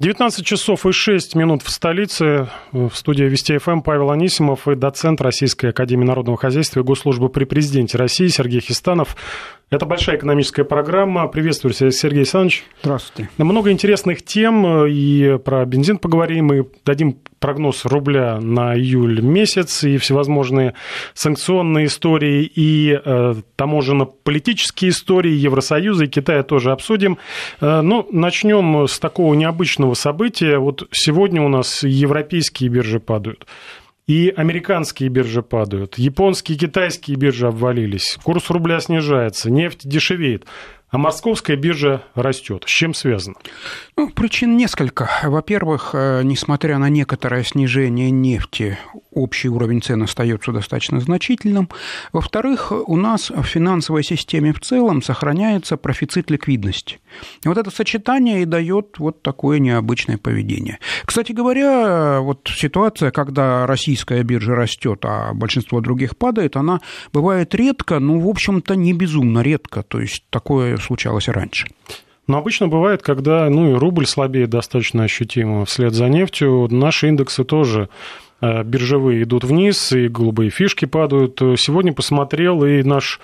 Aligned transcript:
19 0.00 0.44
часов 0.44 0.86
и 0.86 0.92
6 0.92 1.34
минут 1.34 1.62
в 1.62 1.70
столице. 1.70 2.48
В 2.72 2.92
студии 2.94 3.24
Вести 3.24 3.58
ФМ 3.58 3.80
Павел 3.80 4.10
Анисимов 4.10 4.66
и 4.66 4.74
доцент 4.74 5.20
Российской 5.20 5.66
Академии 5.66 6.04
Народного 6.04 6.36
Хозяйства 6.36 6.80
и 6.80 6.82
Госслужбы 6.82 7.28
при 7.28 7.44
Президенте 7.44 7.96
России 7.96 8.26
Сергей 8.28 8.60
Хистанов. 8.60 9.16
Это 9.74 9.86
большая 9.86 10.18
экономическая 10.18 10.62
программа. 10.62 11.26
Приветствую, 11.26 11.72
Сергей 11.74 12.18
Александрович. 12.20 12.62
Здравствуйте. 12.80 13.28
Много 13.38 13.72
интересных 13.72 14.24
тем. 14.24 14.86
И 14.86 15.36
про 15.38 15.64
бензин 15.66 15.98
поговорим, 15.98 16.52
и 16.52 16.62
дадим 16.84 17.18
прогноз 17.40 17.84
рубля 17.84 18.38
на 18.40 18.76
июль 18.76 19.20
месяц, 19.20 19.82
и 19.82 19.98
всевозможные 19.98 20.74
санкционные 21.14 21.86
истории, 21.86 22.44
и 22.44 22.96
э, 23.04 23.34
таможенно-политические 23.56 24.92
истории 24.92 25.32
Евросоюза 25.32 26.04
и 26.04 26.08
Китая 26.08 26.44
тоже 26.44 26.70
обсудим. 26.70 27.18
Э, 27.60 27.80
но 27.80 28.06
начнем 28.12 28.86
с 28.86 29.00
такого 29.00 29.34
необычного 29.34 29.94
события. 29.94 30.58
Вот 30.58 30.86
сегодня 30.92 31.42
у 31.42 31.48
нас 31.48 31.82
европейские 31.82 32.70
биржи 32.70 33.00
падают. 33.00 33.44
И 34.06 34.28
американские 34.36 35.08
биржи 35.08 35.40
падают, 35.42 35.96
японские 35.96 36.58
китайские 36.58 37.16
биржи 37.16 37.46
обвалились, 37.46 38.18
курс 38.22 38.50
рубля 38.50 38.78
снижается, 38.80 39.50
нефть 39.50 39.88
дешевеет. 39.88 40.44
А 40.94 40.98
московская 40.98 41.56
биржа 41.56 42.04
растет. 42.14 42.62
С 42.66 42.70
чем 42.70 42.94
связано? 42.94 43.34
Ну, 43.96 44.10
причин 44.10 44.56
несколько. 44.56 45.10
Во-первых, 45.24 45.90
э, 45.92 46.22
несмотря 46.22 46.78
на 46.78 46.88
некоторое 46.88 47.42
снижение 47.42 48.12
нефти, 48.12 48.78
общий 49.10 49.48
уровень 49.48 49.82
цен 49.82 50.02
остается 50.02 50.52
достаточно 50.52 51.00
значительным. 51.00 51.68
Во-вторых, 52.12 52.72
у 52.72 52.96
нас 52.96 53.30
в 53.30 53.42
финансовой 53.42 54.04
системе 54.04 54.52
в 54.52 54.60
целом 54.60 55.02
сохраняется 55.02 55.76
профицит 55.76 56.30
ликвидности. 56.30 57.00
И 57.44 57.48
вот 57.48 57.58
это 57.58 57.70
сочетание 57.70 58.42
и 58.42 58.44
дает 58.44 58.98
вот 58.98 59.22
такое 59.22 59.58
необычное 59.58 60.18
поведение. 60.18 60.78
Кстати 61.04 61.32
говоря, 61.32 62.20
вот 62.20 62.48
ситуация, 62.52 63.10
когда 63.10 63.66
российская 63.66 64.22
биржа 64.22 64.54
растет, 64.54 65.04
а 65.04 65.32
большинство 65.32 65.80
других 65.80 66.16
падает, 66.16 66.56
она 66.56 66.80
бывает 67.12 67.54
редко, 67.54 67.98
но, 67.98 68.18
в 68.18 68.28
общем-то, 68.28 68.74
не 68.74 68.92
безумно 68.92 69.40
редко. 69.40 69.82
То 69.82 70.00
есть 70.00 70.24
такое 70.30 70.76
случалось 70.84 71.28
раньше. 71.28 71.66
Но 72.26 72.38
обычно 72.38 72.68
бывает, 72.68 73.02
когда 73.02 73.48
ну, 73.50 73.72
и 73.72 73.74
рубль 73.74 74.06
слабеет 74.06 74.50
достаточно 74.50 75.04
ощутимо 75.04 75.64
вслед 75.66 75.92
за 75.92 76.08
нефтью, 76.08 76.68
наши 76.70 77.08
индексы 77.08 77.44
тоже 77.44 77.88
биржевые 78.64 79.22
идут 79.22 79.44
вниз, 79.44 79.92
и 79.92 80.08
голубые 80.08 80.50
фишки 80.50 80.84
падают. 80.84 81.38
Сегодня 81.56 81.92
посмотрел, 81.92 82.64
и 82.64 82.82
наш 82.82 83.20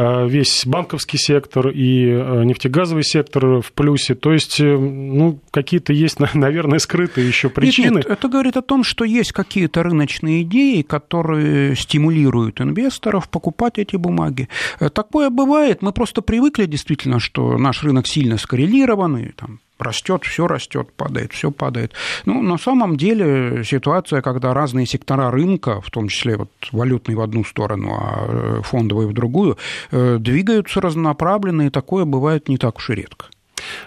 Э, 0.00 0.26
весь 0.26 0.64
банковский 0.64 1.18
сектор 1.18 1.68
и 1.68 2.06
э, 2.06 2.44
нефтегазовый 2.44 3.04
сектор 3.04 3.60
в 3.60 3.72
плюсе. 3.72 4.14
То 4.14 4.32
есть, 4.32 4.58
э, 4.58 4.78
ну, 4.78 5.40
какие-то 5.50 5.92
есть, 5.92 6.18
наверное, 6.34 6.78
скрытые 6.78 7.28
еще 7.28 7.50
причины. 7.50 7.96
Нет, 7.96 8.04
нет, 8.04 8.06
это 8.06 8.28
говорит 8.28 8.56
о 8.56 8.62
том, 8.62 8.82
что 8.82 9.04
есть 9.04 9.32
какие-то 9.32 9.82
рыночные 9.82 10.42
идеи, 10.42 10.80
которые 10.80 11.76
стимулируют 11.76 12.62
инвесторов 12.62 13.28
покупать 13.28 13.78
эти 13.78 13.96
бумаги. 13.96 14.48
Такое 14.94 15.28
бывает. 15.28 15.82
Мы 15.82 15.92
просто 15.92 16.22
привыкли 16.22 16.64
действительно, 16.64 17.20
что 17.20 17.58
наш 17.58 17.82
рынок 17.82 18.06
сильно 18.06 18.38
скоррелирован, 18.38 19.18
и 19.18 19.32
там 19.32 19.60
растет, 19.82 20.24
все 20.24 20.46
растет, 20.46 20.92
падает, 20.96 21.32
все 21.32 21.50
падает. 21.50 21.92
Ну, 22.24 22.42
на 22.42 22.58
самом 22.58 22.96
деле 22.96 23.62
ситуация, 23.64 24.22
когда 24.22 24.54
разные 24.54 24.86
сектора 24.86 25.30
рынка, 25.30 25.80
в 25.80 25.90
том 25.90 26.08
числе 26.08 26.36
вот 26.36 26.50
валютный 26.72 27.14
в 27.14 27.20
одну 27.20 27.44
сторону, 27.44 27.92
а 27.92 28.62
фондовый 28.62 29.06
в 29.06 29.12
другую, 29.12 29.56
Э, 29.90 30.16
двигаются 30.18 30.80
разнонаправленно, 30.80 31.62
и 31.62 31.70
такое 31.70 32.04
бывает 32.04 32.48
не 32.48 32.58
так 32.58 32.78
уж 32.78 32.90
и 32.90 32.94
редко. 32.94 33.26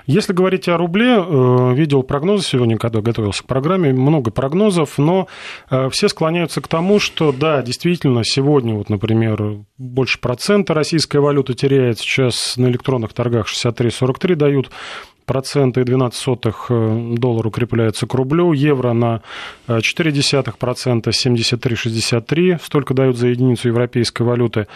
Если 0.06 0.34
говорить 0.34 0.68
о 0.68 0.78
рубле, 0.78 1.16
э, 1.18 1.74
видел 1.74 2.04
прогнозы 2.04 2.46
сегодня, 2.46 2.78
когда 2.78 3.02
готовился 3.02 3.44
к 3.44 3.48
программе, 3.48 3.92
много 3.92 4.32
прогнозов, 4.32 4.98
но 4.98 5.28
э, 5.70 5.90
все 5.90 6.10
склоняются 6.10 6.62
к 6.62 6.68
тому, 6.68 7.00
что 7.00 7.32
да, 7.32 7.62
действительно, 7.62 8.24
сегодня, 8.24 8.76
вот, 8.76 8.90
например, 8.90 9.62
больше 9.78 10.20
процента 10.20 10.74
российская 10.74 11.20
валюта 11.20 11.54
теряет, 11.54 12.00
сейчас 12.00 12.56
на 12.58 12.68
электронных 12.68 13.14
торгах 13.14 13.48
63-43 13.48 14.36
дают, 14.36 14.72
процента 15.26 15.82
и 15.82 15.84
12 15.84 16.20
сотых 16.20 16.68
э, 16.70 17.14
доллар 17.18 17.48
укрепляется 17.48 18.08
к 18.08 18.14
рублю, 18.14 18.54
евро 18.54 18.94
на 18.94 19.22
0,4 19.68 20.54
процента 20.58 21.12
73,63, 21.12 22.60
столько 22.64 22.94
дают 22.94 23.18
за 23.18 23.28
единицу 23.28 23.68
европейской 23.68 24.24
валюты. 24.24 24.68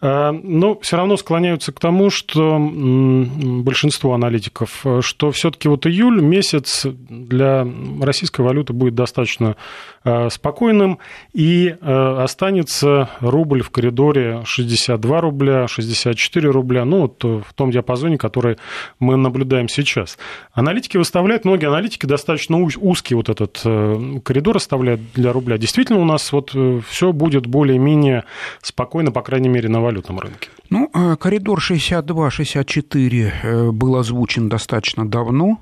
Э, 0.00 0.30
но 0.30 0.78
все 0.80 0.96
равно 0.96 1.16
склоняются 1.16 1.72
к 1.72 1.80
тому, 1.80 2.10
что 2.10 2.58
большинство 2.58 4.14
аналитиков, 4.14 4.84
что 5.00 5.30
все-таки 5.30 5.68
вот 5.68 5.86
июль 5.86 6.20
месяц 6.20 6.86
для 6.86 7.66
российской 8.00 8.42
валюты 8.42 8.72
будет 8.72 8.94
достаточно 8.94 9.56
э, 10.04 10.30
спокойным 10.30 10.98
и 11.32 11.74
останется 11.80 13.10
рубль 13.20 13.62
в 13.62 13.70
коридоре 13.70 14.42
62 14.44 15.20
рубля, 15.20 15.66
64 15.66 16.50
рубля, 16.50 16.84
ну 16.84 17.02
вот 17.02 17.24
в 17.24 17.54
том 17.54 17.70
диапазоне, 17.70 18.18
который 18.18 18.56
мы 18.98 19.16
наблюдаем 19.16 19.68
сейчас 19.68 19.95
сейчас. 19.96 20.18
Аналитики 20.52 20.96
выставляют, 20.96 21.44
многие 21.44 21.66
аналитики 21.66 22.06
достаточно 22.06 22.56
узкий 22.58 23.14
вот 23.14 23.28
этот 23.28 23.60
э, 23.64 24.20
коридор 24.24 24.56
оставляют 24.56 25.00
для 25.14 25.32
рубля. 25.32 25.58
Действительно, 25.58 26.00
у 26.00 26.04
нас 26.04 26.32
вот 26.32 26.50
э, 26.54 26.80
все 26.88 27.12
будет 27.12 27.46
более-менее 27.46 28.24
спокойно, 28.62 29.12
по 29.12 29.22
крайней 29.22 29.48
мере, 29.48 29.68
на 29.68 29.80
валютном 29.80 30.20
рынке. 30.20 30.50
Ну, 30.70 30.88
э, 30.92 31.16
коридор 31.16 31.60
62-64 31.60 33.72
был 33.72 33.96
озвучен 33.96 34.48
достаточно 34.48 35.08
давно 35.08 35.60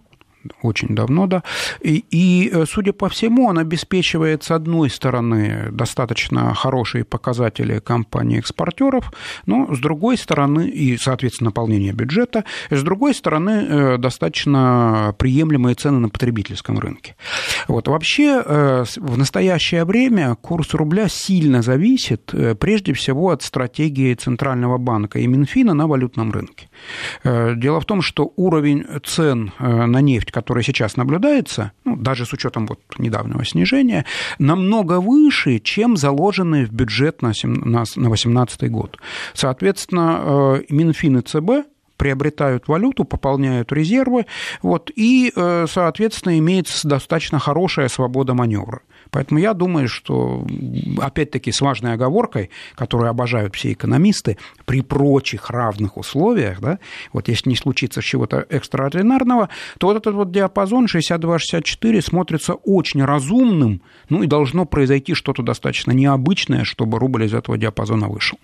очень 0.62 0.94
давно, 0.94 1.27
да. 1.27 1.43
И, 1.81 2.05
и, 2.10 2.50
э, 2.53 2.65
судя 2.66 2.93
по 2.93 3.09
всему, 3.09 3.47
он 3.47 3.59
обеспечивает, 3.59 4.44
с 4.44 4.50
одной 4.50 4.91
стороны, 4.91 5.69
достаточно 5.71 6.55
хорошие 6.55 7.05
показатели 7.05 7.78
компаний-экспортеров, 7.78 9.12
но 9.47 9.75
с 9.75 9.78
другой 9.78 10.16
стороны, 10.16 10.69
и, 10.69 10.97
соответственно, 10.97 11.49
наполнение 11.49 11.93
бюджета, 11.93 12.44
с 12.71 12.82
другой 12.82 13.15
стороны, 13.15 13.66
э, 13.69 13.99
достаточно 13.99 15.15
приемлемые 15.19 15.75
цены 15.75 15.99
на 15.99 16.09
потребительском 16.09 16.78
рынке. 16.78 17.16
Вот. 17.69 17.88
Вообще, 17.88 18.43
э, 18.44 18.84
в 18.97 19.19
настоящее 19.19 19.84
время 19.84 20.34
курс 20.37 20.75
рубля 20.75 21.09
сильно 21.09 21.62
зависит, 21.62 22.32
прежде 22.59 22.93
всего, 22.93 23.31
от 23.31 23.43
стратегии 23.43 24.15
Центрального 24.15 24.78
банка 24.78 25.19
и 25.19 25.26
Минфина 25.26 25.75
на 25.75 25.87
валютном 25.87 26.32
рынке. 26.32 26.69
Дело 27.25 27.81
в 27.81 27.85
том, 27.85 28.03
что 28.03 28.33
уровень 28.37 28.85
цен 29.05 29.53
на 29.59 30.01
нефть 30.01 30.33
который 30.35 30.65
сейчас 30.65 30.97
наблюдается, 30.97 31.73
ну, 31.85 31.97
даже 31.97 32.27
с 32.27 32.33
учетом 32.33 32.67
вот 32.67 32.81
недавнего 32.99 33.45
снижения, 33.45 34.05
намного 34.39 35.01
выше, 35.01 35.59
чем 35.61 35.97
заложенные 35.97 36.67
в 36.67 36.73
бюджет 36.73 37.23
на 37.23 37.33
2018 37.33 38.71
год. 38.71 38.99
Соответственно, 39.33 40.21
э, 40.59 40.62
Минфин 40.69 41.19
и 41.19 41.23
ЦБ 41.23 41.69
приобретают 41.97 42.67
валюту, 42.67 43.05
пополняют 43.05 43.73
резервы, 43.73 44.27
вот, 44.61 44.91
и, 44.95 45.33
э, 45.35 45.67
соответственно, 45.71 46.39
имеется 46.39 46.89
достаточно 46.89 47.39
хорошая 47.39 47.89
свобода 47.89 48.35
маневра. 48.35 48.81
Поэтому 49.14 49.38
я 49.38 49.54
думаю, 49.54 49.86
что, 49.86 50.44
опять-таки, 51.00 51.52
с 51.52 51.60
важной 51.60 51.92
оговоркой, 51.92 52.50
которую 52.75 53.10
обожают 53.10 53.54
все 53.54 53.72
экономисты, 53.72 54.38
при 54.64 54.80
прочих 54.80 55.50
равных 55.50 55.97
условиях, 55.97 56.60
да, 56.60 56.80
вот 57.12 57.28
если 57.28 57.48
не 57.50 57.54
случится 57.54 58.02
чего-то 58.02 58.44
экстраординарного, 58.48 59.50
то 59.78 59.86
вот 59.86 59.97
этот 59.98 60.16
вот 60.16 60.32
диапазон 60.32 60.86
62-64 60.86 62.00
смотрится 62.00 62.54
очень 62.54 63.04
разумным, 63.04 63.82
ну 64.08 64.25
и 64.25 64.26
должно 64.26 64.64
произойти 64.64 65.14
что-то 65.14 65.44
достаточно 65.44 65.92
необычное, 65.92 66.64
чтобы 66.64 66.98
рубль 66.98 67.26
из 67.26 67.34
этого 67.34 67.56
диапазона 67.56 68.08
вышел. 68.08 68.36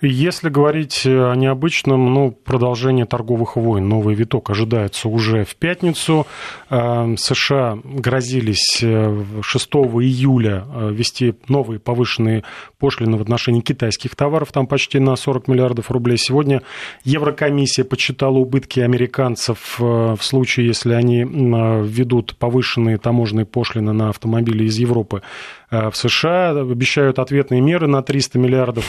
Если 0.00 0.48
говорить 0.48 1.02
о 1.06 1.34
необычном, 1.34 2.12
ну, 2.12 2.30
продолжение 2.30 3.04
торговых 3.04 3.56
войн, 3.56 3.88
новый 3.88 4.14
виток 4.14 4.50
ожидается 4.50 5.08
уже 5.08 5.44
в 5.44 5.54
пятницу. 5.56 6.26
Э, 6.70 7.14
США 7.16 7.78
грозились 7.84 8.78
6 8.78 8.82
э, 8.82 9.78
июля 10.08 10.64
э, 10.66 10.90
ввести 10.92 11.34
новые 11.48 11.78
повышенные 11.78 12.44
пошлины 12.78 13.16
в 13.16 13.22
отношении 13.22 13.60
китайских 13.60 14.16
товаров, 14.16 14.52
там 14.52 14.66
почти 14.66 14.98
на 14.98 15.16
40 15.16 15.48
миллиардов 15.48 15.90
рублей. 15.90 16.18
Сегодня 16.18 16.62
Еврокомиссия 17.04 17.84
подсчитала 17.84 18.38
убытки 18.38 18.80
американцев 18.80 19.76
в 19.78 20.18
случае, 20.20 20.66
если 20.66 20.92
они 20.92 21.24
введут 21.24 22.36
повышенные 22.36 22.98
таможенные 22.98 23.46
пошлины 23.46 23.92
на 23.92 24.10
автомобили 24.10 24.64
из 24.64 24.78
Европы 24.78 25.22
в 25.70 25.92
США, 25.94 26.50
обещают 26.50 27.18
ответные 27.18 27.60
меры 27.60 27.86
на 27.86 28.02
300 28.02 28.38
миллиардов. 28.38 28.84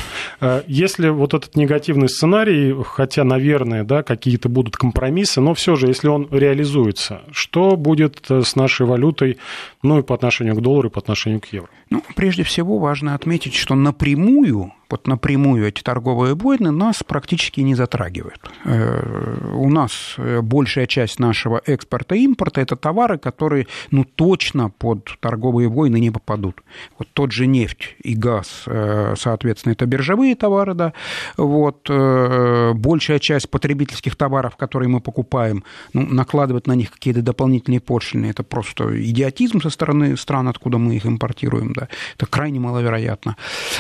Если 0.68 1.10
вот 1.10 1.34
этот 1.34 1.56
негативный 1.56 2.08
сценарий, 2.10 2.76
хотя, 2.86 3.24
наверное, 3.24 3.84
да, 3.84 4.04
какие-то 4.04 4.50
будут 4.50 4.78
компромиссы, 4.78 5.42
но 5.42 5.54
все 5.54 5.76
же, 5.76 5.88
если 5.88 6.08
он 6.08 6.28
реализуется, 6.32 7.22
что 7.32 7.76
будет 7.76 8.26
с 8.30 8.56
нашей 8.56 8.86
валютой, 8.86 9.38
ну 9.84 10.00
и 10.00 10.04
по 10.04 10.16
отношению 10.16 10.56
к 10.56 10.62
доллару, 10.62 10.90
и 10.90 10.92
по 10.92 11.00
отношению 11.00 11.42
к 11.42 11.48
евро? 11.48 11.70
Ну, 11.90 12.04
прежде 12.16 12.44
всего 12.44 12.78
важно 12.78 13.16
отметить, 13.16 13.56
что 13.56 13.76
напрямую 13.76 14.74
вот 14.90 15.08
напрямую 15.08 15.68
эти 15.68 15.82
торговые 15.82 16.36
войны 16.36 16.72
нас 16.72 17.04
практически 17.04 17.62
не 17.62 17.76
затрагивают. 17.76 18.40
Э, 18.66 19.52
у 19.54 19.70
нас 19.70 20.16
э, 20.18 20.42
большая 20.42 20.88
часть 20.88 21.20
нашего 21.20 21.62
экспорта 21.66 22.16
и 22.16 22.24
импорта– 22.24 22.62
это 22.62 22.76
товары, 22.76 23.18
которые 23.18 23.68
ну, 23.92 24.04
точно 24.04 24.70
под 24.70 25.18
торговые 25.20 25.70
войны 25.70 26.00
не 26.00 26.12
попадут. 26.12 26.64
Вот 26.98 27.08
тот 27.14 27.32
же 27.32 27.48
нефть 27.48 27.96
и 28.04 28.16
газ, 28.16 28.64
э, 28.66 29.14
соответственно, 29.18 29.74
это 29.74 29.86
биржевые 29.86 30.36
товары, 30.36 30.74
да. 30.74 30.94
Вот, 31.38 31.90
большая 31.90 33.20
часть 33.20 33.50
потребительских 33.50 34.16
товаров, 34.16 34.56
которые 34.56 34.90
мы 34.90 35.02
покупаем, 35.02 35.64
ну, 35.94 36.06
накладывать 36.06 36.68
на 36.68 36.74
них 36.74 36.92
какие-то 36.92 37.22
дополнительные 37.22 37.80
пошлины– 37.80 38.26
это 38.28 38.44
просто 38.44 39.00
идиотизм 39.02 39.62
со 39.62 39.70
стороны 39.70 40.18
стран, 40.18 40.48
откуда 40.48 40.78
мы 40.78 40.96
их 40.96 41.06
импортируем, 41.06 41.74
да. 41.74 41.88
Это 42.16 42.26
крайне 42.26 42.60
маловероятно. 42.60 43.36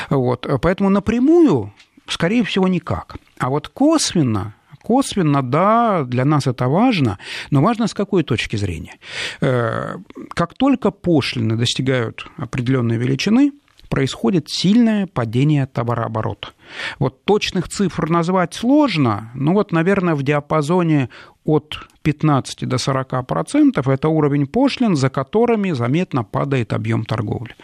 Вот, 0.10 0.48
поэтому 0.62 0.90
напрямую, 1.00 1.72
скорее 2.07 2.44
всего, 2.44 2.68
никак. 2.68 3.18
А 3.38 3.50
вот 3.50 3.68
косвенно, 3.69 4.54
косвенно, 4.84 5.42
да, 5.42 6.04
для 6.04 6.25
нас 6.25 6.48
это 6.48 6.68
важно, 6.68 7.18
но 7.51 7.62
важно 7.62 7.88
с 7.88 7.94
какой 7.94 8.24
точки 8.24 8.57
зрения. 8.57 8.96
Э, 9.42 9.96
как 10.30 10.54
только 10.54 10.92
пошлины 10.92 11.56
достигают 11.56 12.28
определенной 12.38 12.98
величины, 12.98 13.51
происходит 13.90 14.50
сильное 14.50 15.07
падение 15.07 15.66
товарооборота. 15.66 16.50
Вот 17.00 17.25
точных 17.25 17.68
цифр 17.68 18.10
назвать 18.10 18.54
сложно, 18.54 19.31
но 19.36 19.54
вот, 19.54 19.72
наверное, 19.72 20.16
в 20.16 20.24
диапазоне 20.24 21.10
от 21.44 21.88
15 22.04 22.68
до 22.68 22.78
40 22.78 23.28
процентов 23.28 23.88
это 23.88 24.10
уровень 24.10 24.48
пошлин, 24.48 24.95
за 24.95 25.10
которыми 25.10 25.72
заметно 25.72 26.24
падает 26.24 26.74
объем 26.74 27.06
торговли. 27.06 27.56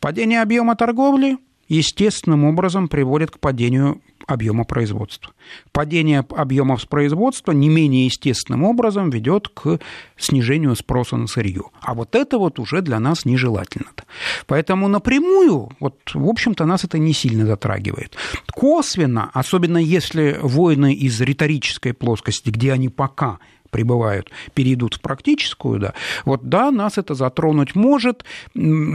Падение 0.00 0.42
объема 0.42 0.74
торговли 0.76 1.36
естественным 1.68 2.44
образом 2.44 2.88
приводит 2.88 3.30
к 3.30 3.38
падению 3.38 4.00
объема 4.26 4.64
производства. 4.64 5.32
Падение 5.72 6.20
объемов 6.20 6.88
производства 6.88 7.52
не 7.52 7.68
менее 7.68 8.06
естественным 8.06 8.64
образом 8.64 9.10
ведет 9.10 9.48
к 9.48 9.78
снижению 10.16 10.76
спроса 10.76 11.16
на 11.16 11.26
сырье. 11.26 11.64
А 11.80 11.94
вот 11.94 12.14
это 12.14 12.38
вот 12.38 12.58
уже 12.58 12.80
для 12.80 13.00
нас 13.00 13.24
нежелательно. 13.24 13.90
-то. 13.94 14.04
Поэтому 14.46 14.88
напрямую, 14.88 15.70
вот, 15.80 15.98
в 16.14 16.26
общем-то, 16.26 16.64
нас 16.64 16.84
это 16.84 16.98
не 16.98 17.12
сильно 17.12 17.46
затрагивает. 17.46 18.16
Косвенно, 18.52 19.30
особенно 19.32 19.78
если 19.78 20.38
войны 20.42 20.94
из 20.94 21.20
риторической 21.20 21.92
плоскости, 21.92 22.50
где 22.50 22.72
они 22.72 22.88
пока 22.88 23.38
прибывают, 23.74 24.30
перейдут 24.54 24.94
в 24.94 25.00
практическую, 25.00 25.80
да, 25.80 25.94
вот 26.24 26.48
да, 26.48 26.70
нас 26.70 26.96
это 26.96 27.14
затронуть 27.14 27.74
может, 27.74 28.24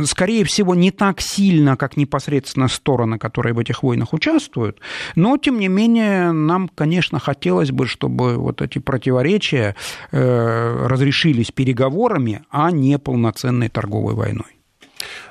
скорее 0.05 0.45
всего, 0.45 0.73
не 0.73 0.91
так 0.91 1.19
сильно, 1.19 1.75
как 1.75 1.97
непосредственно 1.97 2.69
стороны, 2.69 3.17
которые 3.17 3.53
в 3.53 3.59
этих 3.59 3.83
войнах 3.83 4.13
участвуют, 4.13 4.79
но, 5.15 5.37
тем 5.37 5.59
не 5.59 5.67
менее, 5.67 6.31
нам, 6.31 6.69
конечно, 6.69 7.19
хотелось 7.19 7.71
бы, 7.71 7.87
чтобы 7.87 8.37
вот 8.37 8.61
эти 8.61 8.79
противоречия 8.79 9.75
э, 10.13 10.87
разрешились 10.87 11.51
переговорами, 11.51 12.43
а 12.49 12.71
не 12.71 12.97
полноценной 12.97 13.67
торговой 13.67 14.13
войной. 14.13 14.58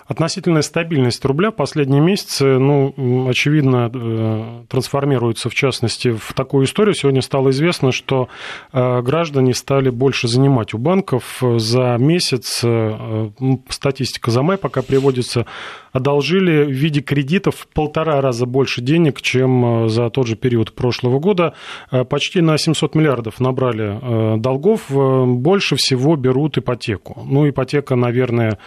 Относительная 0.08 0.62
стабильность 0.62 1.22
рубля 1.26 1.50
последние 1.50 2.00
месяцы, 2.00 2.58
ну, 2.58 3.28
очевидно, 3.28 3.90
э, 3.92 4.64
трансформируется, 4.66 5.50
в 5.50 5.54
частности, 5.54 6.12
в 6.12 6.32
такую 6.32 6.64
историю. 6.64 6.94
Сегодня 6.94 7.20
стало 7.20 7.50
известно, 7.50 7.92
что 7.92 8.28
э, 8.72 9.02
граждане 9.02 9.52
стали 9.52 9.90
больше 9.90 10.26
занимать 10.26 10.72
у 10.72 10.78
банков. 10.78 11.42
За 11.42 11.98
месяц, 11.98 12.62
э, 12.64 13.30
статистика 13.68 14.30
за 14.30 14.40
май 14.42 14.56
пока 14.56 14.80
приводится, 14.80 15.44
одолжили 15.92 16.64
в 16.64 16.70
виде 16.70 17.02
кредитов 17.02 17.56
в 17.56 17.68
полтора 17.68 18.22
раза 18.22 18.46
больше 18.46 18.80
денег, 18.80 19.20
чем 19.20 19.90
за 19.90 20.08
тот 20.08 20.26
же 20.26 20.36
период 20.36 20.74
прошлого 20.74 21.18
года. 21.18 21.52
Почти 21.90 22.40
на 22.40 22.56
700 22.56 22.94
миллиардов 22.94 23.40
набрали 23.40 24.38
долгов. 24.38 24.86
Больше 24.88 25.76
всего 25.76 26.16
берут 26.16 26.56
ипотеку. 26.56 27.22
Ну, 27.26 27.48
ипотека, 27.48 27.94
наверное, 27.94 28.58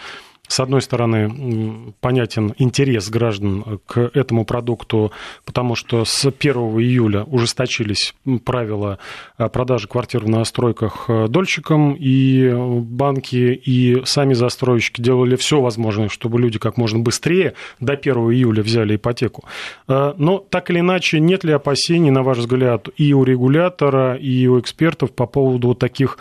с 0.52 0.60
одной 0.60 0.82
стороны, 0.82 1.94
понятен 2.02 2.54
интерес 2.58 3.10
граждан 3.10 3.80
к 3.86 4.12
этому 4.14 4.44
продукту, 4.44 5.14
потому 5.46 5.76
что 5.76 6.04
с 6.04 6.26
1 6.26 6.54
июля 6.82 7.24
ужесточились 7.24 8.14
правила 8.44 9.00
продажи 9.38 9.88
квартир 9.88 10.26
в 10.26 10.30
новостройках 10.30 11.10
дольщикам, 11.30 11.96
и 11.98 12.52
банки, 12.54 13.62
и 13.66 14.04
сами 14.04 14.34
застройщики 14.34 15.00
делали 15.02 15.38
все 15.38 15.62
возможное, 15.62 16.10
чтобы 16.10 16.38
люди 16.38 16.60
как 16.60 16.76
можно 16.76 17.00
быстрее 17.00 17.54
до 17.80 17.94
1 17.94 18.14
июля 18.14 18.62
взяли 18.62 18.98
ипотеку. 18.98 19.46
Но 19.88 20.46
так 20.50 20.70
или 20.70 20.82
иначе, 20.82 21.22
нет 21.22 21.46
ли 21.46 21.54
опасений, 21.54 22.12
на 22.12 22.24
ваш 22.24 22.40
взгляд, 22.40 22.90
и 22.98 23.14
у 23.14 23.24
регулятора, 23.24 24.16
и 24.16 24.48
у 24.48 24.60
экспертов 24.60 25.14
по 25.14 25.28
поводу 25.28 25.76
таких 25.76 26.18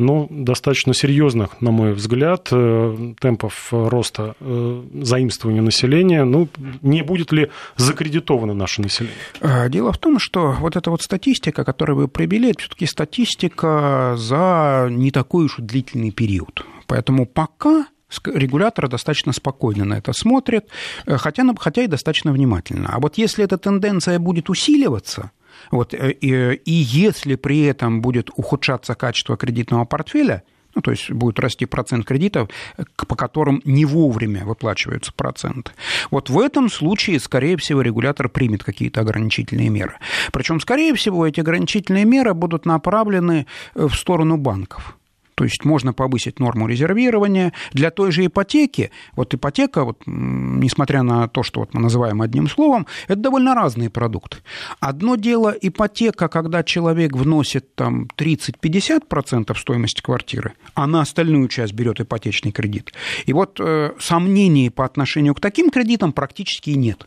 ну, 0.00 0.26
достаточно 0.30 0.94
серьезных, 0.94 1.60
на 1.60 1.70
мой 1.70 1.92
взгляд, 1.92 2.48
э, 2.50 3.12
темпов 3.20 3.68
роста 3.70 4.34
э, 4.40 4.82
заимствования 5.02 5.60
населения. 5.60 6.24
Ну, 6.24 6.48
не 6.80 7.02
будет 7.02 7.32
ли 7.32 7.50
закредитовано 7.76 8.54
наше 8.54 8.80
население? 8.80 9.16
А, 9.42 9.68
дело 9.68 9.92
в 9.92 9.98
том, 9.98 10.18
что 10.18 10.52
вот 10.58 10.76
эта 10.76 10.90
вот 10.90 11.02
статистика, 11.02 11.64
которую 11.64 11.96
вы 11.96 12.08
привели, 12.08 12.50
это 12.50 12.60
все-таки 12.60 12.86
статистика 12.86 14.14
за 14.16 14.88
не 14.90 15.10
такой 15.10 15.44
уж 15.44 15.56
длительный 15.58 16.12
период. 16.12 16.64
Поэтому 16.86 17.26
пока 17.26 17.86
регулятор 18.24 18.88
достаточно 18.88 19.32
спокойно 19.32 19.84
на 19.84 19.94
это 19.98 20.12
смотрит, 20.14 20.66
э, 21.06 21.18
хотя, 21.18 21.44
хотя 21.58 21.82
и 21.82 21.86
достаточно 21.86 22.32
внимательно. 22.32 22.88
А 22.92 23.00
вот 23.00 23.18
если 23.18 23.44
эта 23.44 23.58
тенденция 23.58 24.18
будет 24.18 24.48
усиливаться, 24.48 25.30
вот, 25.70 25.94
э, 25.94 26.12
и, 26.12 26.54
и 26.54 26.72
если 26.72 27.36
при 27.36 27.62
этом 27.62 28.00
будет 28.00 28.30
ухудшаться 28.36 28.94
качество 28.94 29.36
кредитного 29.36 29.84
портфеля, 29.84 30.42
ну, 30.74 30.82
то 30.82 30.90
есть 30.90 31.10
будет 31.10 31.38
расти 31.40 31.66
процент 31.66 32.06
кредитов, 32.06 32.48
по 32.96 33.16
которым 33.16 33.60
не 33.64 33.84
вовремя 33.84 34.44
выплачиваются 34.44 35.12
проценты. 35.12 35.72
Вот 36.10 36.30
в 36.30 36.38
этом 36.38 36.70
случае, 36.70 37.18
скорее 37.18 37.56
всего, 37.56 37.82
регулятор 37.82 38.28
примет 38.28 38.62
какие-то 38.62 39.00
ограничительные 39.00 39.68
меры. 39.68 39.94
Причем, 40.32 40.60
скорее 40.60 40.94
всего, 40.94 41.26
эти 41.26 41.40
ограничительные 41.40 42.04
меры 42.04 42.34
будут 42.34 42.66
направлены 42.66 43.46
в 43.74 43.92
сторону 43.94 44.36
банков. 44.36 44.96
То 45.40 45.44
есть 45.44 45.64
можно 45.64 45.94
повысить 45.94 46.38
норму 46.38 46.66
резервирования. 46.68 47.54
Для 47.72 47.90
той 47.90 48.12
же 48.12 48.26
ипотеки, 48.26 48.90
вот 49.16 49.32
ипотека, 49.32 49.84
вот, 49.84 50.02
несмотря 50.04 51.02
на 51.02 51.28
то, 51.28 51.42
что 51.42 51.60
вот 51.60 51.72
мы 51.72 51.80
называем 51.80 52.20
одним 52.20 52.46
словом, 52.46 52.86
это 53.08 53.20
довольно 53.20 53.54
разные 53.54 53.88
продукты. 53.88 54.36
Одно 54.80 55.16
дело 55.16 55.48
ипотека, 55.58 56.28
когда 56.28 56.62
человек 56.62 57.16
вносит 57.16 57.74
там 57.74 58.06
30-50% 58.18 59.56
стоимости 59.56 60.02
квартиры, 60.02 60.52
а 60.74 60.86
на 60.86 61.00
остальную 61.00 61.48
часть 61.48 61.72
берет 61.72 62.02
ипотечный 62.02 62.52
кредит. 62.52 62.92
И 63.24 63.32
вот 63.32 63.58
э, 63.60 63.92
сомнений 63.98 64.68
по 64.68 64.84
отношению 64.84 65.34
к 65.34 65.40
таким 65.40 65.70
кредитам 65.70 66.12
практически 66.12 66.68
нет 66.68 67.06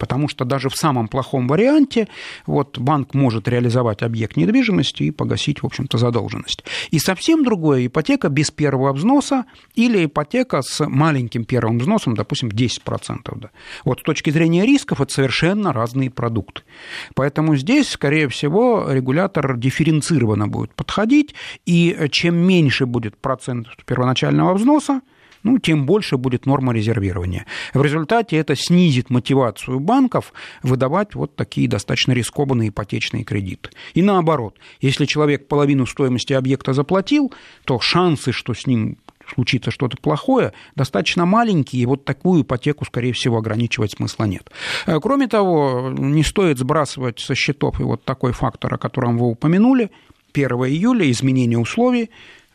потому 0.00 0.28
что 0.28 0.44
даже 0.44 0.70
в 0.70 0.76
самом 0.76 1.08
плохом 1.08 1.46
варианте 1.46 2.08
вот, 2.46 2.78
банк 2.78 3.14
может 3.14 3.46
реализовать 3.46 4.02
объект 4.02 4.36
недвижимости 4.36 5.04
и 5.04 5.10
погасить, 5.10 5.62
в 5.62 5.66
общем-то, 5.66 5.98
задолженность. 5.98 6.64
И 6.90 6.98
совсем 6.98 7.44
другое 7.44 7.86
ипотека 7.86 8.30
без 8.30 8.50
первого 8.50 8.94
взноса 8.94 9.44
или 9.74 10.06
ипотека 10.06 10.62
с 10.62 10.84
маленьким 10.88 11.44
первым 11.44 11.78
взносом, 11.78 12.14
допустим, 12.14 12.48
10%. 12.48 13.38
Да. 13.38 13.50
Вот 13.84 14.00
с 14.00 14.02
точки 14.02 14.30
зрения 14.30 14.64
рисков 14.64 15.02
это 15.02 15.12
совершенно 15.12 15.72
разные 15.72 16.10
продукты. 16.10 16.62
Поэтому 17.14 17.54
здесь, 17.56 17.90
скорее 17.90 18.28
всего, 18.28 18.86
регулятор 18.90 19.58
дифференцированно 19.58 20.48
будет 20.48 20.74
подходить, 20.74 21.34
и 21.66 22.08
чем 22.10 22.36
меньше 22.36 22.86
будет 22.86 23.18
процент 23.18 23.66
первоначального 23.84 24.54
взноса, 24.54 25.02
ну, 25.42 25.58
тем 25.58 25.86
больше 25.86 26.16
будет 26.16 26.46
норма 26.46 26.72
резервирования. 26.72 27.46
В 27.74 27.82
результате 27.82 28.36
это 28.36 28.54
снизит 28.56 29.10
мотивацию 29.10 29.80
банков 29.80 30.32
выдавать 30.62 31.14
вот 31.14 31.36
такие 31.36 31.68
достаточно 31.68 32.12
рискованные 32.12 32.68
ипотечные 32.68 33.24
кредиты. 33.24 33.70
И 33.94 34.02
наоборот, 34.02 34.56
если 34.80 35.06
человек 35.06 35.48
половину 35.48 35.86
стоимости 35.86 36.32
объекта 36.32 36.72
заплатил, 36.72 37.32
то 37.64 37.80
шансы, 37.80 38.32
что 38.32 38.54
с 38.54 38.66
ним 38.66 38.98
случится 39.34 39.70
что-то 39.70 39.96
плохое, 39.96 40.52
достаточно 40.74 41.24
маленькие, 41.24 41.82
и 41.82 41.86
вот 41.86 42.04
такую 42.04 42.42
ипотеку, 42.42 42.84
скорее 42.84 43.12
всего, 43.12 43.38
ограничивать 43.38 43.92
смысла 43.92 44.24
нет. 44.24 44.50
Э, 44.86 44.98
кроме 45.00 45.28
того, 45.28 45.92
не 45.96 46.24
стоит 46.24 46.58
сбрасывать 46.58 47.20
со 47.20 47.34
счетов 47.34 47.80
и 47.80 47.84
вот 47.84 48.04
такой 48.04 48.32
фактор, 48.32 48.74
о 48.74 48.78
котором 48.78 49.18
вы 49.18 49.28
упомянули, 49.28 49.90
1 50.32 50.48
июля 50.48 51.10
изменение 51.10 51.58
условий 51.58 52.10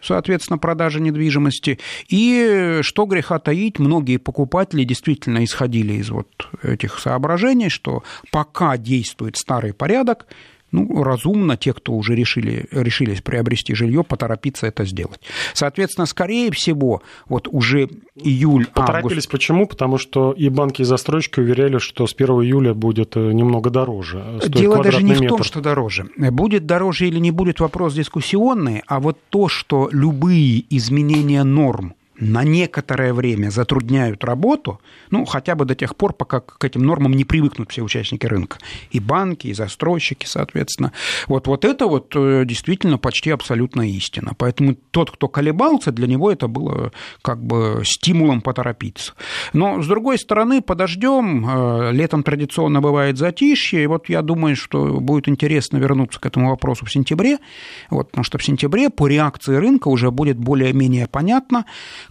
соответственно, 0.06 0.58
продажи 0.58 1.02
недвижимости. 1.02 1.80
И 2.08 2.80
что 2.82 3.06
греха 3.06 3.40
таить, 3.40 3.80
многие 3.80 4.18
покупатели 4.18 4.84
действительно 4.84 5.44
исходили 5.44 5.94
из 5.94 6.10
вот 6.10 6.28
этих 6.64 7.00
соображений, 7.00 7.70
что 7.70 8.04
пока 8.32 8.78
действует 8.78 9.38
старый 9.38 9.74
порядок, 9.74 10.28
ну, 10.76 11.04
разумно 11.04 11.56
те, 11.58 11.74
кто 11.74 11.94
уже 11.94 12.16
решили, 12.16 12.68
решились 12.72 13.22
приобрести 13.22 13.74
жилье, 13.74 14.04
поторопиться 14.04 14.68
это 14.68 14.86
сделать. 14.86 15.22
Соответственно, 15.54 16.06
скорее 16.06 16.52
всего, 16.52 17.02
вот 17.30 17.48
уже 17.50 17.90
июль, 18.16 18.68
Поторопились 18.68 19.26
август... 19.26 19.32
почему? 19.32 19.68
Потому 19.68 19.98
что 19.98 20.34
и 20.34 20.50
банки, 20.50 20.82
и 20.82 20.86
застройщики 20.86 21.40
уверяли, 21.40 21.78
что 21.78 22.08
с 22.08 22.14
1 22.14 22.28
июля 22.28 22.74
будет 22.74 23.16
э, 23.16 23.32
немного 23.32 23.70
дороже. 23.70 24.40
Дело 24.48 24.84
даже 24.84 25.02
не 25.02 25.12
метр. 25.12 25.26
в 25.26 25.30
том, 25.30 25.44
что 25.44 25.62
дороже. 25.62 26.08
Будет 26.18 26.66
дороже 26.66 27.08
или 27.08 27.20
не 27.20 27.32
будет 27.32 27.60
вопрос 27.60 27.94
дискуссионный, 27.94 28.84
а 28.88 29.00
вот 29.00 29.18
то, 29.30 29.48
что 29.48 29.90
любые 29.92 30.64
изменения 30.70 31.44
норм 31.44 31.96
на 32.18 32.44
некоторое 32.44 33.14
время 33.14 33.50
затрудняют 33.50 34.24
работу, 34.24 34.80
ну, 35.12 35.26
хотя 35.26 35.56
бы 35.56 35.66
до 35.66 35.76
тех 35.76 35.96
пор, 35.96 36.14
пока 36.14 36.40
к 36.40 36.64
этим 36.64 36.84
нормам 36.84 37.14
не 37.14 37.26
привыкнут 37.26 37.72
все 37.72 37.82
участники 37.82 38.26
рынка. 38.26 38.58
И 38.92 39.00
банки, 39.00 39.48
и 39.48 39.54
застройщики, 39.54 40.26
соответственно. 40.26 40.94
Вот, 41.28 41.48
вот 41.48 41.66
это 41.66 41.88
вот 41.88 42.14
э, 42.16 42.44
действительно 42.46 42.98
почти 42.98 43.32
абсолютная 43.32 43.88
истина. 43.88 44.34
Поэтому 44.38 44.76
тот, 44.92 45.12
кто 45.12 45.28
колебался, 45.28 45.92
для 45.92 46.08
него 46.08 46.32
это 46.32 46.48
было 46.48 46.92
как 47.22 47.44
бы 47.44 47.82
стимулом 47.84 48.42
поторопиться. 48.42 49.14
Но, 49.54 49.82
с 49.82 49.88
другой 49.88 50.18
стороны, 50.18 50.62
подождем. 50.62 51.46
Э, 51.48 51.92
летом 51.92 52.24
традиционно 52.24 52.82
бывает 52.82 53.18
затишье, 53.18 53.84
и 53.84 53.88
вот 53.88 54.10
я 54.10 54.22
думаю, 54.22 54.56
что 54.56 55.00
будет 55.00 55.28
интересно 55.28 55.78
вернуться 55.78 56.20
к 56.20 56.26
этому 56.26 56.50
вопросу 56.50 56.86
в 56.86 56.92
сентябре, 56.92 57.40
вот, 57.90 58.10
потому 58.10 58.24
что 58.24 58.38
в 58.38 58.44
сентябре 58.44 58.90
по 58.90 59.08
реакции 59.08 59.56
рынка 59.56 59.90
уже 59.90 60.12
будет 60.12 60.38
более-менее 60.38 61.08
понятно, 61.08 61.66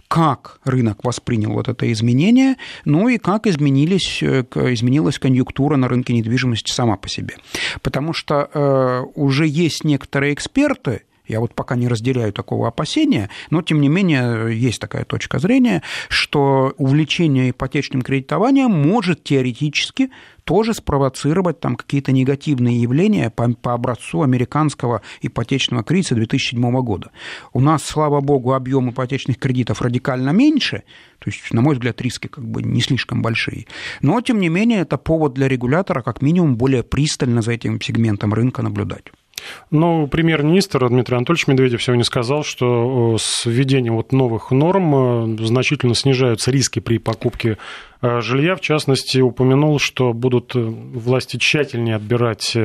как 0.07 0.59
рынок 0.63 1.03
воспринял 1.03 1.51
вот 1.53 1.67
это 1.67 1.91
изменение, 1.91 2.55
ну 2.85 3.07
и 3.07 3.17
как 3.17 3.47
изменились, 3.47 4.21
э, 4.21 4.43
изменилась 4.73 5.19
конъюнктура 5.19 5.77
на 5.77 5.87
рынке 5.87 6.13
недвижимости 6.13 6.71
сама 6.71 6.97
по 6.97 7.09
себе. 7.09 7.35
Потому 7.81 8.13
что 8.13 8.49
э, 8.53 9.03
уже 9.15 9.47
есть 9.47 9.83
некоторые 9.83 10.33
эксперты, 10.33 11.03
я 11.27 11.39
вот 11.39 11.53
пока 11.53 11.75
не 11.75 11.87
разделяю 11.87 12.33
такого 12.33 12.67
опасения, 12.67 13.29
но 13.49 13.61
тем 13.61 13.81
не 13.81 13.89
менее 13.89 14.57
есть 14.57 14.79
такая 14.79 15.05
точка 15.05 15.39
зрения, 15.39 15.81
что 16.09 16.73
увлечение 16.77 17.51
ипотечным 17.51 18.01
кредитованием 18.01 18.71
может 18.71 19.23
теоретически 19.23 20.09
тоже 20.45 20.73
спровоцировать 20.73 21.59
там 21.59 21.75
какие-то 21.75 22.11
негативные 22.11 22.79
явления 22.79 23.29
по, 23.31 23.51
по 23.53 23.73
образцу 23.73 24.21
американского 24.21 25.01
ипотечного 25.21 25.83
кризиса 25.83 26.15
2007 26.15 26.81
года. 26.81 27.11
У 27.51 27.59
нас, 27.59 27.83
слава 27.83 28.21
богу, 28.21 28.53
объем 28.53 28.91
ипотечных 28.91 29.39
кредитов 29.39 29.81
радикально 29.81 30.29
меньше, 30.29 30.83
то 31.19 31.31
есть, 31.31 31.51
на 31.51 31.61
мой 31.61 31.73
взгляд, 31.73 31.99
риски 32.01 32.27
как 32.27 32.45
бы 32.45 32.61
не 32.61 32.81
слишком 32.81 33.21
большие. 33.21 33.65
Но, 34.01 34.21
тем 34.21 34.39
не 34.39 34.49
менее, 34.49 34.81
это 34.81 34.97
повод 34.97 35.33
для 35.33 35.47
регулятора 35.47 36.01
как 36.03 36.21
минимум 36.21 36.55
более 36.55 36.83
пристально 36.83 37.41
за 37.41 37.53
этим 37.53 37.81
сегментом 37.81 38.33
рынка 38.33 38.61
наблюдать. 38.61 39.05
Ну, 39.71 40.07
премьер-министр 40.07 40.87
Дмитрий 40.89 41.17
Анатольевич 41.17 41.47
Медведев 41.47 41.83
сегодня 41.83 42.03
сказал, 42.03 42.43
что 42.43 43.17
с 43.17 43.45
введением 43.45 43.95
вот 43.95 44.11
новых 44.11 44.51
норм 44.51 45.35
э, 45.35 45.45
значительно 45.45 45.95
снижаются 45.95 46.51
риски 46.51 46.79
при 46.79 46.97
покупке 46.97 47.51
э, 47.51 47.55
жилья. 48.01 48.55
В 48.55 48.61
частности, 48.61 49.19
упомянул, 49.19 49.79
что 49.79 50.13
будут 50.13 50.55
э, 50.55 50.59
власти 50.59 51.37
тщательнее 51.37 51.95
отбирать 51.95 52.55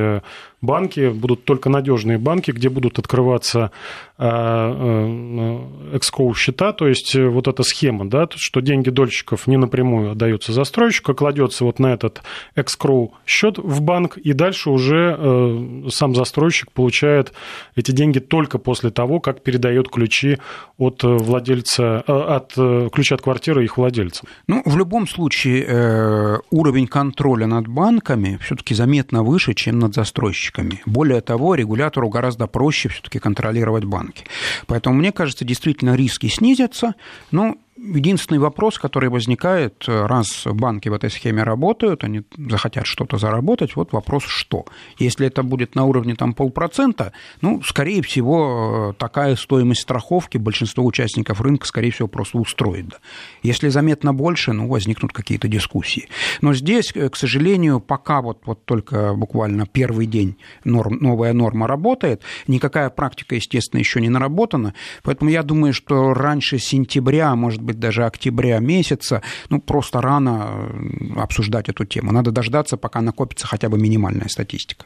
банки, 0.61 1.09
будут 1.09 1.45
только 1.45 1.69
надежные 1.69 2.19
банки, 2.19 2.51
где 2.51 2.69
будут 2.69 2.99
открываться 2.99 3.71
экскоу 4.19 6.35
счета, 6.35 6.73
то 6.73 6.87
есть 6.87 7.15
вот 7.15 7.47
эта 7.47 7.63
схема, 7.63 8.07
да, 8.07 8.27
что 8.35 8.59
деньги 8.59 8.91
дольщиков 8.91 9.47
не 9.47 9.57
напрямую 9.57 10.11
отдаются 10.11 10.53
застройщику, 10.53 11.15
кладется 11.15 11.65
вот 11.65 11.79
на 11.79 11.87
этот 11.87 12.21
экскроу 12.55 13.15
счет 13.25 13.57
в 13.57 13.81
банк, 13.81 14.17
и 14.17 14.33
дальше 14.33 14.69
уже 14.69 15.89
сам 15.89 16.13
застройщик 16.13 16.71
получает 16.71 17.33
эти 17.75 17.89
деньги 17.89 18.19
только 18.19 18.59
после 18.59 18.91
того, 18.91 19.19
как 19.19 19.41
передает 19.41 19.89
ключи 19.89 20.37
от 20.77 21.03
владельца, 21.03 22.03
э, 22.07 22.11
от 22.11 22.53
э, 22.57 22.89
ключа 22.91 23.15
от 23.15 23.21
квартиры 23.21 23.63
их 23.63 23.77
владельцам. 23.77 24.27
Ну, 24.47 24.61
в 24.65 24.77
любом 24.77 25.07
случае, 25.07 25.20
э, 25.67 26.37
уровень 26.49 26.87
контроля 26.87 27.47
над 27.47 27.67
банками 27.67 28.39
все-таки 28.41 28.73
заметно 28.73 29.23
выше, 29.23 29.53
чем 29.53 29.79
над 29.79 29.93
застройщиками. 29.93 30.81
Более 30.85 31.21
того, 31.21 31.55
регулятору 31.55 32.09
гораздо 32.09 32.47
проще 32.47 32.89
все-таки 32.89 33.19
контролировать 33.19 33.83
банки. 33.83 34.25
Поэтому, 34.67 34.95
мне 34.95 35.11
кажется, 35.11 35.45
действительно 35.45 35.95
риски 35.95 36.27
снизятся. 36.27 36.95
Ну, 37.31 37.57
Единственный 37.83 38.37
вопрос, 38.37 38.77
который 38.77 39.09
возникает, 39.09 39.85
раз 39.87 40.45
банки 40.45 40.87
в 40.87 40.93
этой 40.93 41.09
схеме 41.09 41.41
работают, 41.41 42.03
они 42.03 42.21
захотят 42.37 42.85
что-то 42.85 43.17
заработать, 43.17 43.75
вот 43.75 43.91
вопрос 43.91 44.23
что. 44.25 44.65
Если 44.99 45.25
это 45.25 45.41
будет 45.41 45.73
на 45.73 45.85
уровне 45.85 46.13
там, 46.13 46.33
полпроцента, 46.33 47.11
ну, 47.41 47.63
скорее 47.63 48.03
всего, 48.03 48.95
такая 48.99 49.35
стоимость 49.35 49.81
страховки 49.81 50.37
большинство 50.37 50.85
участников 50.85 51.41
рынка, 51.41 51.65
скорее 51.65 51.89
всего, 51.89 52.07
просто 52.07 52.37
устроит. 52.37 52.89
Да. 52.89 52.97
Если 53.41 53.69
заметно 53.69 54.13
больше, 54.13 54.53
ну, 54.53 54.67
возникнут 54.67 55.11
какие-то 55.11 55.47
дискуссии. 55.47 56.07
Но 56.41 56.53
здесь, 56.53 56.93
к 56.93 57.15
сожалению, 57.15 57.79
пока 57.79 58.21
вот, 58.21 58.41
вот 58.45 58.63
только 58.63 59.15
буквально 59.15 59.65
первый 59.65 60.05
день 60.05 60.37
норм, 60.63 60.99
новая 61.01 61.33
норма 61.33 61.65
работает, 61.65 62.21
никакая 62.47 62.91
практика, 62.91 63.33
естественно, 63.33 63.79
еще 63.79 64.01
не 64.01 64.09
наработана, 64.09 64.75
поэтому 65.01 65.31
я 65.31 65.41
думаю, 65.41 65.73
что 65.73 66.13
раньше 66.13 66.59
сентября, 66.59 67.35
может 67.35 67.59
быть, 67.61 67.70
быть, 67.71 67.79
даже 67.79 68.05
октября 68.05 68.59
месяца, 68.59 69.21
ну, 69.49 69.59
просто 69.59 70.01
рано 70.01 70.69
э, 71.15 71.19
обсуждать 71.19 71.69
эту 71.69 71.85
тему. 71.85 72.11
Надо 72.11 72.31
дождаться, 72.31 72.77
пока 72.77 73.01
накопится 73.01 73.47
хотя 73.47 73.69
бы 73.69 73.77
минимальная 73.77 74.27
статистика. 74.27 74.85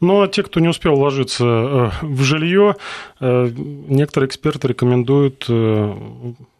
Ну, 0.00 0.22
а 0.22 0.28
те, 0.28 0.42
кто 0.42 0.60
не 0.60 0.68
успел 0.68 0.96
вложиться 0.96 1.44
э, 1.44 1.90
в 2.02 2.22
жилье, 2.22 2.76
э, 3.20 3.50
некоторые 3.88 4.28
эксперты 4.28 4.68
рекомендуют 4.68 5.46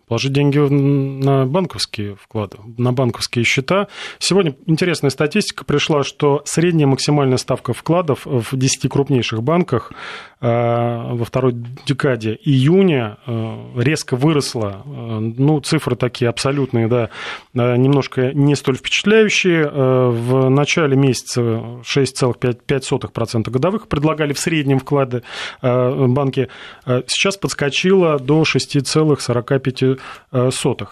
положить 0.08 0.32
деньги 0.32 0.58
на 0.58 1.46
банковские 1.46 2.16
вклады, 2.16 2.58
на 2.76 2.92
банковские 2.92 3.44
счета. 3.44 3.88
Сегодня 4.18 4.54
интересная 4.66 5.10
статистика 5.10 5.64
пришла, 5.64 6.02
что 6.02 6.42
средняя 6.44 6.86
максимальная 6.86 7.38
ставка 7.38 7.72
вкладов 7.72 8.22
в 8.24 8.56
10 8.56 8.90
крупнейших 8.90 9.42
банках 9.42 9.92
Э, 10.40 11.14
во 11.14 11.24
второй 11.24 11.52
декаде 11.84 12.38
июня 12.44 13.18
э, 13.26 13.56
резко 13.76 14.14
выросла. 14.14 14.84
Э, 14.86 15.18
ну, 15.18 15.60
цифры 15.60 15.96
такие 15.96 16.28
абсолютные, 16.28 16.86
да, 16.86 17.10
немножко 17.54 18.32
не 18.32 18.54
столь 18.54 18.76
впечатляющие. 18.76 19.68
В 19.68 20.48
начале 20.48 20.96
месяца 20.96 21.40
6,5% 21.40 23.50
годовых 23.50 23.88
предлагали 23.88 24.32
в 24.32 24.38
среднем 24.38 24.78
вклады 24.78 25.22
банки. 25.60 26.48
Сейчас 26.84 27.36
подскочило 27.36 28.18
до 28.18 28.42
6,45%. 28.42 29.97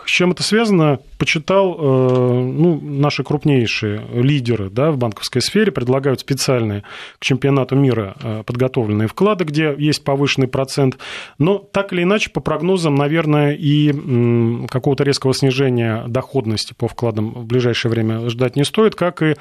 С 0.07 0.11
чем 0.11 0.33
это 0.33 0.43
связано? 0.43 0.99
Почитал, 1.19 1.77
ну, 1.79 2.81
наши 2.81 3.23
крупнейшие 3.23 4.03
лидеры 4.13 4.71
да, 4.71 4.91
в 4.91 4.99
банковской 4.99 5.41
сфере 5.41 5.73
предлагают 5.73 6.21
специальные 6.21 6.83
к 7.19 7.25
чемпионату 7.25 7.77
мира 7.77 8.17
подготовленные 8.47 9.09
вклады 9.09 9.45
где 9.45 9.75
есть 9.79 10.05
повышенный 10.05 10.49
процент. 10.49 10.99
Но 11.39 11.59
так 11.59 11.93
или 11.93 12.03
иначе, 12.03 12.31
по 12.31 12.41
прогнозам, 12.41 12.95
наверное, 12.95 13.57
и 13.59 14.67
какого-то 14.69 15.05
резкого 15.05 15.33
снижения 15.33 16.05
доходности 16.07 16.75
по 16.77 16.89
вкладам 16.89 17.31
в 17.31 17.47
ближайшее 17.47 17.91
время 17.91 18.29
ждать 18.29 18.57
не 18.57 18.65
стоит, 18.65 18.95
как 18.95 19.23
и 19.23 19.37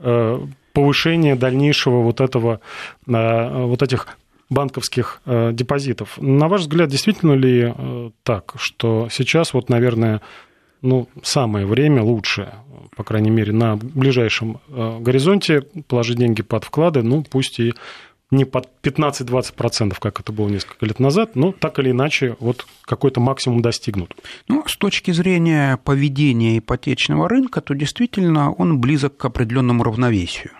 э, 0.00 0.40
повышение 0.72 1.36
дальнейшего 1.36 2.02
вот 2.02 2.20
этого, 2.20 2.60
э, 3.06 3.64
вот 3.64 3.82
этих 3.82 4.08
банковских 4.50 5.22
э, 5.24 5.52
депозитов. 5.52 6.18
На 6.20 6.48
ваш 6.48 6.62
взгляд, 6.62 6.90
действительно 6.90 7.32
ли 7.32 7.74
так, 8.22 8.54
что 8.56 9.08
сейчас 9.10 9.54
вот, 9.54 9.68
наверное, 9.68 10.20
ну, 10.82 11.08
самое 11.22 11.66
время 11.66 12.02
лучшее, 12.02 12.54
по 12.96 13.04
крайней 13.04 13.30
мере, 13.30 13.52
на 13.52 13.76
ближайшем 13.76 14.60
горизонте 14.68 15.62
положить 15.88 16.18
деньги 16.18 16.42
под 16.42 16.64
вклады, 16.64 17.02
ну, 17.02 17.22
пусть 17.22 17.60
и 17.60 17.74
не 18.30 18.44
под 18.44 18.68
15-20%, 18.82 19.96
как 19.98 20.20
это 20.20 20.32
было 20.32 20.48
несколько 20.48 20.86
лет 20.86 21.00
назад, 21.00 21.34
но 21.34 21.52
так 21.52 21.78
или 21.78 21.90
иначе 21.90 22.36
вот 22.40 22.66
какой-то 22.82 23.20
максимум 23.20 23.60
достигнут. 23.60 24.14
Ну, 24.48 24.64
с 24.66 24.76
точки 24.76 25.10
зрения 25.10 25.76
поведения 25.78 26.58
ипотечного 26.58 27.28
рынка, 27.28 27.60
то 27.60 27.74
действительно 27.74 28.52
он 28.52 28.80
близок 28.80 29.16
к 29.16 29.24
определенному 29.24 29.82
равновесию. 29.82 30.52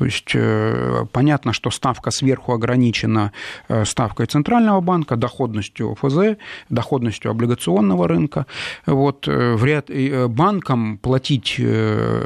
То 0.00 0.06
есть 0.06 0.32
э, 0.34 1.04
понятно, 1.12 1.52
что 1.52 1.70
ставка 1.70 2.10
сверху 2.10 2.54
ограничена 2.54 3.32
э, 3.68 3.84
ставкой 3.84 4.24
Центрального 4.24 4.80
банка, 4.80 5.16
доходностью 5.16 5.94
ФЗ, 5.94 6.38
доходностью 6.70 7.30
облигационного 7.30 8.08
рынка. 8.08 8.46
Вот, 8.86 9.28
э, 9.28 9.56
вряд 9.56 9.90
банкам 10.30 10.96
платить 10.96 11.60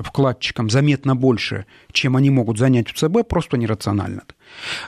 вкладчикам 0.05 0.71
заметно 0.71 1.17
больше, 1.17 1.67
чем 1.91 2.15
они 2.17 2.31
могут 2.31 2.59
занять 2.59 2.91
в 2.91 2.95
ЦБ, 2.95 3.27
просто 3.29 3.57
нерационально. 3.57 4.23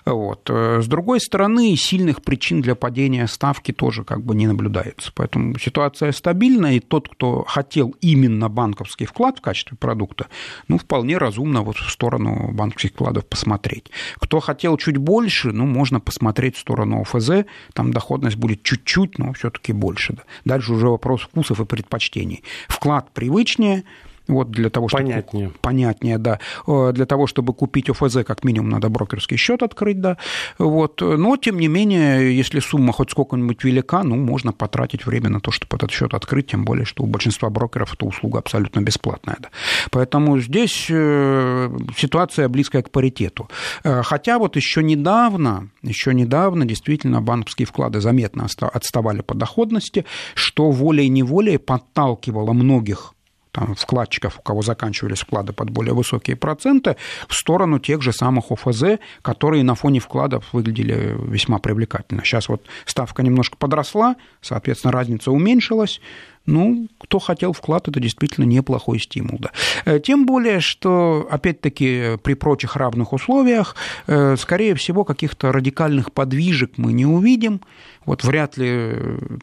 Вот. 0.05 0.49
С 0.49 0.87
другой 0.87 1.21
стороны, 1.21 1.77
сильных 1.77 2.23
причин 2.23 2.63
для 2.63 2.75
падения 2.75 3.27
ставки 3.27 3.73
тоже 3.73 4.05
как 4.05 4.25
бы 4.25 4.35
не 4.35 4.47
наблюдается. 4.47 5.13
Поэтому 5.15 5.59
ситуация 5.59 6.13
стабильная, 6.13 6.75
и 6.75 6.81
тот, 6.81 7.09
кто 7.09 7.45
хотел 7.45 7.95
именно 8.01 8.49
банковский 8.49 9.07
вклад 9.07 9.39
в 9.39 9.41
качестве 9.41 9.77
продукта, 9.77 10.27
ну, 10.69 10.79
вполне 10.79 11.19
разумно 11.19 11.63
вот 11.63 11.77
в 11.77 11.91
сторону 11.91 12.53
банковских 12.53 12.91
вкладов 12.93 13.27
посмотреть. 13.27 13.91
Кто 14.17 14.41
хотел 14.41 14.77
чуть 14.77 14.97
больше, 14.97 15.53
ну, 15.53 15.67
можно 15.67 16.01
посмотреть 16.01 16.57
в 16.57 16.61
сторону 16.61 17.03
ОФЗ, 17.03 17.47
там 17.73 17.93
доходность 17.93 18.37
будет 18.37 18.63
чуть-чуть, 18.63 19.19
но 19.19 19.33
все 19.33 19.51
таки 19.51 19.73
больше. 19.73 20.15
Да. 20.15 20.23
Дальше 20.45 20.73
уже 20.73 20.89
вопрос 20.89 21.23
вкусов 21.23 21.61
и 21.61 21.65
предпочтений. 21.65 22.43
Вклад 22.69 23.13
привычнее, 23.13 23.85
вот 24.29 24.51
для 24.51 24.71
того, 24.71 24.89
чтобы... 24.89 25.05
Понятнее. 25.05 25.53
Понятнее, 25.61 26.19
да. 26.19 26.41
Э, 26.67 26.93
для 26.93 27.07
того, 27.07 27.27
чтобы 27.27 27.55
купить 27.55 27.89
ОФЗ, 27.91 28.19
как 28.27 28.45
минимум, 28.45 28.71
надо 28.71 28.89
брокерский 28.89 29.37
счет 29.37 29.63
открыть, 29.63 30.01
да. 30.01 30.17
Вот. 30.59 31.01
Но, 31.01 31.37
тем 31.37 31.59
не 31.59 31.69
менее, 31.69 32.37
если 32.37 32.61
сумма 32.61 32.93
хоть 32.93 33.11
сколько-нибудь 33.11 33.65
велика, 33.65 34.03
ну, 34.03 34.17
можно 34.17 34.53
потратить 34.53 35.07
время 35.07 35.31
на 35.31 35.41
то, 35.41 35.51
чтобы 35.51 35.77
этот 35.77 35.91
счет 35.91 36.15
открыть, 36.15 36.49
тем 36.49 36.65
более, 36.65 36.85
что 36.85 37.03
у 37.03 37.07
большинства 37.07 37.51
брокеров 37.51 37.95
эта 37.95 38.05
услуга 38.07 38.39
абсолютно 38.39 38.81
бесплатная. 38.81 39.37
Да. 39.39 39.49
Поэтому 39.91 40.39
здесь 40.39 40.87
э, 40.91 41.71
ситуация 41.97 42.49
близкая 42.49 42.83
к 42.83 42.91
паритету. 42.91 43.49
Э, 43.85 44.03
хотя 44.03 44.39
вот 44.39 44.57
еще 44.57 44.83
недавно, 44.83 45.69
еще 45.83 46.15
недавно 46.15 46.65
действительно 46.65 47.21
банковские 47.21 47.67
вклады 47.67 48.01
заметно 48.01 48.47
отставали 48.73 49.23
по 49.23 49.35
доходности, 49.35 50.05
что 50.35 50.71
волей-неволей 50.71 51.59
подталкивало 51.59 52.53
многих 52.53 53.13
там, 53.57 53.75
вкладчиков, 53.75 54.39
у 54.39 54.43
кого 54.43 54.61
заканчивались 54.61 55.21
вклады 55.21 55.55
под 55.55 55.71
более 55.71 55.95
высокие 55.95 56.37
проценты, 56.37 56.97
в 57.27 57.35
сторону 57.35 57.79
тех 57.79 58.03
же 58.03 58.13
самых 58.13 58.51
ОФЗ, 58.51 58.99
которые 59.23 59.65
на 59.65 59.75
фоне 59.75 59.99
вкладов 59.99 60.45
выглядели 60.53 61.17
весьма 61.19 61.59
привлекательно. 61.59 62.23
Сейчас 62.23 62.51
вот 62.51 62.67
ставка 62.85 63.23
немножко 63.23 63.57
подросла, 63.57 64.17
соответственно, 64.43 64.93
разница 64.93 65.33
уменьшилась, 65.33 66.03
ну, 66.47 66.89
кто 66.99 67.19
хотел 67.19 67.53
вклад, 67.53 67.89
это 67.89 68.01
действительно 68.01 68.45
неплохой 68.45 69.01
стимул. 69.01 69.39
Да. 69.41 69.51
Э, 69.85 70.01
тем 70.01 70.27
более, 70.27 70.61
что, 70.61 71.27
опять-таки, 71.31 72.17
при 72.23 72.35
прочих 72.35 72.77
равных 72.77 73.13
условиях, 73.13 73.77
э, 74.07 74.37
скорее 74.37 74.75
всего, 74.75 75.05
каких-то 75.05 75.53
радикальных 75.53 76.13
подвижек 76.13 76.73
мы 76.77 76.93
не 76.93 77.07
увидим. 77.07 77.61
Вот 78.05 78.23
вряд 78.23 78.57
ли 78.57 78.95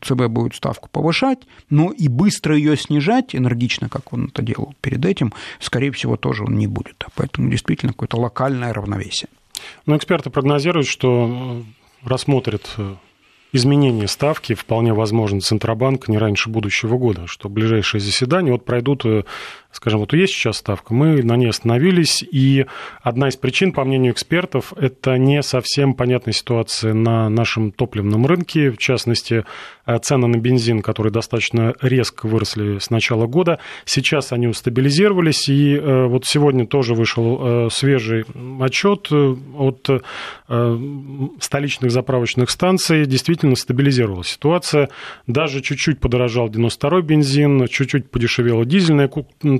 ЦБ 0.01 0.27
будет 0.27 0.55
ставку 0.55 0.87
повышать, 0.89 1.39
но 1.69 1.91
и 1.91 2.07
быстро 2.07 2.55
ее 2.55 2.77
снижать, 2.77 3.35
энергично, 3.35 3.89
как 3.89 4.13
он 4.13 4.27
это 4.27 4.41
делал 4.41 4.73
перед 4.79 5.03
этим, 5.05 5.33
скорее 5.59 5.91
всего, 5.91 6.15
тоже 6.15 6.43
он 6.45 6.57
не 6.57 6.67
будет. 6.67 7.05
Поэтому 7.15 7.49
действительно 7.49 7.91
какое-то 7.91 8.17
локальное 8.17 8.73
равновесие. 8.73 9.27
Но 9.85 9.97
эксперты 9.97 10.29
прогнозируют, 10.29 10.87
что 10.87 11.63
рассмотрят 12.03 12.73
э, 12.77 12.95
изменение 13.53 14.07
ставки 14.07 14.53
вполне 14.55 14.93
возможно 14.93 15.39
Центробанк 15.39 16.09
не 16.09 16.17
раньше 16.17 16.49
будущего 16.49 16.97
года, 16.97 17.27
что 17.27 17.47
ближайшие 17.47 18.01
заседания 18.01 18.51
вот 18.51 18.65
пройдут 18.65 19.05
э, 19.05 19.23
скажем, 19.73 19.99
вот 19.99 20.13
есть 20.13 20.33
сейчас 20.33 20.57
ставка, 20.57 20.93
мы 20.93 21.23
на 21.23 21.35
ней 21.35 21.49
остановились, 21.49 22.23
и 22.23 22.65
одна 23.01 23.29
из 23.29 23.35
причин, 23.35 23.73
по 23.73 23.83
мнению 23.83 24.13
экспертов, 24.13 24.71
это 24.77 25.17
не 25.17 25.41
совсем 25.41 25.95
понятная 25.95 26.33
ситуация 26.33 26.93
на 26.93 27.27
нашем 27.27 27.71
топливном 27.71 28.27
рынке, 28.27 28.69
в 28.69 28.77
частности, 28.77 29.45
э, 29.85 29.97
цены 29.99 30.27
на 30.27 30.37
бензин, 30.37 30.81
которые 30.81 31.11
достаточно 31.11 31.73
резко 31.81 32.27
выросли 32.27 32.77
с 32.77 32.91
начала 32.91 33.25
года, 33.25 33.59
сейчас 33.85 34.31
они 34.31 34.47
устабилизировались, 34.47 35.49
и 35.49 35.75
э, 35.75 36.05
вот 36.05 36.25
сегодня 36.25 36.67
тоже 36.67 36.93
вышел 36.93 37.39
э, 37.41 37.69
свежий 37.71 38.25
отчет 38.61 39.09
от 39.11 39.89
столичных 41.39 41.91
заправочных 41.91 42.49
станций, 42.49 43.05
действительно 43.05 43.55
стабилизировалась 43.55 44.27
ситуация, 44.27 44.89
даже 45.25 45.61
чуть-чуть 45.61 45.99
подорожал 45.99 46.49
92-й 46.49 47.01
бензин, 47.01 47.67
чуть-чуть 47.67 48.11
подешевело 48.11 48.65
дизельное 48.65 49.07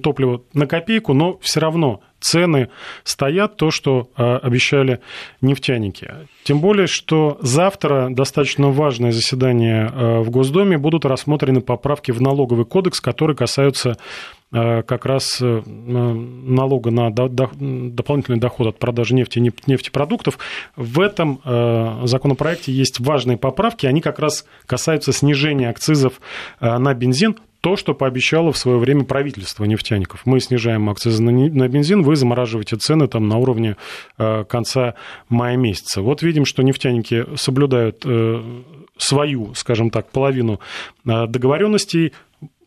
топливо 0.03 0.43
на 0.53 0.67
копейку, 0.67 1.13
но 1.13 1.37
все 1.41 1.59
равно 1.59 2.01
цены 2.23 2.69
стоят, 3.03 3.57
то, 3.57 3.69
что 3.69 4.09
а, 4.15 4.37
обещали 4.37 4.99
нефтяники. 5.41 6.11
Тем 6.43 6.59
более, 6.59 6.87
что 6.87 7.37
завтра 7.41 8.07
достаточно 8.09 8.69
важное 8.69 9.11
заседание 9.11 9.91
а, 9.91 10.21
в 10.21 10.29
Госдуме 10.29 10.77
будут 10.77 11.05
рассмотрены 11.05 11.61
поправки 11.61 12.11
в 12.11 12.21
налоговый 12.21 12.65
кодекс, 12.65 13.01
которые 13.01 13.35
касаются 13.35 13.97
а, 14.51 14.83
как 14.83 15.05
раз 15.05 15.41
э, 15.41 15.61
налога 15.65 16.91
на 16.91 17.09
дополнительный 17.09 18.39
доход 18.39 18.67
от 18.67 18.79
продажи 18.79 19.15
нефти 19.15 19.39
и 19.39 19.51
нефтепродуктов. 19.67 20.37
В 20.75 21.01
этом 21.01 21.41
законопроекте 22.05 22.71
есть 22.71 22.99
важные 22.99 23.37
поправки, 23.37 23.85
они 23.85 23.99
как 23.99 24.19
раз 24.19 24.45
касаются 24.65 25.11
снижения 25.11 25.69
акцизов 25.69 26.21
на 26.59 26.93
бензин 26.93 27.37
то, 27.63 27.77
что 27.77 27.93
пообещало 27.93 28.51
в 28.51 28.57
свое 28.57 28.77
время 28.77 29.05
правительство 29.05 29.63
нефтяников. 29.63 30.25
Мы 30.25 30.41
снижаем 30.41 30.89
акцизы 30.89 31.23
на 31.23 31.67
бензин, 31.69 32.03
вы 32.03 32.17
замораживаете 32.17 32.75
цены 32.75 33.07
там 33.07 33.29
на 33.29 33.37
уровне 33.37 33.77
э, 34.17 34.43
конца 34.43 34.95
мая 35.29 35.55
месяца. 35.55 36.01
Вот 36.01 36.23
видим, 36.23 36.43
что 36.43 36.61
нефтяники 36.61 37.25
соблюдают 37.37 38.03
э, 38.05 38.43
свою, 38.97 39.53
скажем 39.55 39.91
так, 39.91 40.11
половину 40.11 40.59
э, 41.05 41.25
договоренностей, 41.27 42.11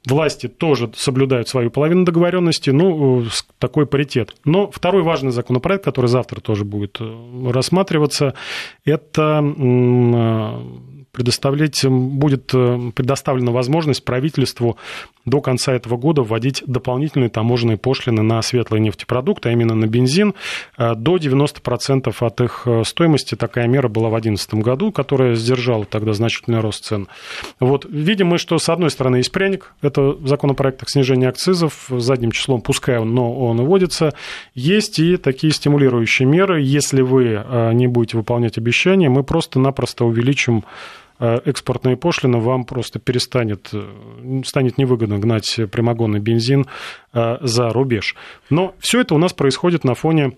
власти 0.06 0.48
тоже 0.48 0.90
соблюдают 0.96 1.46
свою 1.48 1.70
половину 1.70 2.06
договоренности, 2.06 2.70
ну, 2.70 3.26
такой 3.58 3.84
паритет. 3.84 4.34
Но 4.46 4.70
второй 4.70 5.02
важный 5.02 5.30
законопроект, 5.30 5.84
который 5.84 6.06
завтра 6.06 6.40
тоже 6.40 6.64
будет 6.64 7.02
рассматриваться, 7.44 8.32
это 8.86 9.42
предоставлять, 11.16 11.82
будет 11.86 12.52
э, 12.52 12.92
предоставлена 12.94 13.50
возможность 13.50 14.04
правительству 14.04 14.76
до 15.24 15.40
конца 15.40 15.72
этого 15.72 15.96
года 15.96 16.22
вводить 16.22 16.62
дополнительные 16.66 17.30
таможенные 17.30 17.78
пошлины 17.78 18.22
на 18.22 18.42
светлые 18.42 18.82
нефтепродукты, 18.82 19.48
а 19.48 19.52
именно 19.52 19.74
на 19.74 19.86
бензин, 19.86 20.34
э, 20.76 20.94
до 20.94 21.16
90% 21.16 22.14
от 22.20 22.40
их 22.42 22.62
э, 22.66 22.84
стоимости. 22.84 23.34
Такая 23.34 23.66
мера 23.66 23.88
была 23.88 24.08
в 24.08 24.12
2011 24.12 24.54
году, 24.62 24.92
которая 24.92 25.34
сдержала 25.36 25.86
тогда 25.86 26.12
значительный 26.12 26.60
рост 26.60 26.84
цен. 26.84 27.08
Вот 27.60 27.86
видим 27.86 28.26
мы, 28.26 28.36
что 28.36 28.58
с 28.58 28.68
одной 28.68 28.90
стороны 28.90 29.16
есть 29.16 29.32
пряник, 29.32 29.72
это 29.80 30.18
законопроект 30.22 30.82
о 30.82 30.86
снижении 30.86 31.26
акцизов, 31.26 31.86
задним 31.88 32.30
числом 32.30 32.60
пускай 32.60 32.98
он, 32.98 33.14
но 33.14 33.34
он 33.34 33.64
вводится. 33.64 34.12
Есть 34.54 34.98
и 34.98 35.16
такие 35.16 35.52
стимулирующие 35.52 36.28
меры. 36.28 36.60
Если 36.60 37.00
вы 37.00 37.42
не 37.72 37.86
будете 37.86 38.18
выполнять 38.18 38.58
обещания, 38.58 39.08
мы 39.08 39.24
просто-напросто 39.24 40.04
увеличим 40.04 40.26
Э, 40.36 40.62
экспортные 41.18 41.96
пошлины, 41.96 42.38
вам 42.38 42.64
просто 42.64 42.98
перестанет, 42.98 43.70
э, 43.72 44.42
станет 44.44 44.78
невыгодно 44.78 45.18
гнать 45.18 45.60
прямогонный 45.70 46.20
бензин 46.20 46.66
э, 47.12 47.36
за 47.40 47.70
рубеж. 47.70 48.16
Но 48.50 48.74
все 48.78 49.00
это 49.00 49.14
у 49.14 49.18
нас 49.18 49.32
происходит 49.32 49.84
на 49.84 49.94
фоне 49.94 50.32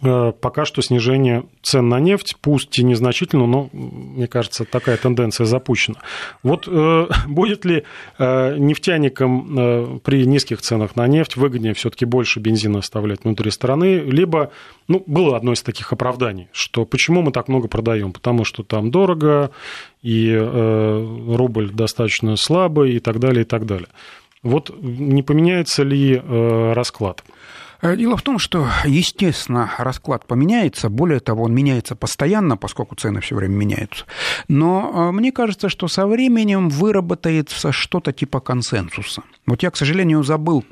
пока 0.00 0.64
что 0.64 0.82
снижение 0.82 1.44
цен 1.62 1.88
на 1.88 2.00
нефть, 2.00 2.36
пусть 2.40 2.78
и 2.78 2.84
незначительно, 2.84 3.46
но, 3.46 3.68
мне 3.72 4.26
кажется, 4.26 4.64
такая 4.64 4.96
тенденция 4.96 5.46
запущена. 5.46 5.96
Вот 6.42 6.68
э, 6.68 7.06
будет 7.28 7.64
ли 7.64 7.84
э, 8.18 8.56
нефтяникам 8.58 9.58
э, 9.58 9.98
при 10.04 10.26
низких 10.26 10.60
ценах 10.60 10.96
на 10.96 11.06
нефть 11.06 11.36
выгоднее 11.36 11.74
все-таки 11.74 12.04
больше 12.04 12.40
бензина 12.40 12.80
оставлять 12.80 13.24
внутри 13.24 13.50
страны, 13.50 13.98
либо, 13.98 14.50
ну, 14.88 15.02
было 15.06 15.36
одно 15.36 15.52
из 15.52 15.62
таких 15.62 15.92
оправданий, 15.92 16.48
что 16.52 16.84
почему 16.84 17.22
мы 17.22 17.32
так 17.32 17.48
много 17.48 17.68
продаем, 17.68 18.12
потому 18.12 18.44
что 18.44 18.62
там 18.62 18.90
дорого, 18.90 19.50
и 20.02 20.30
э, 20.30 21.34
рубль 21.34 21.70
достаточно 21.70 22.36
слабый, 22.36 22.94
и 22.94 22.98
так 23.00 23.18
далее, 23.18 23.42
и 23.42 23.46
так 23.46 23.66
далее. 23.66 23.88
Вот 24.42 24.70
не 24.80 25.22
поменяется 25.22 25.82
ли 25.82 26.20
э, 26.22 26.72
расклад? 26.72 27.24
Э, 27.82 27.96
дело 27.96 28.16
в 28.16 28.22
том, 28.22 28.38
что, 28.38 28.68
естественно, 28.84 29.70
расклад 29.78 30.26
поменяется. 30.26 30.88
Более 30.88 31.20
того, 31.20 31.44
он 31.44 31.54
меняется 31.54 31.94
постоянно, 31.96 32.56
поскольку 32.56 32.94
цены 32.94 33.20
все 33.20 33.34
время 33.34 33.54
меняются. 33.54 34.04
Но 34.48 35.08
э, 35.10 35.12
мне 35.12 35.32
кажется, 35.32 35.68
что 35.68 35.88
со 35.88 36.06
временем 36.06 36.68
выработается 36.68 37.72
что-то 37.72 38.12
типа 38.12 38.40
консенсуса. 38.40 39.22
Вот 39.46 39.62
я, 39.62 39.70
к 39.70 39.76
сожалению, 39.76 40.22
забыл 40.24 40.64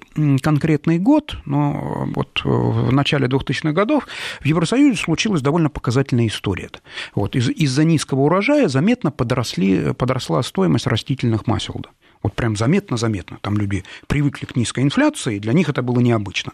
конкретный 0.42 0.98
год, 0.98 1.36
но 1.44 2.08
вот 2.14 2.40
в 2.44 2.92
начале 2.92 3.26
2000-х 3.28 3.72
годов 3.72 4.06
в 4.40 4.44
Евросоюзе 4.44 5.00
случилась 5.00 5.42
довольно 5.42 5.70
показательная 5.70 6.26
история. 6.26 6.70
Вот 7.14 7.36
из- 7.36 7.50
из-за 7.50 7.84
низкого 7.84 8.20
урожая 8.22 8.68
заметно 8.68 9.10
подросли, 9.10 9.92
подросла 9.92 10.42
стоимость 10.42 10.86
растительных 10.86 11.46
масел. 11.46 11.74
Вот 12.24 12.34
прям 12.34 12.56
заметно-заметно. 12.56 13.38
Там 13.42 13.58
люди 13.58 13.84
привыкли 14.08 14.46
к 14.46 14.56
низкой 14.56 14.82
инфляции, 14.82 15.38
для 15.38 15.52
них 15.52 15.68
это 15.68 15.82
было 15.82 16.00
необычно. 16.00 16.52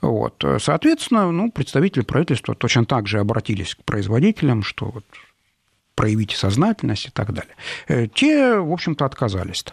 Вот. 0.00 0.42
Соответственно, 0.58 1.30
ну, 1.30 1.52
представители 1.52 2.02
правительства 2.02 2.54
точно 2.54 2.86
так 2.86 3.06
же 3.06 3.20
обратились 3.20 3.74
к 3.74 3.84
производителям, 3.84 4.62
что 4.62 4.86
вот 4.86 5.04
проявите 5.94 6.36
сознательность 6.36 7.06
и 7.06 7.10
так 7.10 7.32
далее. 7.32 7.54
Э, 7.88 8.06
те, 8.06 8.58
в 8.58 8.72
общем-то, 8.72 9.04
отказались. 9.04 9.64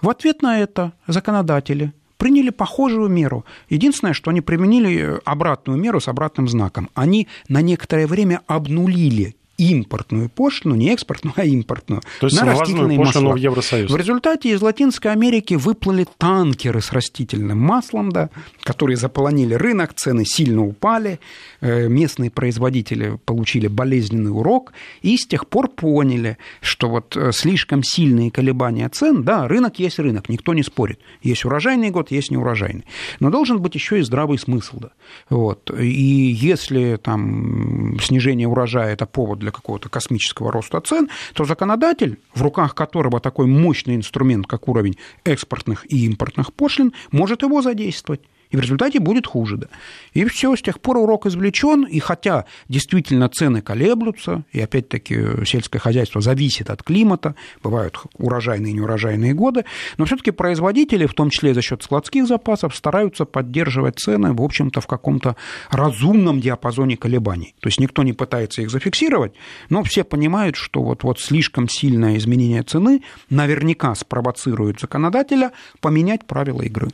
В 0.00 0.08
ответ 0.08 0.42
на 0.42 0.60
это 0.60 0.92
законодатели 1.06 1.92
приняли 2.16 2.50
похожую 2.50 3.08
меру. 3.08 3.44
Единственное, 3.68 4.14
что 4.14 4.30
они 4.30 4.40
применили 4.40 5.20
обратную 5.24 5.78
меру 5.78 6.00
с 6.00 6.08
обратным 6.08 6.48
знаком. 6.48 6.88
Они 6.94 7.28
на 7.48 7.62
некоторое 7.62 8.06
время 8.06 8.42
обнулили 8.46 9.36
импортную 9.62 10.28
пошлину, 10.28 10.74
не 10.74 10.90
экспортную, 10.90 11.34
а 11.36 11.44
импортную, 11.44 12.02
То 12.20 12.26
есть 12.26 12.40
на 12.40 12.46
растительные 12.46 12.98
масла. 12.98 13.32
в 13.32 13.36
Евросоюз. 13.36 13.90
В 13.90 13.96
результате 13.96 14.50
из 14.50 14.60
Латинской 14.60 15.12
Америки 15.12 15.54
выплыли 15.54 16.06
танкеры 16.18 16.80
с 16.80 16.92
растительным 16.92 17.58
маслом, 17.58 18.10
да, 18.10 18.30
которые 18.62 18.96
заполонили 18.96 19.54
рынок, 19.54 19.94
цены 19.94 20.24
сильно 20.24 20.64
упали, 20.64 21.20
э, 21.60 21.88
местные 21.88 22.30
производители 22.30 23.18
получили 23.24 23.68
болезненный 23.68 24.30
урок 24.30 24.72
и 25.02 25.16
с 25.16 25.26
тех 25.26 25.46
пор 25.46 25.68
поняли, 25.68 26.38
что 26.60 26.88
вот 26.88 27.16
э, 27.16 27.30
слишком 27.32 27.82
сильные 27.82 28.30
колебания 28.30 28.88
цен, 28.88 29.22
да, 29.22 29.46
рынок 29.46 29.78
есть 29.78 29.98
рынок, 29.98 30.28
никто 30.28 30.54
не 30.54 30.62
спорит. 30.62 30.98
Есть 31.22 31.44
урожайный 31.44 31.90
год, 31.90 32.10
есть 32.10 32.30
неурожайный. 32.30 32.84
Но 33.20 33.30
должен 33.30 33.60
быть 33.60 33.74
еще 33.74 34.00
и 34.00 34.02
здравый 34.02 34.38
смысл. 34.38 34.80
Да. 34.80 34.90
Вот. 35.30 35.70
И 35.78 35.94
если 36.32 36.96
там 36.96 37.98
снижение 38.00 38.48
урожая– 38.48 38.92
это 38.94 39.06
повод 39.06 39.38
для 39.38 39.51
какого-то 39.52 39.88
космического 39.88 40.50
роста 40.50 40.80
цен, 40.80 41.08
то 41.34 41.44
законодатель, 41.44 42.18
в 42.34 42.42
руках 42.42 42.74
которого 42.74 43.20
такой 43.20 43.46
мощный 43.46 43.94
инструмент, 43.94 44.46
как 44.46 44.68
уровень 44.68 44.98
экспортных 45.24 45.84
и 45.92 46.04
импортных 46.06 46.52
пошлин, 46.52 46.92
может 47.10 47.42
его 47.42 47.62
задействовать 47.62 48.20
и 48.52 48.56
в 48.56 48.60
результате 48.60 49.00
будет 49.00 49.26
хуже. 49.26 49.56
Да. 49.56 49.66
И 50.12 50.24
все, 50.26 50.54
с 50.54 50.62
тех 50.62 50.80
пор 50.80 50.98
урок 50.98 51.26
извлечен, 51.26 51.84
и 51.84 51.98
хотя 51.98 52.44
действительно 52.68 53.28
цены 53.28 53.62
колеблются, 53.62 54.44
и 54.52 54.60
опять-таки 54.60 55.44
сельское 55.44 55.78
хозяйство 55.78 56.20
зависит 56.20 56.70
от 56.70 56.82
климата, 56.82 57.34
бывают 57.62 57.98
урожайные 58.18 58.72
и 58.72 58.74
неурожайные 58.74 59.32
годы, 59.32 59.64
но 59.96 60.04
все-таки 60.04 60.30
производители, 60.30 61.06
в 61.06 61.14
том 61.14 61.30
числе 61.30 61.54
за 61.54 61.62
счет 61.62 61.82
складских 61.82 62.26
запасов, 62.26 62.76
стараются 62.76 63.24
поддерживать 63.24 63.98
цены, 63.98 64.32
в 64.34 64.42
общем-то, 64.42 64.80
в 64.80 64.86
каком-то 64.86 65.36
разумном 65.70 66.40
диапазоне 66.40 66.96
колебаний. 66.96 67.54
То 67.60 67.68
есть 67.68 67.80
никто 67.80 68.02
не 68.02 68.12
пытается 68.12 68.62
их 68.62 68.70
зафиксировать, 68.70 69.32
но 69.70 69.82
все 69.82 70.04
понимают, 70.04 70.56
что 70.56 70.82
вот, 70.82 71.04
вот 71.04 71.20
слишком 71.20 71.68
сильное 71.68 72.18
изменение 72.18 72.62
цены 72.62 73.02
наверняка 73.30 73.94
спровоцирует 73.94 74.80
законодателя 74.80 75.52
поменять 75.80 76.26
правила 76.26 76.60
игры. 76.62 76.90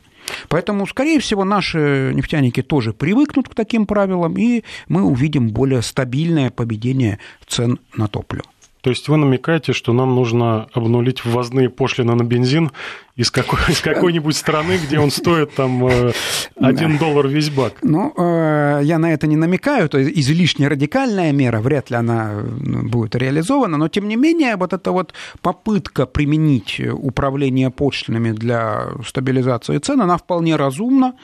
Поэтому, 0.47 0.87
скорее 0.87 1.19
всего, 1.19 1.43
наши 1.43 2.11
нефтяники 2.13 2.61
тоже 2.61 2.93
привыкнут 2.93 3.49
к 3.49 3.55
таким 3.55 3.85
правилам, 3.85 4.37
и 4.37 4.63
мы 4.87 5.03
увидим 5.03 5.49
более 5.49 5.81
стабильное 5.81 6.49
поведение 6.49 7.19
цен 7.47 7.79
на 7.95 8.07
топливо. 8.07 8.43
То 8.81 8.89
есть 8.91 9.09
вы 9.09 9.17
намекаете, 9.17 9.73
что 9.73 9.91
нам 9.91 10.15
нужно 10.15 10.67
обнулить 10.73 11.25
ввозные 11.25 11.69
пошлины 11.69 12.15
на 12.15 12.23
бензин 12.23 12.71
из, 13.15 13.29
какой, 13.29 13.59
из 13.67 13.81
какой-нибудь 13.81 14.37
страны, 14.37 14.77
где 14.77 14.99
он 14.99 15.11
стоит 15.11 15.53
там 15.53 15.85
1 15.85 16.13
э, 16.55 16.97
доллар 16.97 17.27
весь 17.27 17.49
бак? 17.49 17.73
Ну, 17.81 18.13
э, 18.15 18.79
я 18.83 18.97
на 18.97 19.11
это 19.11 19.27
не 19.27 19.35
намекаю, 19.35 19.85
это 19.85 20.01
излишне 20.01 20.69
радикальная 20.69 21.33
мера, 21.33 21.59
вряд 21.59 21.89
ли 21.89 21.97
она 21.97 22.41
ну, 22.41 22.87
будет 22.87 23.15
реализована, 23.15 23.77
но 23.77 23.89
тем 23.89 24.07
не 24.07 24.15
менее 24.15 24.55
вот 24.55 24.71
эта 24.71 24.91
вот 24.91 25.13
попытка 25.41 26.05
применить 26.05 26.79
управление 26.79 27.71
пошлинами 27.71 28.31
для 28.31 28.91
стабилизации 29.05 29.77
цен, 29.79 30.01
она 30.01 30.17
вполне 30.17 30.55
разумна, 30.55 31.15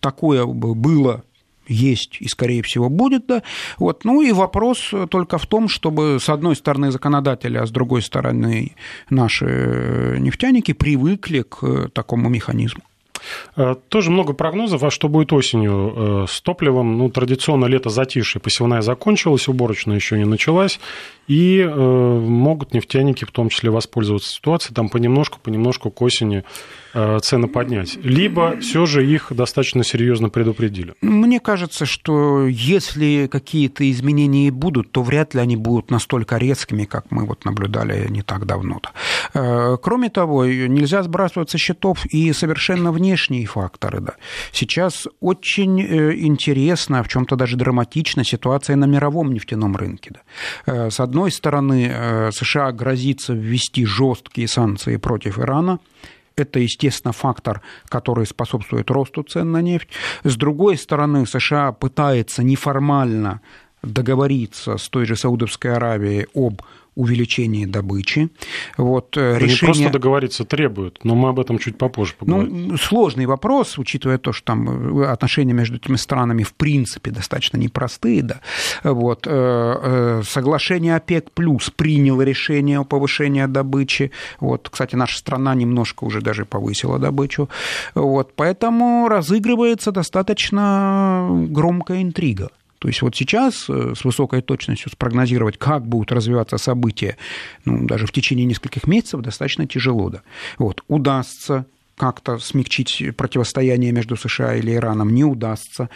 такое 0.00 0.46
было 0.46 1.24
есть 1.70 2.16
и, 2.20 2.28
скорее 2.28 2.62
всего, 2.62 2.88
будет. 2.88 3.26
Да? 3.26 3.42
Вот. 3.78 4.04
Ну 4.04 4.22
и 4.22 4.32
вопрос 4.32 4.92
только 5.10 5.38
в 5.38 5.46
том, 5.46 5.68
чтобы, 5.68 6.18
с 6.20 6.28
одной 6.28 6.56
стороны, 6.56 6.90
законодатели, 6.90 7.56
а 7.56 7.66
с 7.66 7.70
другой 7.70 8.02
стороны, 8.02 8.74
наши 9.08 10.16
нефтяники 10.18 10.72
привыкли 10.72 11.42
к 11.42 11.90
такому 11.92 12.28
механизму. 12.28 12.82
Э, 13.56 13.74
тоже 13.88 14.10
много 14.10 14.32
прогнозов, 14.32 14.82
а 14.82 14.90
что 14.90 15.08
будет 15.08 15.32
осенью 15.32 15.94
э, 15.96 16.26
с 16.28 16.40
топливом. 16.40 16.98
Ну, 16.98 17.10
традиционно 17.10 17.66
лето 17.66 17.90
затишье, 17.90 18.40
посевная 18.40 18.82
закончилась, 18.82 19.48
уборочная 19.48 19.96
еще 19.96 20.18
не 20.18 20.24
началась, 20.24 20.80
и 21.30 21.60
э, 21.60 21.68
могут 21.68 22.74
нефтяники 22.74 23.24
в 23.24 23.30
том 23.30 23.50
числе 23.50 23.70
воспользоваться 23.70 24.32
ситуацией, 24.32 24.74
там 24.74 24.88
понемножку, 24.88 25.38
понемножку 25.40 25.92
к 25.92 26.02
осени 26.02 26.42
Э, 26.92 27.18
цены 27.22 27.46
поднять, 27.46 27.98
либо 28.02 28.56
все 28.60 28.84
же 28.84 29.06
их 29.06 29.28
достаточно 29.30 29.84
серьезно 29.84 30.28
предупредили? 30.28 30.94
Мне 31.00 31.38
кажется, 31.38 31.86
что 31.86 32.46
если 32.46 33.28
какие-то 33.28 33.88
изменения 33.90 34.50
будут, 34.50 34.90
то 34.90 35.02
вряд 35.02 35.34
ли 35.34 35.40
они 35.40 35.56
будут 35.56 35.92
настолько 35.92 36.36
резкими, 36.36 36.84
как 36.84 37.10
мы 37.10 37.26
вот 37.26 37.44
наблюдали 37.44 38.08
не 38.08 38.22
так 38.22 38.44
давно. 38.44 38.80
-то. 38.80 38.88
Э, 39.34 39.76
кроме 39.80 40.10
того, 40.10 40.46
нельзя 40.46 41.02
сбрасывать 41.02 41.50
со 41.50 41.58
счетов 41.58 42.04
и 42.06 42.32
совершенно 42.32 42.90
внешние 42.90 43.46
факторы. 43.46 44.00
Да. 44.00 44.14
Сейчас 44.52 45.06
очень 45.20 45.80
э, 45.80 46.16
интересна, 46.16 47.02
в 47.04 47.08
чем-то 47.08 47.36
даже 47.36 47.56
драматична 47.56 48.24
ситуация 48.24 48.76
на 48.76 48.86
мировом 48.86 49.32
нефтяном 49.32 49.76
рынке. 49.76 50.10
Да. 50.66 50.90
С 50.90 50.98
одной 50.98 51.19
стороны, 51.28 52.30
США 52.32 52.72
грозится 52.72 53.34
ввести 53.34 53.84
жесткие 53.84 54.48
санкции 54.48 54.96
против 54.96 55.38
Ирана, 55.38 55.78
это, 56.36 56.58
естественно, 56.58 57.12
фактор, 57.12 57.60
который 57.88 58.24
способствует 58.24 58.90
росту 58.90 59.22
цен 59.22 59.52
на 59.52 59.60
нефть. 59.60 59.90
С 60.24 60.36
другой 60.36 60.78
стороны, 60.78 61.26
США 61.26 61.72
пытается 61.72 62.42
неформально 62.42 63.42
договориться 63.82 64.78
с 64.78 64.88
той 64.88 65.04
же 65.04 65.16
Саудовской 65.16 65.74
Аравией 65.74 66.26
об 66.34 66.62
увеличении 66.94 67.66
добычи. 67.66 68.30
Вот, 68.76 69.16
э, 69.16 69.38
решение... 69.38 69.50
Не 69.50 69.58
просто 69.58 69.90
договориться 69.90 70.44
требуют, 70.44 71.00
но 71.04 71.14
мы 71.14 71.28
об 71.28 71.40
этом 71.40 71.58
чуть 71.58 71.78
попозже 71.78 72.14
поговорим. 72.18 72.68
Ну, 72.68 72.76
сложный 72.76 73.26
вопрос, 73.26 73.78
учитывая 73.78 74.18
то, 74.18 74.32
что 74.32 74.44
там 74.44 75.00
э, 75.00 75.06
отношения 75.06 75.52
между 75.52 75.76
этими 75.76 75.96
странами 75.96 76.42
в 76.42 76.54
принципе 76.54 77.10
достаточно 77.10 77.56
непростые. 77.56 78.22
Да. 78.22 78.40
Вот, 78.82 79.26
э, 79.26 80.22
соглашение 80.26 80.96
ОПЕК 80.96 81.30
плюс 81.32 81.70
приняло 81.70 82.22
решение 82.22 82.78
о 82.78 82.84
повышении 82.84 83.44
добычи. 83.46 84.10
Вот, 84.40 84.68
кстати, 84.70 84.96
наша 84.96 85.18
страна 85.18 85.54
немножко 85.54 86.04
уже 86.04 86.20
даже 86.20 86.44
повысила 86.44 86.98
добычу. 86.98 87.48
Вот, 87.94 88.34
поэтому 88.34 89.08
разыгрывается 89.08 89.92
достаточно 89.92 91.28
громкая 91.48 92.02
интрига. 92.02 92.50
То 92.80 92.88
есть 92.88 93.02
вот 93.02 93.14
сейчас 93.14 93.66
э, 93.68 93.92
с 93.94 94.04
высокой 94.04 94.40
точностью 94.40 94.90
спрогнозировать, 94.90 95.58
как 95.58 95.86
будут 95.86 96.12
развиваться 96.12 96.56
события, 96.56 97.18
ну, 97.66 97.86
даже 97.86 98.06
в 98.06 98.12
течение 98.12 98.46
нескольких 98.46 98.86
месяцев 98.86 99.20
достаточно 99.20 99.66
тяжело. 99.66 100.08
Да. 100.08 100.22
Вот, 100.58 100.82
удастся 100.88 101.66
как-то 101.96 102.38
смягчить 102.38 103.14
противостояние 103.18 103.92
между 103.92 104.16
США 104.16 104.54
или 104.56 104.74
Ираном, 104.74 105.14
не 105.14 105.24
удастся. 105.24 105.90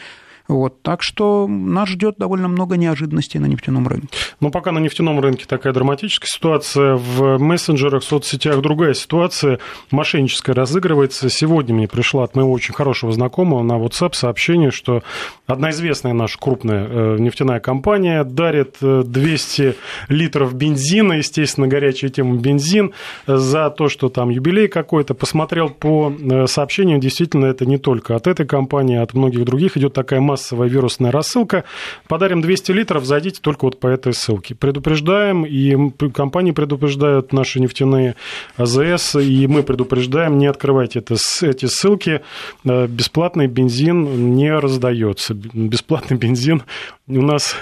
Вот, 0.46 0.82
так 0.82 1.02
что 1.02 1.46
нас 1.48 1.88
ждет 1.88 2.16
довольно 2.18 2.48
много 2.48 2.76
неожиданностей 2.76 3.40
на 3.40 3.46
нефтяном 3.46 3.88
рынке. 3.88 4.08
Но 4.40 4.50
пока 4.50 4.72
на 4.72 4.78
нефтяном 4.78 5.18
рынке 5.20 5.46
такая 5.48 5.72
драматическая 5.72 6.28
ситуация, 6.28 6.96
в 6.96 7.38
мессенджерах, 7.38 8.04
соцсетях 8.04 8.60
другая 8.60 8.92
ситуация, 8.92 9.58
мошенническая 9.90 10.52
разыгрывается. 10.54 11.30
Сегодня 11.30 11.74
мне 11.74 11.88
пришла 11.88 12.24
от 12.24 12.36
моего 12.36 12.52
очень 12.52 12.74
хорошего 12.74 13.12
знакомого 13.12 13.62
на 13.62 13.74
WhatsApp 13.74 14.14
сообщение, 14.14 14.70
что 14.70 15.02
одна 15.46 15.70
известная 15.70 16.12
наша 16.12 16.38
крупная 16.38 16.86
э, 16.88 17.16
нефтяная 17.18 17.60
компания 17.60 18.22
дарит 18.22 18.76
200 18.80 19.62
э, 19.62 19.74
литров 20.08 20.54
бензина, 20.54 21.14
естественно, 21.14 21.68
горячая 21.68 22.10
тема 22.10 22.36
бензин, 22.36 22.92
за 23.26 23.70
то, 23.70 23.88
что 23.88 24.10
там 24.10 24.28
юбилей 24.28 24.68
какой-то. 24.68 25.14
Посмотрел 25.14 25.70
по 25.70 26.12
э, 26.12 26.46
сообщению, 26.46 26.98
действительно, 26.98 27.46
это 27.46 27.64
не 27.64 27.78
только 27.78 28.14
от 28.14 28.26
этой 28.26 28.46
компании, 28.46 28.98
а 28.98 29.02
от 29.02 29.14
многих 29.14 29.44
других 29.44 29.78
идет 29.78 29.94
такая 29.94 30.20
массовая 30.34 30.68
вирусная 30.68 31.12
рассылка. 31.12 31.62
Подарим 32.08 32.40
200 32.40 32.72
литров, 32.72 33.04
зайдите 33.04 33.40
только 33.40 33.66
вот 33.66 33.78
по 33.78 33.86
этой 33.86 34.12
ссылке. 34.12 34.56
Предупреждаем, 34.56 35.46
и 35.46 35.90
компании 36.10 36.50
предупреждают 36.50 37.32
наши 37.32 37.60
нефтяные 37.60 38.16
АЗС, 38.56 39.14
и 39.14 39.46
мы 39.46 39.62
предупреждаем, 39.62 40.38
не 40.38 40.46
открывайте 40.46 40.98
это, 40.98 41.14
эти 41.42 41.66
ссылки. 41.66 42.20
Э, 42.64 42.88
бесплатный 42.88 43.46
бензин 43.46 44.34
не 44.34 44.52
раздается. 44.52 45.34
Бесплатный 45.34 46.16
бензин 46.16 46.64
у 47.06 47.22
нас 47.22 47.54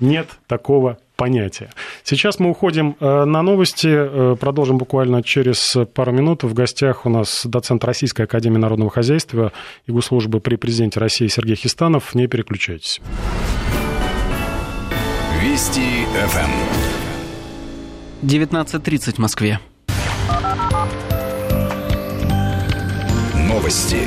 нет 0.00 0.28
такого 0.46 0.98
понятия. 1.16 1.70
Сейчас 2.02 2.38
мы 2.38 2.50
уходим 2.50 2.96
э, 2.98 3.24
на 3.24 3.42
новости, 3.42 3.88
э, 3.88 4.36
продолжим 4.36 4.78
буквально 4.78 5.22
через 5.22 5.76
пару 5.94 6.12
минут. 6.12 6.44
В 6.44 6.54
гостях 6.54 7.04
у 7.04 7.10
нас 7.10 7.42
доцент 7.44 7.84
Российской 7.84 8.22
Академии 8.22 8.56
Народного 8.56 8.90
Хозяйства 8.90 9.52
и 9.86 9.92
госслужбы 9.92 10.40
при 10.40 10.56
президенте 10.56 10.98
России 10.98 11.26
Сергей 11.26 11.56
Хистанов. 11.56 12.14
Не 12.14 12.26
переключайтесь. 12.26 13.00
Вести 15.42 16.06
ФМ. 16.26 16.50
19.30 18.22 19.14
в 19.14 19.18
Москве. 19.18 19.60
Новости. 23.34 23.98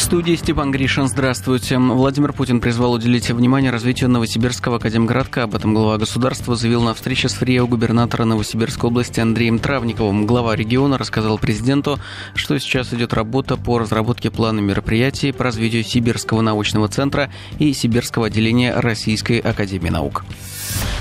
Студии 0.00 0.36
Степан 0.36 0.70
Гришин. 0.70 1.08
Здравствуйте. 1.08 1.76
Владимир 1.78 2.32
Путин 2.32 2.60
призвал 2.60 2.92
уделить 2.92 3.30
внимание 3.30 3.72
развитию 3.72 4.08
Новосибирского 4.10 4.76
академгородка. 4.76 5.42
Об 5.42 5.56
этом 5.56 5.74
глава 5.74 5.98
государства 5.98 6.54
заявил 6.54 6.82
на 6.82 6.94
встрече 6.94 7.28
с 7.28 7.32
фрио 7.34 7.66
губернатора 7.66 8.24
Новосибирской 8.24 8.90
области 8.90 9.18
Андреем 9.18 9.58
Травниковым. 9.58 10.26
Глава 10.26 10.54
региона 10.54 10.98
рассказал 10.98 11.38
президенту, 11.38 11.98
что 12.34 12.58
сейчас 12.58 12.94
идет 12.94 13.12
работа 13.12 13.56
по 13.56 13.78
разработке 13.78 14.30
плана 14.30 14.60
мероприятий 14.60 15.32
по 15.32 15.42
развитию 15.42 15.82
Сибирского 15.82 16.42
научного 16.42 16.86
центра 16.88 17.32
и 17.58 17.72
Сибирского 17.72 18.26
отделения 18.26 18.74
Российской 18.74 19.38
академии 19.38 19.88
наук. 19.88 20.24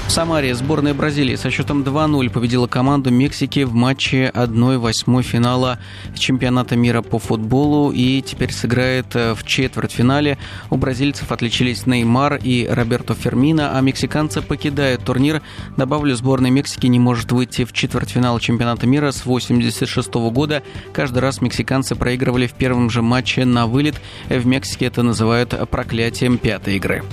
В 0.08 0.12
Самаре 0.12 0.56
сборная 0.56 0.94
Бразилии 0.94 1.36
со 1.36 1.52
счетом 1.52 1.84
2-0 1.84 2.30
победила 2.30 2.66
команду 2.66 3.12
Мексики 3.12 3.64
в 3.66 3.74
матче 3.74 4.32
1-8 4.34 5.22
финала 5.22 5.80
чемпионата 6.16 6.78
мира 6.78 7.02
по 7.02 7.20
футболу 7.20 7.92
и 7.92 8.22
теперь 8.22 8.54
сыграет 8.54 8.87
э, 8.88 9.34
в 9.34 9.45
четвертьфинале. 9.45 10.38
У 10.69 10.78
бразильцев 10.78 11.32
отличились 11.32 11.86
Неймар 11.86 12.39
и 12.41 12.67
Роберто 12.69 13.13
Фермино, 13.13 13.78
а 13.78 13.82
мексиканцы 13.82 14.41
покидают 14.41 15.04
турнир. 15.04 15.41
Добавлю, 15.76 16.15
сборная 16.15 16.52
Мексики 16.52 16.88
не 16.88 17.00
может 17.00 17.32
выйти 17.32 17.65
в 17.65 17.73
четвертьфинал 17.73 18.39
чемпионата 18.39 18.88
мира 18.88 19.12
с 19.12 19.21
1986 19.21 20.13
года. 20.32 20.63
Каждый 20.93 21.19
раз 21.19 21.41
мексиканцы 21.41 21.95
проигрывали 21.95 22.47
в 22.47 22.54
первом 22.54 22.89
же 22.89 23.02
матче 23.02 23.45
на 23.45 23.67
вылет. 23.67 23.95
В 24.30 24.45
Мексике 24.45 24.86
это 24.86 25.04
называют 25.04 25.54
проклятием 25.69 26.38
пятой 26.38 26.78
игры. 26.78 27.04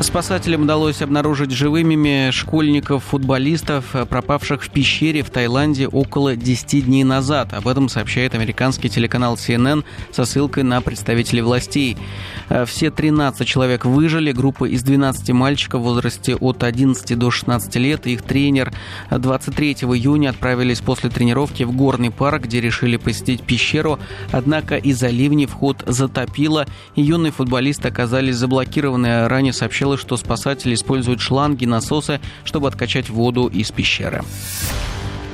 Спасателям 0.00 0.62
удалось 0.62 1.00
обнаружить 1.00 1.52
живыми 1.52 2.30
школьников, 2.32 3.04
футболистов, 3.04 3.94
пропавших 4.08 4.64
в 4.64 4.70
пещере 4.70 5.22
в 5.22 5.30
Таиланде 5.30 5.86
около 5.86 6.34
10 6.34 6.86
дней 6.86 7.04
назад. 7.04 7.52
Об 7.52 7.68
этом 7.68 7.88
сообщает 7.88 8.34
американский 8.34 8.88
телеканал 8.88 9.34
CNN 9.34 9.84
со 10.10 10.24
ссылкой 10.24 10.64
на 10.64 10.80
представителей 10.80 11.42
властей. 11.42 11.96
Все 12.66 12.90
13 12.90 13.46
человек 13.46 13.84
выжили. 13.84 14.32
Группа 14.32 14.64
из 14.64 14.82
12 14.82 15.30
мальчиков 15.30 15.82
в 15.82 15.84
возрасте 15.84 16.36
от 16.36 16.64
11 16.64 17.16
до 17.16 17.30
16 17.30 17.76
лет 17.76 18.06
и 18.06 18.14
их 18.14 18.22
тренер 18.22 18.72
23 19.10 19.72
июня 19.72 20.30
отправились 20.30 20.80
после 20.80 21.10
тренировки 21.10 21.62
в 21.64 21.72
горный 21.72 22.10
парк, 22.10 22.44
где 22.44 22.60
решили 22.60 22.96
посетить 22.96 23.42
пещеру. 23.42 24.00
Однако 24.32 24.76
из-за 24.76 25.08
ливней 25.08 25.46
вход 25.46 25.84
затопило, 25.86 26.66
и 26.96 27.02
юные 27.02 27.30
футболисты 27.30 27.88
оказались 27.88 28.36
заблокированы. 28.36 29.28
Ранее 29.28 29.52
сообщили 29.52 29.81
сообщила, 29.82 29.96
что 29.96 30.16
спасатели 30.16 30.74
используют 30.74 31.20
шланги, 31.20 31.64
насосы, 31.66 32.20
чтобы 32.44 32.68
откачать 32.68 33.10
воду 33.10 33.48
из 33.48 33.72
пещеры. 33.72 34.22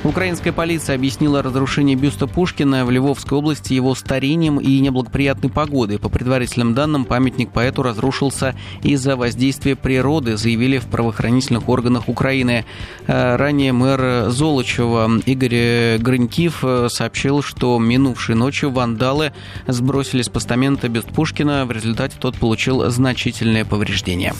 Украинская 0.05 0.53
полиция 0.53 0.95
объяснила 0.95 1.43
разрушение 1.43 1.97
бюста 1.97 2.25
Пушкина 2.25 2.85
в 2.85 2.89
Львовской 2.89 3.37
области 3.37 3.73
его 3.73 3.93
старением 3.95 4.57
и 4.57 4.79
неблагоприятной 4.79 5.49
погодой. 5.49 5.99
По 5.99 6.07
предварительным 6.07 6.73
данным, 6.73 7.03
памятник 7.03 7.51
поэту 7.51 7.83
разрушился 7.83 8.55
из-за 8.81 9.17
воздействия 9.17 9.75
природы, 9.75 10.37
заявили 10.37 10.77
в 10.77 10.85
правоохранительных 10.85 11.67
органах 11.67 12.07
Украины. 12.07 12.63
Э, 13.07 13.35
ранее 13.35 13.73
мэр 13.73 14.29
Золочева 14.29 15.19
Игорь 15.25 15.97
Грынькив 15.97 16.63
э, 16.63 16.87
сообщил, 16.89 17.43
что 17.43 17.77
минувшей 17.77 18.35
ночью 18.35 18.71
вандалы 18.71 19.33
сбросили 19.67 20.21
с 20.21 20.29
постамента 20.29 20.87
бюст 20.87 21.09
Пушкина. 21.09 21.65
В 21.65 21.71
результате 21.71 22.15
тот 22.17 22.37
получил 22.37 22.89
значительное 22.89 23.65
повреждение. 23.65 24.33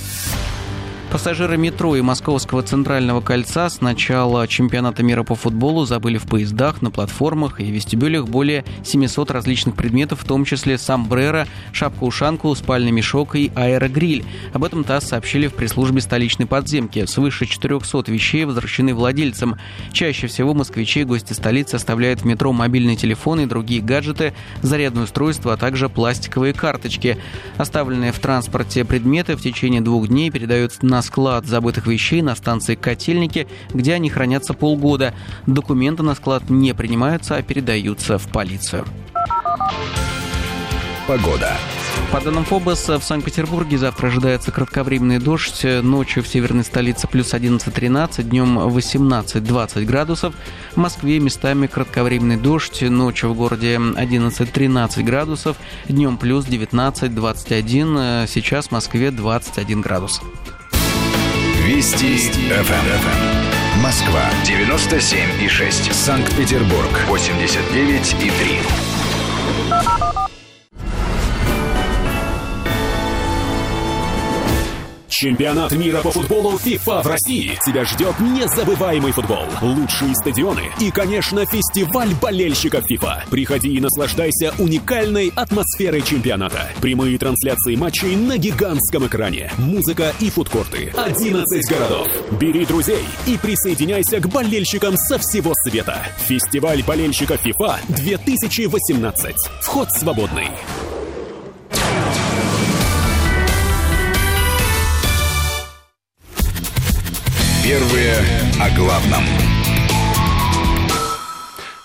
Пассажиры 1.12 1.58
метро 1.58 1.96
и 1.96 2.02
Московского 2.02 2.62
центрального 2.62 3.20
кольца 3.20 3.68
с 3.68 3.82
начала 3.82 4.48
чемпионата 4.48 5.02
мира 5.02 5.24
по 5.24 5.34
футболу 5.34 5.86
забыли 5.86 6.20
в 6.20 6.28
поездах, 6.28 6.84
на 6.84 6.92
платформах 6.92 7.60
и 7.60 7.72
вестибюлях 7.72 8.28
более 8.28 8.64
700 8.84 9.32
различных 9.32 9.76
предметов, 9.76 10.22
в 10.22 10.28
том 10.28 10.46
числе 10.46 10.78
сомбреро, 10.78 11.48
шапку-ушанку, 11.72 12.54
спальный 12.54 12.92
мешок 12.92 13.36
и 13.36 13.52
аэрогриль. 13.56 14.24
Об 14.54 14.64
этом 14.64 14.84
ТАСС 14.84 15.08
сообщили 15.08 15.48
в 15.48 15.56
пресс-службе 15.56 16.00
столичной 16.00 16.46
подземки. 16.46 17.04
Свыше 17.08 17.48
400 17.48 18.12
вещей 18.12 18.46
возвращены 18.46 18.94
владельцам. 18.94 19.56
Чаще 19.92 20.28
всего 20.28 20.54
москвичи 20.54 21.06
гости 21.06 21.34
столицы 21.34 21.74
оставляют 21.74 22.22
в 22.22 22.26
метро 22.26 22.54
мобильные 22.54 22.96
телефоны 22.96 23.42
и 23.42 23.48
другие 23.48 23.82
гаджеты, 23.82 24.36
зарядное 24.62 25.06
устройство, 25.06 25.54
а 25.54 25.58
также 25.58 25.90
пластиковые 25.90 26.54
карточки. 26.54 27.18
Оставленные 27.58 28.12
в 28.12 28.20
транспорте 28.20 28.86
предметы 28.86 29.36
в 29.36 29.42
течение 29.42 29.82
двух 29.82 30.08
дней 30.08 30.30
передаются 30.30 30.86
на 30.86 30.99
на 31.00 31.04
склад 31.04 31.46
забытых 31.46 31.88
вещей 31.88 32.22
на 32.22 32.36
станции 32.36 32.76
Котельники, 32.76 33.48
где 33.74 33.94
они 33.94 34.10
хранятся 34.10 34.54
полгода. 34.54 35.14
Документы 35.48 36.04
на 36.04 36.14
склад 36.14 36.50
не 36.50 36.74
принимаются, 36.74 37.38
а 37.38 37.42
передаются 37.42 38.18
в 38.18 38.28
полицию. 38.28 38.84
Погода. 41.08 41.56
По 42.12 42.20
данным 42.20 42.44
ФОБОС, 42.44 42.90
в 42.90 43.02
Санкт-Петербурге 43.02 43.78
завтра 43.78 44.08
ожидается 44.08 44.52
кратковременный 44.52 45.20
дождь. 45.20 45.64
Ночью 45.64 46.22
в 46.22 46.28
северной 46.28 46.66
столице 46.66 47.08
плюс 47.08 47.34
11-13, 47.34 48.24
днем 48.24 48.60
18-20 48.60 49.86
градусов. 49.86 50.36
В 50.74 50.78
Москве 50.78 51.20
местами 51.20 51.68
кратковременный 51.68 52.36
дождь. 52.36 52.82
Ночью 52.82 53.30
в 53.30 53.38
городе 53.38 53.76
11-13 53.76 55.02
градусов, 55.04 55.56
днем 55.88 56.18
плюс 56.18 56.46
19-21. 56.46 58.28
Сейчас 58.28 58.68
в 58.68 58.72
Москве 58.72 59.12
21 59.12 59.80
градус. 59.80 60.22
Вести, 61.70 62.08
Вести. 62.08 62.50
ФМ. 62.50 62.74
Эм. 62.74 63.84
Москва 63.84 64.24
97 64.44 65.40
и 65.40 65.48
6. 65.48 65.94
Санкт-Петербург 65.94 66.90
89 67.08 68.16
и 68.20 68.32
3. 68.32 70.09
Чемпионат 75.22 75.74
мира 75.74 76.00
по 76.02 76.12
футболу 76.12 76.54
FIFA 76.54 77.04
в 77.04 77.08
России. 77.08 77.60
Тебя 77.66 77.84
ждет 77.84 78.18
незабываемый 78.22 79.12
футбол, 79.12 79.44
лучшие 79.62 80.16
стадионы 80.16 80.72
и, 80.80 80.92
конечно, 80.92 81.46
фестиваль 81.46 82.14
болельщиков 82.22 82.90
FIFA. 82.90 83.30
Приходи 83.30 83.74
и 83.74 83.82
наслаждайся 83.82 84.54
уникальной 84.60 85.34
атмосферой 85.36 86.04
чемпионата. 86.04 86.70
Прямые 86.80 87.18
трансляции 87.18 87.76
матчей 87.76 88.16
на 88.16 88.38
гигантском 88.38 89.08
экране. 89.08 89.52
Музыка 89.58 90.14
и 90.22 90.30
фудкорты. 90.30 90.94
11 90.96 91.70
городов. 91.70 92.08
Бери 92.40 92.66
друзей 92.66 93.04
и 93.28 93.38
присоединяйся 93.38 94.22
к 94.22 94.30
болельщикам 94.30 94.96
со 94.96 95.18
всего 95.18 95.52
света. 95.68 95.98
Фестиваль 96.30 96.82
болельщиков 96.84 97.46
FIFA 97.46 97.80
2018. 97.90 99.36
Вход 99.64 99.92
свободный. 99.92 100.48
Первые 107.70 108.16
о 108.60 108.76
главном. 108.76 109.22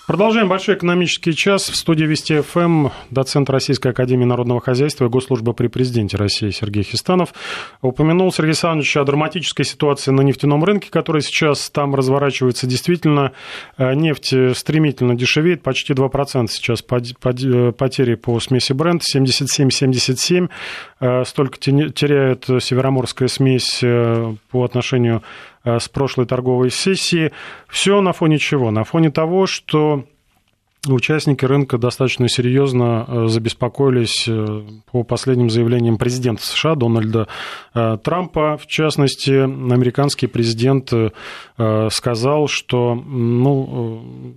Продолжаем 0.07 0.49
большой 0.49 0.75
экономический 0.75 1.35
час. 1.35 1.69
В 1.69 1.75
студии 1.75 2.05
Вести 2.05 2.41
ФМ 2.41 2.87
доцент 3.11 3.51
Российской 3.51 3.89
Академии 3.89 4.25
Народного 4.25 4.61
Хозяйства 4.61 5.05
и 5.05 5.09
Госслужбы 5.09 5.53
при 5.53 5.67
Президенте 5.67 6.17
России 6.17 6.49
Сергей 6.49 6.81
Хистанов. 6.81 7.35
Упомянул 7.83 8.31
Сергей 8.33 8.51
Александрович 8.51 8.97
о 8.97 9.03
драматической 9.03 9.63
ситуации 9.63 10.09
на 10.09 10.21
нефтяном 10.21 10.63
рынке, 10.63 10.89
которая 10.89 11.21
сейчас 11.21 11.69
там 11.69 11.93
разворачивается. 11.93 12.65
Действительно, 12.65 13.33
э, 13.77 13.93
нефть 13.93 14.33
стремительно 14.57 15.13
дешевеет, 15.15 15.61
почти 15.61 15.93
2% 15.93 16.47
сейчас 16.47 16.81
э, 16.81 17.71
потери 17.73 18.15
по 18.15 18.39
смеси 18.39 18.73
бренд, 18.73 19.03
77-77. 19.03 20.49
Э, 20.99 21.23
столько 21.25 21.59
теряет 21.59 22.45
североморская 22.45 23.27
смесь 23.27 23.81
по 24.49 24.63
отношению 24.63 25.21
Э, 25.21 25.54
с 25.65 25.89
прошлой 25.89 26.25
торговой 26.25 26.69
сессии. 26.69 27.31
Все 27.67 28.01
на 28.01 28.13
фоне 28.13 28.37
чего? 28.37 28.71
На 28.71 28.83
фоне 28.83 29.11
того, 29.11 29.47
что 29.47 30.05
участники 30.87 31.43
рынка 31.43 31.77
достаточно 31.77 32.29
серьезно 32.29 33.05
э, 33.07 33.27
забеспокоились 33.27 34.27
э, 34.27 34.63
по 34.91 35.03
последним 35.03 35.49
заявлениям 35.49 35.97
президента 35.97 36.45
США 36.45 36.75
Дональда 36.75 37.27
Трампа. 37.73 38.57
В 38.57 38.67
частности, 38.67 39.31
американский 39.31 40.27
президент 40.27 40.93
сказал, 41.91 42.47
что, 42.47 42.95
ну, 42.95 44.33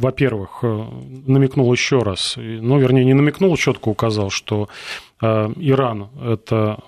во-первых, 0.00 0.62
намекнул 0.62 1.72
еще 1.72 1.98
раз, 1.98 2.34
ну, 2.36 2.78
вернее, 2.78 3.04
не 3.04 3.14
намекнул, 3.14 3.56
четко 3.56 3.88
указал, 3.88 4.30
что 4.30 4.68
Э, 5.13 5.13
Иран– 5.56 6.08
это 6.22 6.78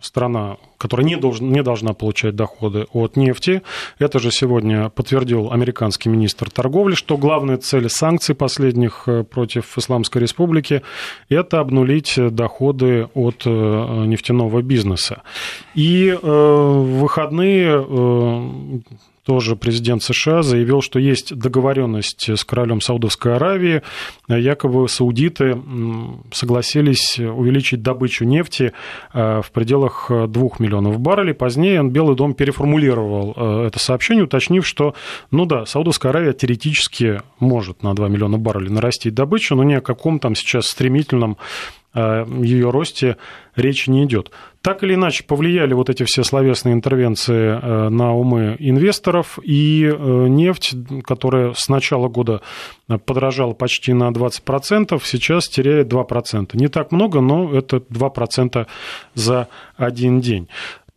страна, 0.00 0.56
которая 0.78 1.06
не, 1.06 1.16
должен, 1.16 1.50
не 1.50 1.62
должна 1.62 1.92
получать 1.94 2.34
доходы 2.34 2.86
от 2.92 3.16
нефти. 3.16 3.62
Это 3.98 4.18
же 4.18 4.30
сегодня 4.30 4.88
подтвердил 4.90 5.52
американский 5.52 6.08
министр 6.08 6.50
торговли, 6.50 6.94
что 6.94 7.16
главная 7.16 7.56
цель 7.56 7.88
санкций 7.88 8.34
последних 8.34 9.04
э, 9.06 9.24
против 9.24 9.76
Исламской 9.78 10.22
Республики– 10.22 10.82
это 11.28 11.60
обнулить 11.60 12.14
доходы 12.16 13.08
от 13.14 13.42
э, 13.46 13.50
нефтяного 13.50 14.62
бизнеса. 14.62 15.22
И 15.74 16.16
в 16.22 17.00
выходные 17.00 18.82
тоже 19.24 19.56
президент 19.56 20.02
США 20.02 20.42
заявил, 20.42 20.82
что 20.82 20.98
есть 20.98 21.34
договоренность 21.34 22.28
с 22.28 22.44
королем 22.44 22.80
Саудовской 22.80 23.36
Аравии. 23.36 23.82
Якобы 24.28 24.88
саудиты 24.88 25.56
согласились 26.32 27.18
увеличить 27.18 27.82
добычу 27.82 28.24
нефти 28.24 28.72
э, 29.12 29.40
в 29.42 29.50
пределах 29.50 30.10
2 30.10 30.28
миллионов 30.58 31.00
баррелей. 31.00 31.34
Позднее 31.34 31.82
Белый 31.82 32.16
дом 32.16 32.34
переформулировал 32.34 33.34
э, 33.36 33.66
это 33.68 33.78
сообщение, 33.78 34.24
уточнив, 34.24 34.66
что, 34.66 34.94
ну 35.30 35.46
да, 35.46 35.64
Саудовская 35.64 36.10
Аравия 36.10 36.32
теоретически 36.32 37.22
может 37.40 37.82
на 37.82 37.94
2 37.94 38.08
миллиона 38.08 38.38
баррелей 38.38 38.70
нарастить 38.70 39.14
добычу, 39.14 39.54
но 39.54 39.64
ни 39.64 39.74
о 39.74 39.80
каком 39.80 40.18
там 40.18 40.34
сейчас 40.34 40.66
стремительном 40.66 41.38
э, 41.94 42.24
ее 42.42 42.70
росте 42.70 43.16
речи 43.56 43.90
не 43.90 44.04
идет. 44.04 44.30
Так 44.62 44.82
или 44.82 44.94
иначе 44.94 45.24
повлияли 45.24 45.74
вот 45.74 45.90
эти 45.90 46.04
все 46.04 46.24
словесные 46.24 46.72
интервенции 46.72 47.58
э, 47.60 47.88
на 47.88 48.14
умы 48.14 48.56
инвесторов, 48.58 49.38
и 49.42 49.84
э, 49.84 50.26
нефть, 50.28 50.74
которая 51.04 51.52
с 51.54 51.68
начала 51.68 52.08
года 52.08 52.40
подорожала 53.06 53.52
почти 53.52 53.92
на 53.92 54.10
20%, 54.10 55.00
сейчас 55.04 55.48
теряет 55.48 55.92
2%. 55.92 56.50
Не 56.54 56.68
так 56.68 56.92
много, 56.92 57.20
но 57.20 57.52
это 57.52 57.76
2% 57.76 58.66
за 59.14 59.48
один 59.76 60.20
день. 60.20 60.48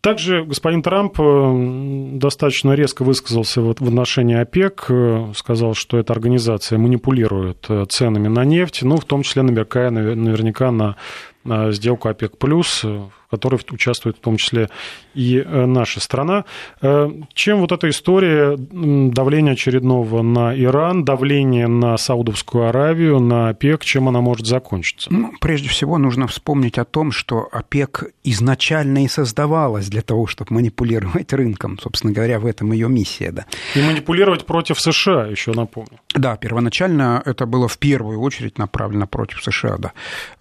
Также 0.08 0.46
господин 0.46 0.82
Трамп 0.84 1.20
э, 1.20 2.13
достаточно 2.13 2.72
резко 2.72 3.04
высказался 3.04 3.62
в 3.62 3.70
отношении 3.70 4.38
ОПЕК, 4.38 5.36
сказал, 5.36 5.74
что 5.74 5.98
эта 5.98 6.13
организация 6.13 6.80
манипулирует 6.80 7.67
ценами 7.89 8.30
на 8.30 8.46
нефть, 8.46 8.84
ну, 8.84 8.96
в 8.96 9.04
том 9.04 9.24
числе 9.24 9.41
намекая 9.41 9.89
наверняка 9.89 10.72
на 10.72 10.96
сделку 11.74 12.08
ОПЕК+, 12.08 12.38
в 13.27 13.31
которой 13.31 13.59
участвует 13.71 14.17
в 14.17 14.19
том 14.21 14.37
числе 14.37 14.69
и 15.13 15.37
э, 15.37 15.65
наша 15.65 15.99
страна. 15.99 16.45
Э, 16.81 17.09
чем 17.33 17.59
вот 17.59 17.71
эта 17.71 17.89
история 17.89 18.55
давления 18.57 19.53
очередного 19.53 20.21
на 20.21 20.57
Иран, 20.57 21.03
давление 21.03 21.67
на 21.67 21.97
Саудовскую 21.97 22.69
Аравию, 22.69 23.19
на 23.19 23.49
ОПЕК, 23.49 23.83
чем 23.83 24.07
она 24.07 24.21
может 24.21 24.47
закончиться? 24.47 25.11
Ну, 25.11 25.33
прежде 25.41 25.67
всего 25.67 25.97
нужно 25.97 26.27
вспомнить 26.27 26.77
о 26.77 26.85
том, 26.85 27.11
что 27.11 27.49
ОПЕК 27.51 28.05
изначально 28.23 29.03
и 29.03 29.07
создавалась 29.07 29.89
для 29.89 30.01
того, 30.01 30.27
чтобы 30.27 30.53
манипулировать 30.53 31.33
рынком. 31.33 31.77
Собственно 31.79 32.13
говоря, 32.13 32.39
в 32.39 32.45
этом 32.45 32.71
ее 32.71 32.87
миссия. 32.87 33.31
Да. 33.31 33.45
И 33.75 33.81
манипулировать 33.81 34.45
против 34.45 34.79
США, 34.79 35.25
еще 35.25 35.51
напомню. 35.51 35.99
Да, 36.15 36.37
первоначально 36.37 37.21
это 37.25 37.45
было 37.45 37.67
в 37.67 37.77
первую 37.77 38.21
очередь 38.21 38.57
направлено 38.57 39.05
против 39.05 39.43
США. 39.43 39.77
Да. 39.77 39.91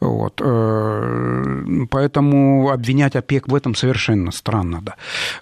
Вот. 0.01 0.41
Э, 0.45 1.87
поэтому 1.91 2.76
обвинять 2.77 3.17
ОПЕК 3.17 3.49
в 3.49 3.55
этом 3.55 3.75
совершенно 3.75 4.31
странно, 4.31 4.81
да. 4.83 4.95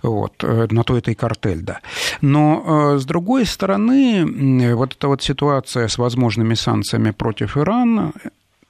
Вот, 0.02 0.32
э, 0.42 0.66
на 0.70 0.82
то 0.82 0.96
это 0.96 1.10
и 1.10 1.14
картель, 1.14 1.60
да. 1.60 1.80
Но, 2.20 2.94
э, 2.94 2.98
с 2.98 3.04
другой 3.04 3.44
стороны, 3.46 4.74
вот 4.74 4.94
эта 4.94 5.08
вот 5.08 5.22
ситуация 5.22 5.88
с 5.88 5.98
возможными 5.98 6.54
санкциями 6.54 7.10
против 7.10 7.56
Ирана, 7.56 8.12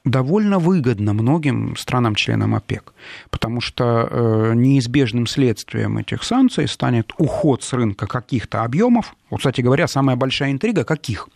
довольно 0.05 0.59
выгодно 0.59 1.13
многим 1.13 1.75
странам-членам 1.75 2.55
ОПЕК, 2.55 2.93
потому 3.31 3.59
что 3.59 4.07
э, 4.09 4.53
неизбежным 4.55 5.27
следствием 5.27 5.97
этих 5.97 6.23
санкций 6.23 6.67
станет 6.67 7.11
уход 7.17 7.63
с 7.63 7.73
рынка 7.73 8.05
каких-то 8.07 8.63
объемов. 8.63 9.15
Вот, 9.29 9.39
кстати 9.39 9.61
говоря, 9.61 9.87
самая 9.87 10.15
большая 10.15 10.51
интрига– 10.51 10.83
каких? 10.85 11.27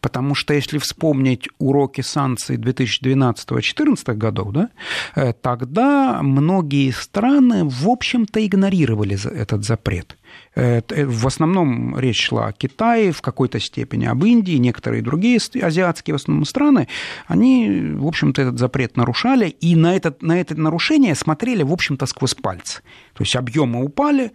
Потому 0.00 0.34
что 0.34 0.54
если 0.54 0.78
вспомнить 0.78 1.48
уроки 1.58 2.00
санкций 2.00 2.56
2012-2014 2.56 4.14
годов, 4.14 4.52
да, 4.52 4.70
э, 5.14 5.32
тогда 5.32 6.22
многие 6.22 6.90
страны, 6.90 7.64
в 7.64 7.88
общем-то, 7.88 8.44
игнорировали 8.44 9.18
этот 9.30 9.64
запрет. 9.64 10.16
Э, 10.54 10.80
в 11.06 11.26
основном 11.26 11.98
речь 11.98 12.28
шла 12.28 12.48
о 12.48 12.52
Китае, 12.52 13.12
в 13.12 13.22
какой-то 13.22 13.60
степени 13.60 14.06
об 14.06 14.24
Индии, 14.24 14.56
некоторые 14.56 15.02
другие 15.02 15.38
азиатские 15.62 16.14
в 16.14 16.20
основном 16.20 16.44
страны, 16.44 16.88
они, 17.26 17.92
в 17.94 18.06
общем-то, 18.06 18.42
этот 18.42 18.58
запрет 18.58 18.96
нарушали, 18.96 19.48
и 19.48 19.76
на, 19.76 19.96
этот, 19.96 20.22
на 20.22 20.40
это 20.40 20.54
нарушение 20.54 21.14
смотрели, 21.14 21.62
в 21.62 21.72
общем-то, 21.72 22.06
сквозь 22.06 22.34
пальцы. 22.34 22.82
То 23.14 23.22
есть 23.22 23.36
объемы 23.36 23.84
упали, 23.84 24.32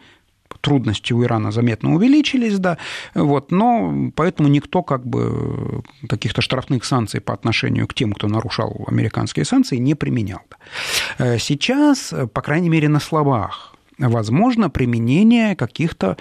трудности 0.62 1.14
у 1.14 1.24
Ирана 1.24 1.52
заметно 1.52 1.94
увеличились, 1.96 2.60
да, 2.60 2.78
вот, 3.14 3.52
но 3.52 4.12
поэтому 4.16 4.50
никто 4.50 4.84
как 4.84 5.06
бы 5.06 5.82
каких-то 6.08 6.42
штрафных 6.42 6.86
санкций 6.86 7.22
по 7.22 7.34
отношению 7.34 7.88
к 7.88 7.94
тем, 7.94 8.14
кто 8.14 8.28
нарушал 8.28 8.86
американские 8.88 9.46
санкции, 9.46 9.78
не 9.78 9.96
применял. 9.96 10.42
Э, 11.18 11.38
сейчас, 11.38 12.14
по 12.34 12.42
крайней 12.42 12.70
мере, 12.70 12.90
на 12.90 13.00
словах, 13.00 13.76
возможно 13.98 14.70
применение 14.70 15.56
каких-то 15.56 16.18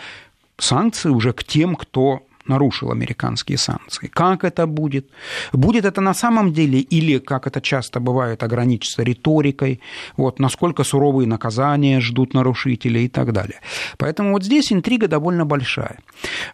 санкций 0.58 1.10
уже 1.10 1.32
к 1.32 1.44
тем, 1.44 1.74
кто 1.76 2.22
нарушил 2.46 2.90
американские 2.90 3.58
санкции. 3.58 4.08
Как 4.08 4.44
это 4.44 4.66
будет? 4.66 5.08
Будет 5.52 5.84
это 5.84 6.00
на 6.00 6.14
самом 6.14 6.52
деле 6.52 6.80
или, 6.80 7.18
как 7.18 7.46
это 7.46 7.60
часто 7.60 8.00
бывает, 8.00 8.42
ограничится 8.42 9.02
риторикой, 9.02 9.80
вот, 10.16 10.38
насколько 10.38 10.84
суровые 10.84 11.26
наказания 11.26 12.00
ждут 12.00 12.34
нарушителей 12.34 13.06
и 13.06 13.08
так 13.08 13.32
далее. 13.32 13.60
Поэтому 13.96 14.32
вот 14.32 14.44
здесь 14.44 14.72
интрига 14.72 15.08
довольно 15.08 15.46
большая. 15.46 15.98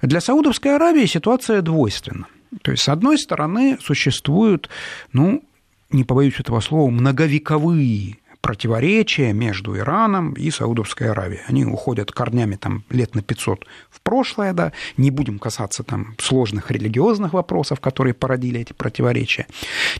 Для 0.02 0.20
Саудовской 0.20 0.76
Аравии 0.76 1.06
ситуация 1.06 1.62
двойственна. 1.62 2.26
То 2.62 2.72
есть, 2.72 2.82
с 2.82 2.88
одной 2.88 3.18
стороны, 3.18 3.78
существуют, 3.80 4.68
ну, 5.12 5.42
не 5.90 6.04
побоюсь 6.04 6.38
этого 6.38 6.60
слова, 6.60 6.90
многовековые 6.90 8.16
противоречия 8.40 9.32
между 9.32 9.76
Ираном 9.76 10.32
и 10.34 10.50
Саудовской 10.50 11.10
Аравией. 11.10 11.42
Они 11.46 11.64
уходят 11.64 12.12
корнями 12.12 12.56
там, 12.56 12.84
лет 12.90 13.14
на 13.14 13.22
500 13.22 13.66
в 13.90 14.00
прошлое, 14.00 14.52
да, 14.52 14.72
не 14.96 15.10
будем 15.10 15.38
касаться 15.38 15.82
там 15.82 16.14
сложных 16.18 16.70
религиозных 16.70 17.32
вопросов, 17.32 17.80
которые 17.80 18.14
породили 18.14 18.60
эти 18.60 18.72
противоречия. 18.72 19.46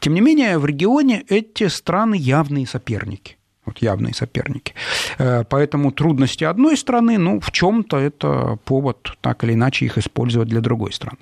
Тем 0.01 0.15
не 0.15 0.21
менее, 0.21 0.59
в 0.59 0.67
регионе 0.67 1.25
эти 1.29 1.69
страны 1.69 2.15
явные 2.15 2.67
соперники 2.67 3.37
вот 3.71 3.83
явные 3.83 4.15
соперники. 4.15 4.75
Э, 5.19 5.45
поэтому 5.49 5.93
трудности 5.93 6.45
одной 6.45 6.77
страны, 6.77 7.19
ну, 7.19 7.41
в 7.41 7.51
чем-то 7.51 7.97
это 7.97 8.59
повод 8.65 9.17
так 9.21 9.45
или 9.45 9.55
иначе 9.55 9.87
их 9.87 9.99
использовать 9.99 10.49
для 10.49 10.61
другой 10.61 10.93
страны. 10.93 11.19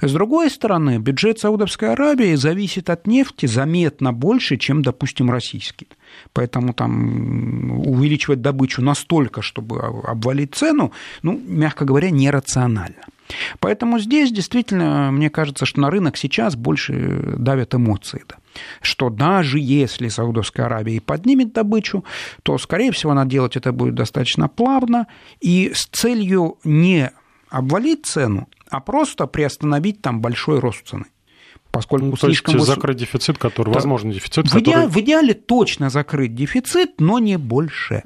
С 0.00 0.12
другой 0.12 0.50
стороны, 0.50 0.98
бюджет 0.98 1.38
Саудовской 1.38 1.92
Аравии 1.92 2.34
зависит 2.34 2.90
от 2.90 3.06
нефти 3.06 3.46
заметно 3.46 4.12
больше, 4.12 4.56
чем, 4.56 4.82
допустим, 4.82 5.30
российский. 5.30 5.88
Поэтому 6.32 6.72
там 6.72 7.86
увеличивать 7.86 8.40
добычу 8.40 8.82
настолько, 8.82 9.42
чтобы 9.42 9.80
обвалить 9.80 10.54
цену, 10.54 10.92
ну, 11.22 11.40
мягко 11.46 11.84
говоря, 11.84 12.10
нерационально. 12.10 13.04
Поэтому 13.58 13.98
здесь 13.98 14.30
действительно, 14.32 15.10
мне 15.10 15.30
кажется, 15.30 15.66
что 15.66 15.80
на 15.80 15.90
рынок 15.90 16.16
сейчас 16.16 16.56
больше 16.56 17.34
давят 17.38 17.74
эмоции. 17.74 18.22
Да. 18.28 18.36
Что 18.80 19.10
даже 19.10 19.58
если 19.58 20.08
Саудовская 20.08 20.66
Аравия 20.66 21.00
поднимет 21.00 21.52
добычу, 21.52 22.04
то, 22.42 22.58
скорее 22.58 22.92
всего, 22.92 23.12
она 23.12 23.24
делать 23.24 23.56
это 23.56 23.72
будет 23.72 23.94
достаточно 23.94 24.48
плавно 24.48 25.06
и 25.40 25.72
с 25.74 25.86
целью 25.86 26.58
не 26.64 27.10
обвалить 27.48 28.06
цену, 28.06 28.48
а 28.68 28.80
просто 28.80 29.26
приостановить 29.26 30.02
там 30.02 30.20
большой 30.20 30.58
рост 30.58 30.86
цены 30.86 31.06
поскольку 31.76 32.06
ну, 32.06 32.16
слишком... 32.16 32.52
То 32.52 32.58
есть 32.58 32.68
закрыть 32.70 32.96
дефицит, 32.96 33.36
который, 33.36 33.68
да. 33.68 33.74
возможно, 33.74 34.10
дефицит, 34.10 34.46
в, 34.46 34.50
который... 34.50 34.86
в 34.86 34.96
идеале 34.96 35.34
точно 35.34 35.90
закрыть 35.90 36.34
дефицит, 36.34 37.02
но 37.02 37.18
не 37.18 37.36
больше 37.36 38.04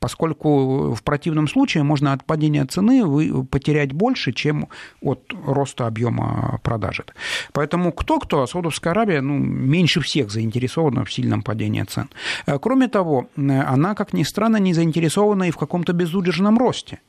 поскольку 0.00 0.94
в 0.94 1.02
противном 1.02 1.48
случае 1.48 1.82
можно 1.82 2.12
от 2.12 2.24
падения 2.24 2.64
цены 2.64 3.44
потерять 3.44 3.92
больше, 3.92 4.32
чем 4.32 4.68
от 5.02 5.20
роста 5.46 5.86
объема 5.86 6.60
продажи. 6.62 7.04
Поэтому 7.52 7.92
кто-кто, 7.92 8.42
а 8.42 8.46
Саудовская 8.46 8.92
Аравия 8.92 9.20
ну, 9.20 9.38
меньше 9.38 10.00
всех 10.00 10.30
заинтересована 10.30 11.04
в 11.04 11.12
сильном 11.12 11.42
падении 11.42 11.82
цен. 11.82 12.08
Э, 12.46 12.58
кроме 12.58 12.88
того, 12.88 13.28
она, 13.36 13.94
как 13.94 14.12
ни 14.12 14.22
странно, 14.22 14.56
не 14.58 14.74
заинтересована 14.74 15.44
и 15.44 15.50
в 15.50 15.56
каком-то 15.56 15.92
безудержном 15.92 16.58
росте 16.58 17.00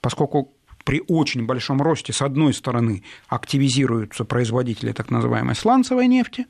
поскольку 0.00 0.52
при 0.84 1.02
очень 1.06 1.44
большом 1.46 1.82
росте, 1.82 2.12
с 2.12 2.22
одной 2.22 2.54
стороны, 2.54 3.02
активизируются 3.28 4.24
производители 4.24 4.92
так 4.92 5.10
называемой 5.10 5.54
сланцевой 5.54 6.06
нефти, 6.06 6.46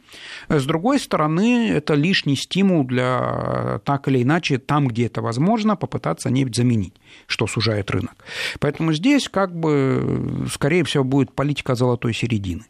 с 0.48 0.64
другой 0.64 1.00
стороны, 1.00 1.70
это 1.70 1.94
лишний 1.94 2.36
стимул 2.36 2.84
для 2.84 3.80
так 3.84 4.08
или 4.08 4.22
иначе, 4.22 4.58
там, 4.58 4.88
где 4.88 5.06
это 5.06 5.22
возможно, 5.22 5.76
попытаться 5.76 6.30
нефть 6.30 6.54
заменить, 6.54 6.94
что 7.26 7.46
сужает 7.46 7.90
рынок. 7.90 8.16
Поэтому 8.60 8.92
здесь, 8.92 9.28
как 9.28 9.54
бы, 9.54 10.46
скорее 10.52 10.84
всего, 10.84 11.04
будет 11.04 11.32
политика 11.32 11.74
золотой 11.74 12.14
середины. 12.14 12.64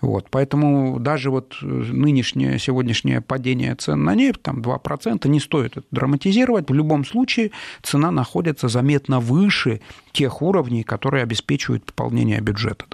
Вот, 0.00 0.26
поэтому 0.30 0.98
даже 0.98 1.30
вот 1.30 1.56
нынешнее, 1.62 2.58
сегодняшнее 2.58 3.20
падение 3.20 3.74
цен 3.74 4.04
на 4.04 4.14
нефть, 4.14 4.42
там 4.42 4.60
2%, 4.60 5.26
не 5.28 5.40
стоит 5.40 5.76
это 5.76 5.86
драматизировать. 5.90 6.68
В 6.68 6.74
любом 6.74 7.04
случае 7.04 7.50
цена 7.82 8.10
находится 8.10 8.68
заметно 8.68 9.20
выше 9.20 9.80
тех 10.12 10.42
уровней, 10.42 10.82
которые 10.82 11.22
обеспечивают 11.22 11.84
пополнение 11.84 12.40
бюджета. 12.40 12.86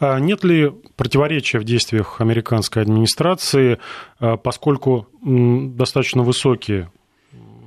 А 0.00 0.18
нет 0.18 0.44
ли 0.44 0.72
противоречия 0.96 1.58
в 1.58 1.64
действиях 1.64 2.20
американской 2.20 2.82
администрации, 2.82 3.78
а, 4.18 4.36
поскольку 4.36 5.08
достаточно 5.22 6.22
высокие 6.22 6.90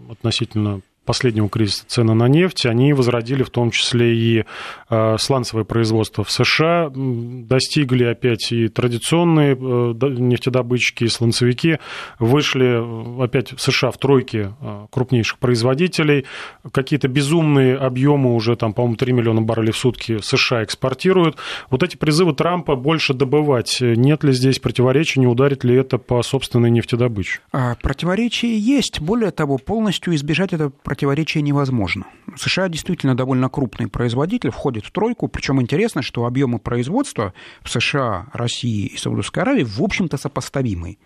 относительно 0.09 0.81
последнего 1.05 1.49
кризиса 1.49 1.85
цены 1.87 2.13
на 2.13 2.27
нефть, 2.27 2.65
они 2.65 2.93
возродили 2.93 3.43
в 3.43 3.49
том 3.49 3.71
числе 3.71 4.15
и 4.15 4.45
э, 4.89 5.17
сланцевое 5.17 5.65
производство 5.65 6.23
в 6.23 6.31
США, 6.31 6.91
достигли 6.93 8.05
опять 8.05 8.51
и 8.51 8.67
традиционные 8.67 9.53
э, 9.53 9.55
нефтедобытчики, 9.55 11.05
и 11.05 11.07
сланцевики, 11.07 11.79
вышли 12.19 13.23
опять 13.23 13.53
в 13.53 13.61
США 13.61 13.91
в 13.91 13.97
тройке 13.97 14.53
крупнейших 14.91 15.39
производителей, 15.39 16.25
какие-то 16.71 17.07
безумные 17.07 17.77
объемы 17.77 18.35
уже 18.35 18.55
там, 18.55 18.73
по-моему, 18.73 18.95
3 18.95 19.13
миллиона 19.13 19.41
баррелей 19.41 19.71
в 19.71 19.77
сутки 19.77 20.19
США 20.21 20.63
экспортируют. 20.63 21.37
Вот 21.69 21.83
эти 21.83 21.97
призывы 21.97 22.33
Трампа 22.33 22.75
больше 22.75 23.13
добывать, 23.13 23.77
нет 23.81 24.23
ли 24.23 24.33
здесь 24.33 24.59
противоречий, 24.59 25.19
не 25.19 25.27
ударит 25.27 25.63
ли 25.63 25.75
это 25.75 25.97
по 25.97 26.21
собственной 26.23 26.69
нефтедобыче? 26.69 27.39
А, 27.51 27.75
противоречия 27.81 28.57
есть. 28.57 29.01
Более 29.01 29.31
того, 29.31 29.57
полностью 29.57 30.15
избежать 30.15 30.53
это 30.53 30.71
противоречия 30.91 31.41
невозможно. 31.41 32.05
США 32.35 32.67
действительно 32.67 33.15
довольно 33.15 33.47
крупный 33.47 33.87
производитель, 33.87 34.51
входит 34.51 34.83
в 34.83 34.91
тройку, 34.91 35.29
причем 35.29 35.61
интересно, 35.61 36.01
что 36.01 36.25
объемы 36.25 36.59
производства 36.59 37.33
в 37.61 37.69
США, 37.69 38.27
России 38.33 38.87
и 38.87 38.97
Саудовской 38.97 39.41
Аравии 39.43 39.63
в 39.63 39.81
общем-то 39.81 40.17
сопоставимы. 40.17 40.97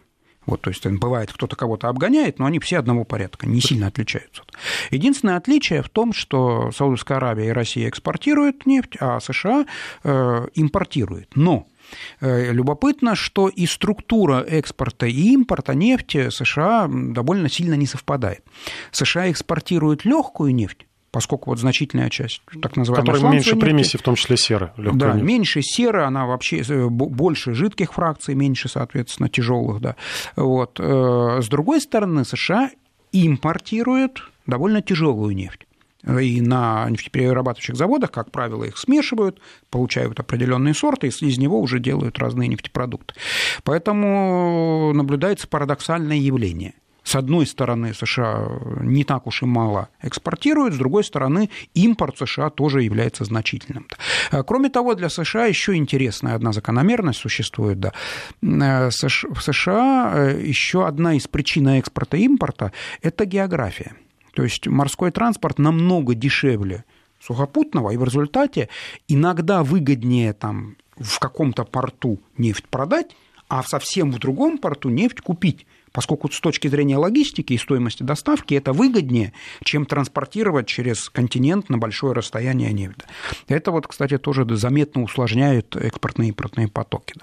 Вот, 0.47 0.61
то 0.61 0.71
есть 0.71 0.87
бывает, 0.87 1.31
кто-то 1.31 1.55
кого-то 1.55 1.87
обгоняет, 1.87 2.39
но 2.39 2.47
они 2.47 2.57
все 2.57 2.79
одного 2.79 3.03
порядка, 3.03 3.45
не 3.45 3.61
сильно 3.61 3.85
отличаются. 3.85 4.41
Единственное 4.89 5.37
отличие 5.37 5.83
в 5.83 5.89
том, 5.89 6.13
что 6.13 6.71
Саудовская 6.71 7.17
Аравия 7.17 7.49
и 7.49 7.51
Россия 7.51 7.87
экспортируют 7.87 8.65
нефть, 8.65 8.97
а 8.99 9.19
США 9.19 9.67
э, 10.03 10.47
импортируют. 10.55 11.35
Но 11.35 11.67
Э, 11.67 11.74
любопытно, 12.21 13.15
что 13.15 13.47
и 13.49 13.65
структура 13.65 14.41
экспорта 14.41 15.05
и 15.05 15.33
импорта 15.33 15.73
нефти 15.73 16.29
США 16.29 16.87
довольно 16.89 17.49
сильно 17.49 17.75
не 17.75 17.85
совпадает. 17.85 18.43
США 18.91 19.31
экспортируют 19.31 20.05
легкую 20.05 20.53
нефть, 20.55 20.85
поскольку 21.11 21.51
вот 21.51 21.59
значительная 21.59 22.09
часть, 22.09 22.41
так 22.61 22.75
называемая 22.75 23.13
Которая 23.13 23.31
меньше 23.31 23.51
нефти, 23.51 23.61
примеси, 23.61 23.97
в 23.97 24.01
том 24.01 24.15
числе 24.15 24.35
серы. 24.35 24.71
Да, 24.77 25.13
нефть. 25.13 25.23
меньше 25.23 25.61
серы, 25.61 26.03
она 26.03 26.25
вообще 26.25 26.61
э, 26.61 26.87
больше 26.89 27.53
жидких 27.53 27.93
фракций, 27.93 28.35
меньше, 28.35 28.67
соответственно, 28.67 29.29
тяжелых, 29.29 29.79
да. 29.79 29.95
Вот. 30.35 30.77
Э, 30.79 31.39
с 31.41 31.47
другой 31.47 31.79
стороны, 31.79 32.25
США 32.25 32.69
импортируют 33.13 34.29
довольно 34.45 34.81
тяжелую 34.81 35.35
нефть 35.35 35.65
и 36.07 36.41
на 36.41 36.89
нефтеперерабатывающих 36.89 37.75
заводах, 37.75 38.11
как 38.11 38.31
правило, 38.31 38.63
их 38.63 38.77
смешивают, 38.77 39.39
получают 39.69 40.19
определенные 40.19 40.73
сорты, 40.73 41.07
и 41.07 41.09
из 41.09 41.37
него 41.37 41.59
уже 41.59 41.79
делают 41.79 42.19
разные 42.19 42.47
нефтепродукты. 42.47 43.15
Поэтому 43.63 44.91
наблюдается 44.93 45.47
парадоксальное 45.47 46.17
явление– 46.17 46.73
с 47.05 47.15
одной 47.15 47.45
стороны, 47.45 47.93
США 47.93 48.47
не 48.81 49.03
так 49.03 49.27
уж 49.27 49.43
и 49.43 49.45
мало 49.45 49.89
экспортируют, 50.01 50.73
с 50.73 50.77
другой 50.77 51.03
стороны, 51.03 51.51
импорт 51.75 52.17
США 52.17 52.49
тоже 52.49 52.81
является 52.81 53.23
значительным. 53.23 53.87
Кроме 54.47 54.69
того, 54.69 54.95
для 54.95 55.09
США 55.09 55.45
еще 55.45 55.75
интересная 55.75 56.33
одна 56.33 56.51
закономерность 56.51 57.19
существует. 57.19 57.79
Да. 57.79 57.93
В 58.41 58.91
США 58.91 60.13
э, 60.15 60.41
еще 60.43 60.87
одна 60.87 61.13
из 61.13 61.27
причин 61.27 61.67
экспорта 61.67 62.17
и 62.17 62.23
импорта– 62.23 62.71
это 63.03 63.25
география. 63.25 63.93
То 64.35 64.43
есть 64.43 64.67
морской 64.67 65.11
транспорт 65.11 65.57
намного 65.59 66.13
дешевле 66.13 66.83
сухопутного, 67.21 67.91
и 67.91 67.97
в 67.97 68.03
результате 68.03 68.67
иногда 69.07 69.63
выгоднее 69.63 70.33
там 70.33 70.75
в 70.97 71.19
каком-то 71.19 71.63
порту 71.63 72.19
нефть 72.37 72.65
продать, 72.67 73.15
а 73.47 73.63
совсем 73.63 74.11
в 74.11 74.19
другом 74.19 74.57
порту 74.57 74.89
нефть 74.89 75.21
купить 75.21 75.65
поскольку 75.95 76.29
с 76.29 76.41
точки 76.41 76.67
зрения 76.67 76.97
логистики 76.97 77.53
и 77.53 77.57
стоимости 77.57 78.03
доставки 78.03 78.53
это 78.53 78.73
выгоднее, 78.73 79.31
чем 79.63 79.85
транспортировать 79.85 80.67
через 80.67 81.09
континент 81.09 81.69
на 81.69 81.77
большое 81.77 82.13
расстояние 82.13 82.73
нефть. 82.73 82.99
Это 83.47 83.71
вот, 83.71 83.87
кстати, 83.87 84.17
тоже 84.17 84.45
заметно 84.57 85.03
усложняет 85.03 85.77
экспортные 85.77 86.27
и 86.27 86.29
импортные 86.31 86.67
потоки. 86.67 87.13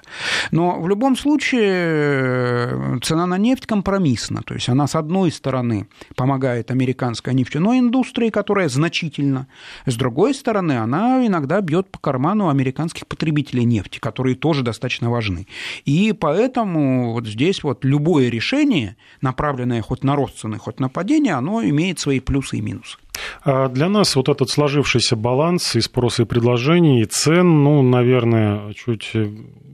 Но 0.53 0.81
в 0.81 0.89
любом 0.89 1.16
случае 1.16 1.70
э, 1.70 2.99
цена 3.03 3.27
на 3.27 3.37
нефть 3.37 3.66
компромиссна, 3.66 4.41
то 4.43 4.55
есть 4.55 4.70
она 4.70 4.87
с 4.87 4.95
одной 4.95 5.31
стороны 5.33 5.87
помогает 6.16 6.70
американской 6.70 7.35
нефтяной 7.35 7.79
индустрии, 7.79 8.31
которая 8.31 8.70
значительно, 8.70 9.49
с 9.85 9.97
другой 9.97 10.33
стороны 10.33 10.79
она 10.79 11.27
иногда 11.27 11.61
бьет 11.61 11.91
по 11.91 11.99
карману 11.99 12.49
американских 12.49 13.07
потребителей 13.07 13.64
нефти, 13.64 13.99
которые 13.99 14.35
тоже 14.35 14.62
достаточно 14.62 15.11
важны. 15.11 15.47
И 15.85 16.14
поэтому 16.18 17.12
вот 17.12 17.27
здесь 17.27 17.62
вот 17.62 17.85
любое 17.85 18.31
решение 18.31 18.62
решение, 18.63 18.97
направленное 19.21 19.83
хоть 19.83 20.05
на 20.05 20.17
рост 20.17 20.39
цены, 20.39 20.59
хоть 20.59 20.81
на 20.81 20.89
падение, 20.89 21.35
оно 21.35 21.63
имеет 21.63 21.99
свои 21.99 22.21
плюсы 22.21 22.59
и 22.59 22.61
минусы. 22.61 22.99
А 23.45 23.69
для 23.69 23.89
нас 23.89 24.17
вот 24.17 24.29
этот 24.29 24.51
сложившийся 24.51 25.17
баланс 25.17 25.77
и 25.77 25.81
спроса 25.81 26.23
и 26.23 26.27
предложений, 26.27 27.03
и 27.03 27.05
цен, 27.05 27.63
ну, 27.65 27.83
наверное, 27.83 28.73
чуть 28.75 29.13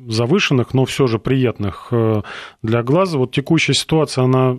завышенных, 0.08 0.74
но 0.74 0.84
все 0.84 1.06
же 1.06 1.18
приятных 1.18 1.88
э, 1.90 2.22
для 2.62 2.82
глаза. 2.82 3.18
Вот 3.18 3.32
текущая 3.32 3.74
ситуация, 3.74 4.24
она 4.24 4.58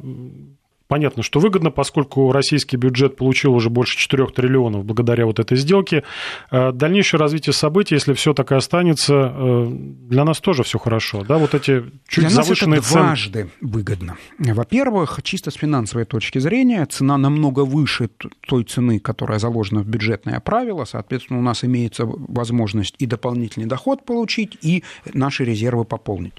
Понятно, 0.89 1.21
что 1.21 1.39
выгодно, 1.39 1.69
поскольку 1.69 2.31
российский 2.31 2.75
бюджет 2.75 3.15
получил 3.15 3.53
уже 3.53 3.69
больше 3.69 3.95
4 3.95 4.25
триллионов 4.29 4.85
благодаря 4.85 5.27
вот 5.27 5.39
этой 5.39 5.55
сделке. 5.55 6.03
Э, 6.49 6.71
дальнейшее 6.71 7.19
развитие 7.19 7.53
событий, 7.53 7.93
если 7.93 8.13
все 8.13 8.33
так 8.33 8.51
и 8.51 8.55
останется, 8.55 9.13
э, 9.13 9.67
для 9.69 10.25
нас 10.25 10.39
тоже 10.39 10.63
все 10.63 10.79
хорошо. 10.79 11.23
Да, 11.23 11.37
вот 11.37 11.53
эти 11.53 11.85
чуть 12.07 12.23
для 12.23 12.29
завышенные 12.31 12.77
нас 12.79 12.85
это 12.87 12.93
цены. 12.93 13.05
дважды 13.05 13.49
выгодно. 13.61 14.17
Во-первых, 14.39 15.19
чисто 15.21 15.51
с 15.51 15.53
финансовой 15.53 16.05
точки 16.05 16.39
зрения, 16.39 16.83
цена 16.87 17.19
намного 17.19 17.65
выше 17.65 18.09
той 18.47 18.63
цены, 18.63 18.99
которая 18.99 19.37
заложена 19.37 19.81
в 19.81 19.87
бюджетное 19.87 20.39
правило. 20.39 20.85
Соответственно, 20.85 21.37
у 21.37 21.43
нас 21.43 21.63
имеется 21.63 22.07
возможность 22.07 22.95
и 22.97 23.05
дополнительный 23.05 23.67
доход 23.67 24.05
получить, 24.05 24.57
и 24.63 24.83
наши 25.13 25.45
резервы 25.45 25.85
пополнить. 25.85 26.33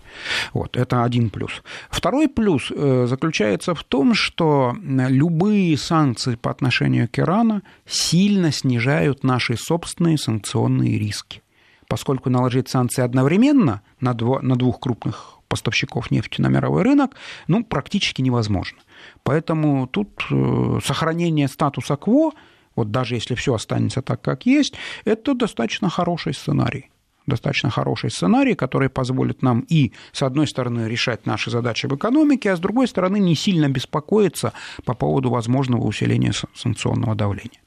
Вот, 0.55 0.77
это 0.77 1.05
один 1.05 1.31
плюс. 1.31 1.63
Второй 1.89 2.29
плюс 2.29 2.73
э, 2.75 3.07
заключается 3.09 3.77
в 3.77 3.85
том, 3.85 4.13
что 4.15 4.40
что 4.41 4.75
любые 4.81 5.77
санкции 5.77 6.35
по 6.35 6.51
отношению 6.51 7.11
к 7.11 7.19
Ирану 7.19 7.61
сильно 7.85 8.51
снижают 8.51 9.23
наши 9.23 9.55
собственные 9.55 10.17
санкционные 10.17 10.99
риски. 10.99 11.43
Поскольку 11.89 12.31
наложить 12.31 12.71
санкции 12.71 13.03
одновременно 13.03 13.83
на, 14.01 14.15
дво, 14.15 14.41
на 14.41 14.57
двух 14.57 14.81
крупных 14.81 15.41
поставщиков 15.49 16.11
нефти 16.11 16.41
на 16.41 16.47
мировой 16.49 16.85
рынок, 16.85 17.17
ну, 17.49 17.63
практически 17.63 18.23
невозможно. 18.23 18.79
Поэтому 19.25 19.87
тут 19.87 20.09
э, 20.31 20.79
сохранение 20.83 21.47
статуса 21.47 21.97
КВО, 21.97 22.31
вот 22.77 22.91
даже 22.91 23.17
если 23.17 23.35
все 23.35 23.53
останется 23.53 24.01
так, 24.01 24.23
как 24.23 24.47
есть, 24.47 24.73
это 25.05 25.35
достаточно 25.35 25.91
хороший 25.91 26.33
сценарий 26.33 26.89
достаточно 27.31 27.71
хороший 27.71 28.11
сценарий, 28.11 28.55
который 28.55 28.89
позволит 28.89 29.43
нам 29.43 29.61
и, 29.61 29.93
с 30.13 30.23
одной 30.23 30.47
стороны, 30.47 30.89
решать 30.89 31.27
наши 31.27 31.51
задачи 31.51 31.87
в 31.87 31.95
экономике, 31.95 32.53
а 32.53 32.57
с 32.57 32.61
другой 32.61 32.87
стороны, 32.89 33.19
не 33.19 33.35
сильно 33.35 33.69
беспокоиться 33.69 34.53
по 34.85 34.95
поводу 34.95 35.31
возможного 35.31 35.87
усиления 35.87 36.33
санкционного 36.55 37.15
давления. 37.15 37.61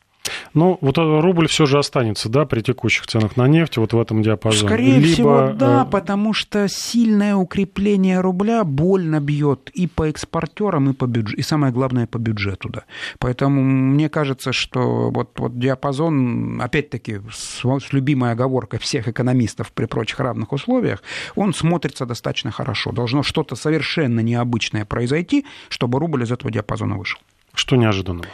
Ну, 0.54 0.78
вот 0.82 0.98
рубль 0.98 1.48
все 1.48 1.66
же 1.66 1.80
останется, 1.80 2.30
да, 2.30 2.46
при 2.46 2.62
текущих 2.62 3.08
ценах 3.08 3.36
на 3.36 3.48
нефть, 3.48 3.78
вот 3.78 3.94
в 3.94 4.00
этом 4.00 4.22
диапазоне. 4.22 4.70
Скорее 4.70 5.00
Либо... 5.00 5.14
всего, 5.14 5.52
да, 5.54 5.84
э, 5.84 5.92
потому 5.92 6.34
что 6.34 6.68
сильное 6.70 7.36
укрепление 7.36 8.22
рубля 8.22 8.64
больно 8.64 9.20
бьет 9.20 9.70
и 9.74 9.88
по 9.88 10.10
экспортерам, 10.10 10.92
и 10.92 10.94
по 10.94 11.06
бюджету, 11.06 11.40
и 11.40 11.42
самое 11.42 11.74
главное, 11.74 12.08
по 12.08 12.18
бюджету, 12.18 12.70
да. 12.70 12.84
Поэтому 13.20 13.62
мне 13.64 14.10
кажется, 14.10 14.54
что 14.54 15.10
вот, 15.10 15.32
вот 15.40 15.60
диапазон, 15.60 16.62
опять-таки, 16.62 17.20
с, 17.32 17.64
с 17.64 17.94
любимой 17.94 18.32
оговоркой 18.32 18.80
всех 18.80 19.08
экономистов 19.08 19.72
при 19.72 19.86
прочих 19.86 20.20
равных 20.20 20.54
условиях, 20.54 21.04
он 21.36 21.54
смотрится 21.54 22.06
достаточно 22.06 22.52
хорошо. 22.52 22.92
Должно 22.92 23.24
что-то 23.24 23.56
совершенно 23.56 24.22
необычное 24.22 24.86
произойти, 24.86 25.46
чтобы 25.70 26.00
рубль 26.00 26.24
из 26.24 26.32
этого 26.32 26.52
диапазона 26.52 26.98
вышел. 26.98 27.20
Что 27.54 27.76
неожиданного? 27.76 28.28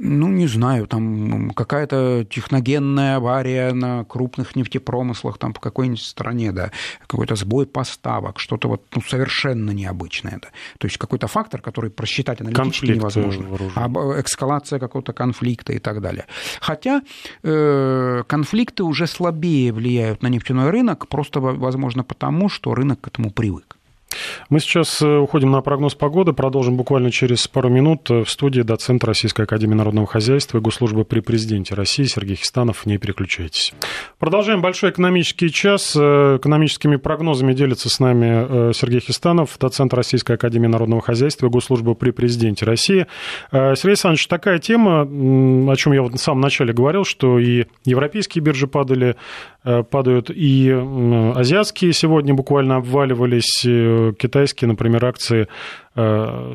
Ну, 0.00 0.28
не 0.28 0.46
знаю, 0.46 0.86
там 0.86 1.50
какая-то 1.50 2.24
техногенная 2.30 3.16
авария 3.16 3.72
на 3.72 4.04
крупных 4.04 4.54
нефтепромыслах 4.54 5.38
там 5.38 5.52
в 5.52 5.60
какой-нибудь 5.60 6.00
стране, 6.00 6.52
да, 6.52 6.70
какой-то 7.06 7.34
сбой 7.34 7.66
поставок, 7.66 8.38
что-то 8.38 8.68
вот 8.68 8.82
ну, 8.94 9.02
совершенно 9.02 9.72
необычное, 9.72 10.38
да. 10.40 10.48
То 10.78 10.86
есть 10.86 10.98
какой-то 10.98 11.26
фактор, 11.26 11.60
который 11.60 11.90
просчитать 11.90 12.40
аналитически 12.40 12.86
Конфликт 12.86 12.96
невозможно. 12.96 13.48
Вооружен. 13.48 14.22
Эскалация 14.24 14.78
какого-то 14.78 15.12
конфликта 15.12 15.72
и 15.72 15.78
так 15.78 16.00
далее. 16.00 16.26
Хотя 16.60 17.02
э, 17.42 18.22
конфликты 18.26 18.84
уже 18.84 19.06
слабее 19.06 19.72
влияют 19.72 20.22
на 20.22 20.28
нефтяной 20.28 20.70
рынок, 20.70 21.08
просто, 21.08 21.40
возможно, 21.40 22.04
потому, 22.04 22.48
что 22.48 22.74
рынок 22.74 23.00
к 23.00 23.08
этому 23.08 23.30
привык. 23.30 23.77
Мы 24.48 24.60
сейчас 24.60 25.02
э, 25.02 25.18
уходим 25.18 25.50
на 25.50 25.60
прогноз 25.60 25.94
погоды. 25.94 26.32
Продолжим 26.32 26.76
буквально 26.76 27.10
через 27.10 27.46
пару 27.48 27.68
минут 27.68 28.08
в 28.08 28.26
студии 28.26 28.62
доцент 28.62 29.04
Российской 29.04 29.42
Академии 29.42 29.74
Народного 29.74 30.06
Хозяйства 30.06 30.58
и 30.58 30.60
Госслужбы 30.60 31.04
при 31.04 31.20
Президенте 31.20 31.74
России 31.74 32.04
Сергей 32.04 32.36
Хистанов. 32.36 32.86
Не 32.86 32.98
переключайтесь. 32.98 33.72
Продолжаем 34.18 34.62
большой 34.62 34.90
экономический 34.90 35.50
час. 35.50 35.94
Экономическими 35.94 36.96
прогнозами 36.96 37.52
делится 37.52 37.88
с 37.88 38.00
нами 38.00 38.72
Сергей 38.72 39.00
Хистанов, 39.00 39.56
доцент 39.58 39.92
Российской 39.94 40.32
Академии 40.32 40.68
Народного 40.68 41.02
Хозяйства 41.02 41.46
и 41.46 41.50
Госслужбы 41.50 41.94
при 41.94 42.10
Президенте 42.10 42.64
России. 42.64 43.06
Сергей 43.50 43.90
Александрович, 43.90 44.26
такая 44.26 44.58
тема, 44.58 45.02
о 45.02 45.76
чем 45.76 45.92
я 45.92 46.02
вот 46.02 46.14
в 46.14 46.18
самом 46.18 46.40
начале 46.40 46.72
говорил, 46.72 47.04
что 47.04 47.38
и 47.38 47.66
европейские 47.84 48.42
биржи 48.42 48.66
падали, 48.66 49.16
Э, 49.68 49.82
падают 49.82 50.30
и 50.30 50.70
азиатские 50.70 51.92
сегодня 51.92 52.32
буквально 52.32 52.76
обваливались, 52.76 53.64
э, 53.66 53.97
китайские, 54.18 54.68
например, 54.68 55.04
акции 55.04 55.48
э, 55.94 56.54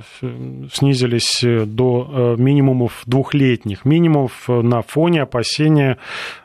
снизились 0.71 1.43
до 1.43 2.35
минимумов 2.37 3.03
двухлетних, 3.05 3.85
минимумов 3.85 4.47
на 4.47 4.81
фоне 4.81 5.23
опасения 5.23 5.97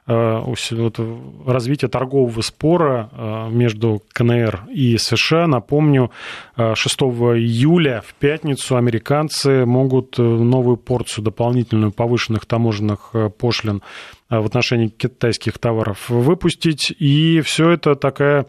развития 0.07 1.88
торгового 1.88 2.40
спора 2.40 3.11
между 3.51 4.03
КНР 4.14 4.62
и 4.70 4.96
США. 4.96 5.46
Напомню, 5.46 6.11
6 6.57 7.01
июля 7.03 8.03
в 8.07 8.14
пятницу 8.14 8.76
американцы 8.76 9.66
могут 9.66 10.16
новую 10.16 10.78
порцию 10.78 11.24
дополнительную 11.24 11.92
повышенных 11.92 12.46
таможенных 12.46 13.14
пошлин 13.38 13.82
в 14.30 14.46
отношении 14.46 14.88
китайских 14.88 15.59
товаров 15.59 16.09
выпустить. 16.09 16.94
И 16.99 17.40
все 17.42 17.70
это 17.70 17.94
такая 17.94 18.46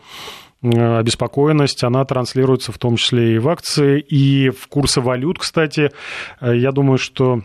обеспокоенность, 0.62 1.84
она 1.84 2.04
транслируется 2.06 2.72
в 2.72 2.78
том 2.78 2.96
числе 2.96 3.36
и 3.36 3.40
в 3.40 3.48
акции, 3.48 4.00
и 4.00 4.50
в 4.50 4.68
курсы 4.68 5.02
валют, 5.02 5.40
кстати. 5.40 5.92
Я 6.42 6.72
думаю, 6.72 6.98
что 6.98 7.42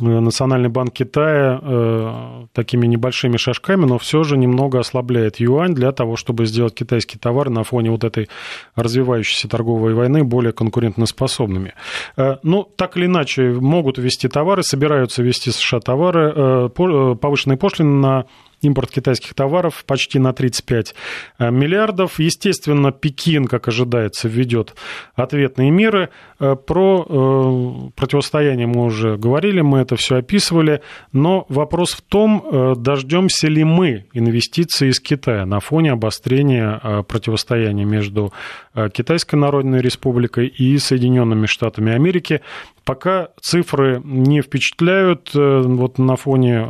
Э, 0.00 0.20
Национальный 0.20 0.68
банк 0.68 0.92
Китая 0.92 1.58
э, 1.62 2.46
такими 2.52 2.86
небольшими 2.86 3.38
шажками, 3.38 3.86
но 3.86 3.98
все 3.98 4.24
же 4.24 4.36
немного 4.36 4.78
ослабляет 4.78 5.40
юань 5.40 5.74
для 5.74 5.90
того, 5.92 6.16
чтобы 6.16 6.46
сделать 6.46 6.74
китайские 6.74 7.18
товары 7.18 7.50
на 7.50 7.64
фоне 7.64 7.90
вот 7.90 8.04
этой 8.04 8.28
развивающейся 8.74 9.48
торговой 9.48 9.94
войны 9.94 10.22
более 10.22 10.52
конкурентоспособными. 10.52 11.72
Э, 12.16 12.36
ну, 12.42 12.68
так 12.76 12.96
или 12.98 13.06
иначе, 13.06 13.52
могут 13.52 13.96
ввести 13.96 14.28
товары, 14.28 14.62
собираются 14.62 15.22
ввести 15.22 15.50
США 15.50 15.80
товары, 15.80 16.68
повышенные 16.68 17.56
пошлины 17.56 18.00
на 18.00 18.26
импорт 18.62 18.90
китайских 18.90 19.34
товаров 19.34 19.84
почти 19.86 20.18
на 20.18 20.32
35 20.32 20.94
э, 21.38 21.50
миллиардов. 21.50 22.18
Естественно, 22.18 22.92
Пекин, 22.92 23.46
как 23.46 23.68
ожидается, 23.68 24.28
введет 24.28 24.74
ответные 25.14 25.70
меры. 25.70 26.08
Э, 26.40 26.56
про 26.56 27.06
э, 27.08 27.90
противостояние 27.94 28.66
мы 28.66 28.84
уже 28.84 29.16
говорили, 29.16 29.60
мы 29.60 29.80
это 29.80 29.96
все 29.96 30.16
описывали, 30.16 30.82
но 31.12 31.46
вопрос 31.48 31.92
в 31.92 32.02
том, 32.02 32.76
дождемся 32.76 33.48
ли 33.48 33.64
мы 33.64 34.06
инвестиций 34.12 34.88
из 34.88 35.00
Китая 35.00 35.46
на 35.46 35.60
фоне 35.60 35.92
обострения 35.92 37.02
противостояния 37.08 37.84
между 37.84 38.32
Китайской 38.92 39.36
Народной 39.36 39.80
Республикой 39.80 40.46
и 40.46 40.78
Соединенными 40.78 41.46
Штатами 41.46 41.92
Америки. 41.92 42.40
Пока 42.84 43.30
цифры 43.40 44.00
не 44.04 44.42
впечатляют, 44.42 45.30
вот 45.34 45.98
на 45.98 46.16
фоне 46.16 46.62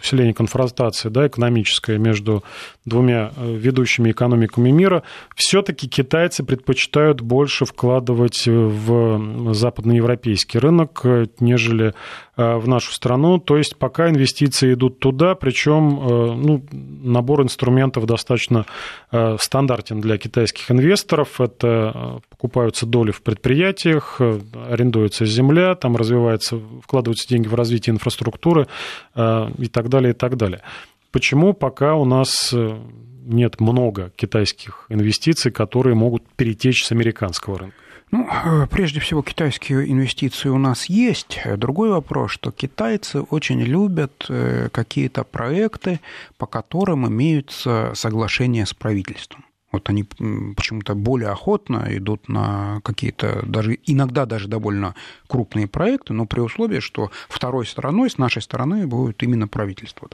усиления 0.00 0.34
конфронтации 0.34 1.07
да, 1.10 1.26
экономической 1.26 1.98
между 1.98 2.44
двумя 2.84 3.32
э, 3.36 3.54
ведущими 3.54 4.10
экономиками 4.10 4.70
мира, 4.70 5.02
все-таки 5.34 5.88
китайцы 5.88 6.44
предпочитают 6.44 7.20
больше 7.20 7.64
вкладывать 7.64 8.46
в 8.46 9.52
западноевропейский 9.54 10.60
рынок, 10.60 11.04
нежели 11.40 11.94
в 12.36 12.68
нашу 12.68 12.92
страну. 12.92 13.38
То 13.38 13.56
есть 13.56 13.76
пока 13.76 14.08
инвестиции 14.08 14.74
идут 14.74 15.00
туда, 15.00 15.34
причем 15.34 16.40
ну, 16.40 16.64
набор 16.70 17.42
инструментов 17.42 18.06
достаточно 18.06 18.64
стандартен 19.10 20.00
для 20.00 20.18
китайских 20.18 20.70
инвесторов. 20.70 21.40
Это 21.40 22.20
покупаются 22.30 22.86
доли 22.86 23.10
в 23.10 23.22
предприятиях, 23.22 24.20
арендуются 24.20 25.24
земля, 25.24 25.74
там 25.74 25.96
развивается, 25.96 26.60
вкладываются 26.82 27.28
деньги 27.28 27.48
в 27.48 27.54
развитие 27.54 27.94
инфраструктуры 27.94 28.66
э, 29.14 29.50
и 29.58 29.66
так 29.66 29.88
далее, 29.88 30.12
и 30.12 30.16
так 30.16 30.36
далее. 30.36 30.62
Почему 31.10 31.54
пока 31.54 31.94
у 31.94 32.04
нас 32.04 32.52
э, 32.52 32.78
нет 33.24 33.60
много 33.60 34.10
китайских 34.16 34.86
инвестиций, 34.88 35.50
которые 35.50 35.94
могут 35.94 36.22
перетечь 36.36 36.84
с 36.84 36.92
американского 36.92 37.58
рынка? 37.58 37.76
Ну, 38.10 38.26
э, 38.26 38.66
прежде 38.70 39.00
всего, 39.00 39.22
китайские 39.22 39.90
инвестиции 39.90 40.48
у 40.48 40.58
нас 40.58 40.86
есть. 40.86 41.40
Другой 41.56 41.90
вопрос, 41.90 42.32
что 42.32 42.52
китайцы 42.52 43.20
очень 43.20 43.60
любят 43.60 44.30
какие-то 44.72 45.24
проекты, 45.24 46.00
по 46.36 46.46
которым 46.46 47.06
имеются 47.06 47.92
соглашения 47.94 48.66
с 48.66 48.74
правительством. 48.74 49.44
Вот 49.70 49.90
они 49.90 50.04
почему-то 50.04 50.94
более 50.94 51.28
охотно 51.28 51.86
идут 51.90 52.28
на 52.28 52.80
какие-то, 52.84 53.44
даже 53.46 53.78
иногда 53.84 54.24
даже 54.24 54.48
довольно 54.48 54.94
крупные 55.26 55.66
проекты, 55.66 56.14
но 56.14 56.24
при 56.24 56.40
условии, 56.40 56.80
что 56.80 57.10
второй 57.28 57.66
стороной, 57.66 58.08
с 58.08 58.16
нашей 58.16 58.40
стороны, 58.40 58.86
будет 58.86 59.22
именно 59.22 59.46
правительство. 59.46 60.08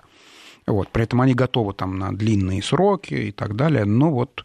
Вот, 0.67 0.89
при 0.89 1.05
этом 1.05 1.21
они 1.21 1.35
готовы 1.35 1.75
там 1.75 1.99
на 1.99 2.17
длинные 2.17 2.63
сроки 2.63 3.15
и 3.15 3.33
так 3.33 3.55
далее, 3.55 3.85
но 3.85 4.11
вот 4.11 4.45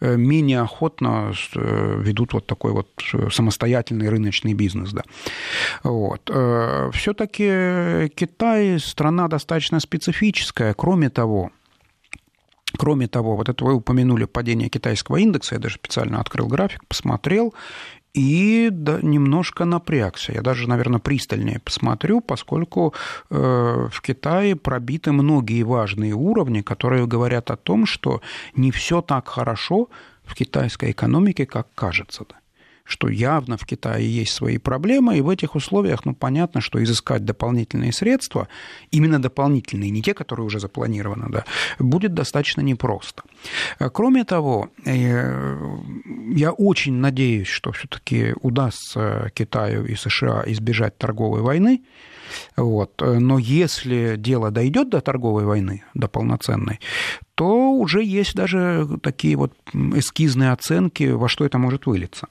э, 0.00 0.16
менее 0.16 0.62
охотно 0.62 1.32
э, 1.54 2.02
ведут 2.02 2.32
вот 2.32 2.46
такой 2.46 2.72
вот 2.72 2.88
э, 3.12 3.28
самостоятельный 3.30 4.08
рыночный 4.08 4.54
бизнес. 4.54 4.92
Да. 4.92 5.02
Вот. 5.84 6.30
Все-таки 6.94 8.08
Китай 8.14 8.78
страна 8.80 9.28
достаточно 9.28 9.80
специфическая. 9.80 10.74
Кроме 10.74 11.10
того, 11.10 11.50
Кроме 12.78 13.08
того, 13.08 13.36
вот 13.36 13.48
это 13.48 13.64
вы 13.64 13.74
упомянули 13.74 14.24
падение 14.26 14.68
китайского 14.68 15.16
индекса, 15.16 15.56
я 15.56 15.60
даже 15.60 15.74
специально 15.74 16.20
открыл 16.20 16.46
график, 16.46 16.86
посмотрел, 16.86 17.52
и 18.14 18.68
да, 18.72 18.98
немножко 19.02 19.64
напрягся. 19.64 20.32
Я 20.32 20.42
даже, 20.42 20.68
наверное, 20.68 20.98
пристальнее 20.98 21.60
посмотрю, 21.60 22.20
поскольку 22.20 22.94
э, 23.30 23.88
в 23.90 24.02
Китае 24.02 24.56
пробиты 24.56 25.12
многие 25.12 25.62
важные 25.62 26.14
уровни, 26.14 26.60
которые 26.62 27.06
говорят 27.06 27.50
о 27.50 27.56
том, 27.56 27.86
что 27.86 28.20
не 28.54 28.70
все 28.70 29.00
так 29.00 29.28
хорошо 29.28 29.88
в 30.24 30.34
китайской 30.34 30.90
экономике, 30.90 31.46
как 31.46 31.68
кажется. 31.74 32.24
Да 32.28 32.39
что 32.90 33.08
явно 33.08 33.56
в 33.56 33.64
Китае 33.64 34.10
есть 34.10 34.32
свои 34.32 34.58
проблемы, 34.58 35.16
и 35.16 35.20
в 35.20 35.28
этих 35.28 35.54
условиях, 35.54 36.04
ну, 36.04 36.14
понятно, 36.14 36.60
что 36.60 36.82
изыскать 36.82 37.24
дополнительные 37.24 37.92
средства, 37.92 38.48
именно 38.90 39.22
дополнительные, 39.22 39.90
не 39.90 40.02
те, 40.02 40.12
которые 40.12 40.44
уже 40.44 40.58
запланированы, 40.58 41.28
да, 41.30 41.44
будет 41.78 42.14
достаточно 42.14 42.62
непросто. 42.62 43.22
Кроме 43.92 44.24
того, 44.24 44.70
э, 44.84 45.56
я 46.34 46.50
очень 46.50 46.94
надеюсь, 46.94 47.48
что 47.48 47.70
все-таки 47.70 48.34
удастся 48.42 49.30
Китаю 49.34 49.86
и 49.86 49.94
США 49.94 50.42
избежать 50.46 50.98
торговой 50.98 51.42
войны, 51.42 51.82
вот. 52.56 53.00
Но 53.00 53.38
если 53.38 54.16
дело 54.16 54.50
дойдет 54.50 54.88
до 54.88 55.00
торговой 55.00 55.44
войны, 55.44 55.84
до 55.94 56.08
полноценной, 56.08 56.80
то 57.40 57.72
уже 57.72 58.04
есть 58.04 58.34
даже 58.34 58.86
такие 59.02 59.34
вот 59.34 59.52
эскизные 59.72 60.52
оценки, 60.52 61.04
во 61.04 61.26
что 61.26 61.46
это 61.46 61.56
может 61.58 61.86
вылиться. 61.86 62.26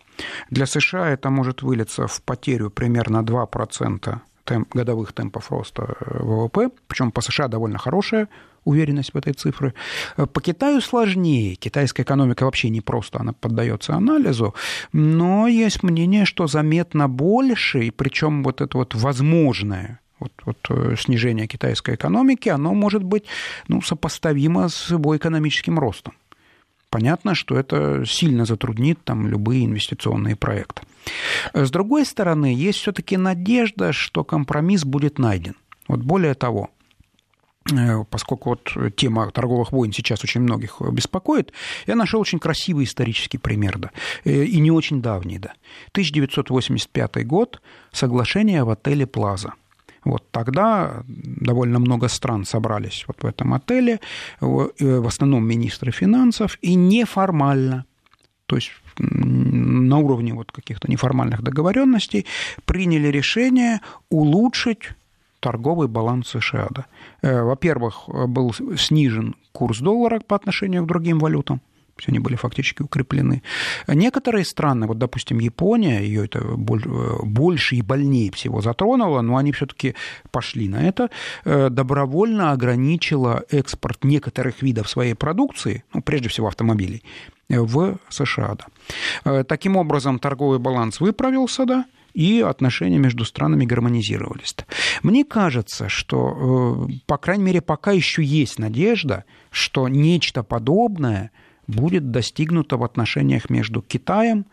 Для 0.51 0.67
США 0.67 1.09
это 1.09 1.31
может 1.31 1.63
вылиться 1.63 2.05
в 2.05 2.21
потерю 2.21 2.69
примерно 2.69 3.23
2% 3.23 4.19
темп, 4.43 4.75
годовых 4.75 5.13
темпов 5.13 5.51
роста 5.51 5.95
э, 5.99 6.23
ВВП, 6.23 6.69
причем 6.87 7.11
по 7.11 7.21
США 7.21 7.47
довольно 7.47 7.79
хорошая 7.79 8.27
уверенность 8.65 9.13
в 9.13 9.17
этой 9.17 9.33
цифре. 9.33 9.73
По 10.15 10.41
Китаю 10.41 10.79
сложнее. 10.79 11.55
Китайская 11.55 12.03
экономика 12.03 12.43
вообще 12.43 12.69
не 12.69 12.81
просто, 12.81 13.19
она 13.19 13.33
поддается 13.33 13.95
анализу, 13.95 14.53
но 14.93 15.47
есть 15.47 15.81
мнение, 15.81 16.25
что 16.25 16.45
заметно 16.45 17.09
больше, 17.09 17.79
и 17.79 17.89
причем 17.89 18.43
вот 18.43 18.61
это 18.61 18.77
вот 18.77 18.93
возможное 18.93 20.01
вот, 20.19 20.31
вот 20.45 20.57
э, 20.69 20.95
снижение 20.97 21.47
китайской 21.47 21.95
экономики, 21.95 22.49
оно 22.49 22.73
может 22.73 23.03
быть 23.03 23.25
ну, 23.67 23.81
сопоставимо 23.81 24.69
с 24.69 24.91
его 24.91 25.15
экономическим 25.15 25.79
ростом. 25.79 26.13
Понятно, 26.89 27.35
что 27.35 27.55
это 27.55 28.03
сильно 28.05 28.45
затруднит 28.45 29.03
там 29.03 29.27
любые 29.27 29.65
инвестиционные 29.65 30.35
проекты. 30.35 30.81
С 31.53 31.69
другой 31.69 32.05
стороны, 32.05 32.53
есть 32.53 32.79
все-таки 32.79 33.15
надежда, 33.15 33.93
что 33.93 34.23
компромисс 34.23 34.85
будет 34.85 35.19
найден. 35.19 35.55
Вот 35.87 35.99
более 35.99 36.33
того, 36.33 36.71
э, 37.71 38.03
поскольку 38.09 38.49
вот 38.49 38.95
тема 38.95 39.29
торговых 39.29 39.71
войн 39.71 39.93
сейчас 39.93 40.23
очень 40.23 40.41
многих 40.41 40.81
беспокоит, 40.91 41.53
я 41.85 41.95
нашел 41.95 42.19
очень 42.19 42.39
красивый 42.39 42.85
исторический 42.85 43.37
пример, 43.37 43.77
да, 43.77 43.91
э, 44.25 44.45
и 44.45 44.59
не 44.59 44.71
очень 44.71 45.01
давний, 45.01 45.37
да. 45.37 45.53
1985 45.91 47.27
год, 47.27 47.61
соглашение 47.91 48.63
в 48.63 48.71
отеле 48.71 49.05
«Плаза». 49.05 49.53
Вот 50.09 50.23
тогда 50.31 51.03
довольно 51.07 51.79
много 51.79 52.07
стран 52.07 52.45
собрались 52.45 53.05
вот 53.07 53.21
в 53.21 53.25
этом 53.25 53.53
отеле, 53.53 53.99
в 54.39 55.07
основном 55.07 55.45
министры 55.45 55.91
финансов, 55.91 56.57
и 56.61 56.75
неформально, 56.75 57.85
то 58.47 58.55
есть 58.55 58.71
на 58.97 59.97
уровне 59.97 60.33
вот 60.33 60.51
каких-то 60.51 60.89
неформальных 60.89 61.43
договоренностей 61.43 62.25
приняли 62.65 63.07
решение 63.07 63.81
улучшить 64.09 64.89
торговый 65.39 65.87
баланс 65.87 66.29
США. 66.29 66.69
Э, 67.21 67.43
во-первых, 67.43 68.09
был 68.27 68.53
снижен 68.77 69.35
курс 69.51 69.79
доллара 69.79 70.19
по 70.19 70.35
отношению 70.35 70.83
к 70.83 70.87
другим 70.87 71.19
валютам 71.19 71.61
есть 71.99 72.09
они 72.09 72.19
были 72.19 72.35
фактически 72.35 72.81
укреплены. 72.81 73.41
Некоторые 73.87 74.45
страны, 74.45 74.87
вот, 74.87 74.97
допустим, 74.97 75.39
Япония, 75.39 76.01
ее 76.01 76.25
это 76.25 76.41
больше 76.41 77.75
и 77.75 77.81
больнее 77.81 78.31
всего 78.31 78.61
затронуло, 78.61 79.21
но 79.21 79.37
они 79.37 79.51
все-таки 79.51 79.95
пошли 80.31 80.67
на 80.67 80.87
это, 80.87 81.09
э, 81.45 81.69
добровольно 81.69 82.51
ограничила 82.51 83.43
экспорт 83.49 84.03
некоторых 84.03 84.61
видов 84.61 84.89
своей 84.89 85.13
продукции, 85.13 85.83
ну, 85.93 86.01
прежде 86.01 86.29
всего 86.29 86.47
автомобилей, 86.47 87.03
в 87.49 87.97
США. 88.09 88.55
Да. 88.55 88.65
Э, 89.25 89.43
таким 89.43 89.75
образом, 89.75 90.19
торговый 90.19 90.59
баланс 90.59 90.99
выправился, 90.99 91.65
да, 91.65 91.85
и 92.13 92.41
отношения 92.41 92.97
между 92.97 93.25
странами 93.25 93.65
гармонизировались. 93.65 94.55
Мне 95.03 95.23
кажется, 95.23 95.89
что, 95.89 96.87
э, 96.89 96.93
по 97.05 97.17
крайней 97.17 97.43
мере, 97.43 97.61
пока 97.61 97.91
еще 97.91 98.23
есть 98.23 98.59
надежда, 98.59 99.23
что 99.51 99.87
нечто 99.87 100.43
подобное– 100.43 101.31
будет 101.69 102.11
достигнуто 102.11 102.77
в 102.77 102.83
отношениях 102.83 103.49
между 103.49 103.81
Китаем 103.81 104.45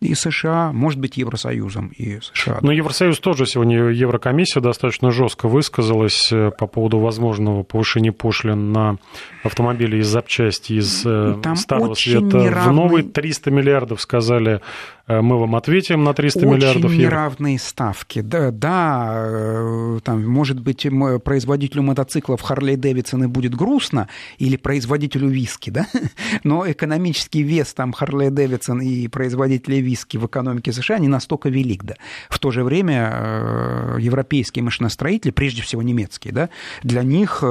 и 0.00 0.14
США, 0.14 0.72
может 0.72 1.00
быть, 1.00 1.16
Евросоюзом 1.16 1.88
и 1.88 2.20
США. 2.20 2.58
Но 2.62 2.70
Евросоюз 2.70 3.18
тоже 3.18 3.46
сегодня, 3.46 3.88
Еврокомиссия 3.88 4.62
достаточно 4.62 5.10
жестко 5.10 5.48
высказалась 5.48 6.32
э, 6.32 6.50
по 6.56 6.66
поводу 6.66 7.00
возможного 7.00 7.64
повышения 7.64 8.12
пошлин 8.12 8.72
на 8.72 8.98
автомобили 9.42 9.98
из 9.98 10.06
запчасти 10.06 10.74
из 10.74 11.04
э, 11.04 11.38
Там 11.42 11.56
старого 11.56 11.94
света 11.94 12.38
неравный... 12.38 12.72
в 12.72 12.74
новый 12.74 13.02
300 13.02 13.50
миллиардов, 13.50 14.00
сказали 14.00 14.60
Э, 15.08 15.22
мы 15.22 15.38
вам 15.38 15.56
ответим 15.56 16.04
на 16.04 16.12
300 16.12 16.38
Очень 16.40 16.48
миллиардов 16.50 16.92
евро. 16.92 17.04
неравные 17.04 17.58
ставки. 17.58 18.20
Да, 18.20 18.50
да 18.50 19.98
там, 20.04 20.26
может 20.28 20.60
быть, 20.60 20.86
производителю 21.24 21.82
мотоциклов 21.82 22.42
Харли 22.42 22.76
Дэвидсона 22.76 23.28
будет 23.28 23.54
грустно, 23.54 24.08
или 24.36 24.56
производителю 24.56 25.28
виски, 25.28 25.70
да? 25.70 25.86
но 26.44 26.70
экономический 26.70 27.42
вес 27.42 27.72
там 27.72 27.92
Харли 27.92 28.28
Дэвидсон 28.28 28.82
и 28.82 29.08
производителей 29.08 29.80
виски 29.88 30.18
в 30.18 30.26
экономике 30.26 30.72
США 30.72 30.98
не 30.98 31.08
настолько 31.08 31.48
велик. 31.48 31.84
Да? 31.84 31.94
В 32.28 32.38
то 32.38 32.50
же 32.50 32.64
время 32.64 33.10
э, 33.12 33.96
европейские 34.00 34.62
машиностроители, 34.62 35.30
прежде 35.30 35.62
всего 35.62 35.82
немецкие, 35.82 36.32
да, 36.32 36.48
для 36.82 37.02
них 37.02 37.42